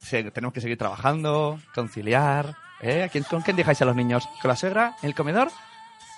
se- 0.00 0.30
tenemos 0.30 0.54
que 0.54 0.60
seguir 0.60 0.78
trabajando, 0.78 1.60
conciliar. 1.74 2.54
¿eh? 2.80 3.04
¿A 3.04 3.08
quién- 3.08 3.24
¿Con 3.24 3.42
quién 3.42 3.56
dejáis 3.56 3.80
a 3.82 3.84
los 3.84 3.96
niños? 3.96 4.28
¿Con 4.40 4.48
la 4.48 4.56
suegra? 4.56 4.96
¿En 5.02 5.08
el 5.08 5.14
comedor? 5.14 5.50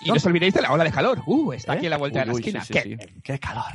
Y 0.01 0.09
no 0.09 0.15
os 0.15 0.25
olvidéis 0.25 0.53
de 0.53 0.61
la 0.61 0.71
ola 0.71 0.83
de 0.83 0.91
calor. 0.91 1.21
Uh, 1.25 1.53
está 1.53 1.73
¿Eh? 1.73 1.77
aquí 1.77 1.87
a 1.87 1.89
la 1.91 1.97
vuelta 1.97 2.19
de 2.19 2.25
la 2.27 2.33
Uy, 2.33 2.37
uy, 2.37 2.41
esquina. 2.41 2.63
sí, 2.63 2.73
sí, 2.73 2.97
¿Qué? 2.97 3.07
sí. 3.07 3.21
¡Qué 3.23 3.39
calor! 3.39 3.71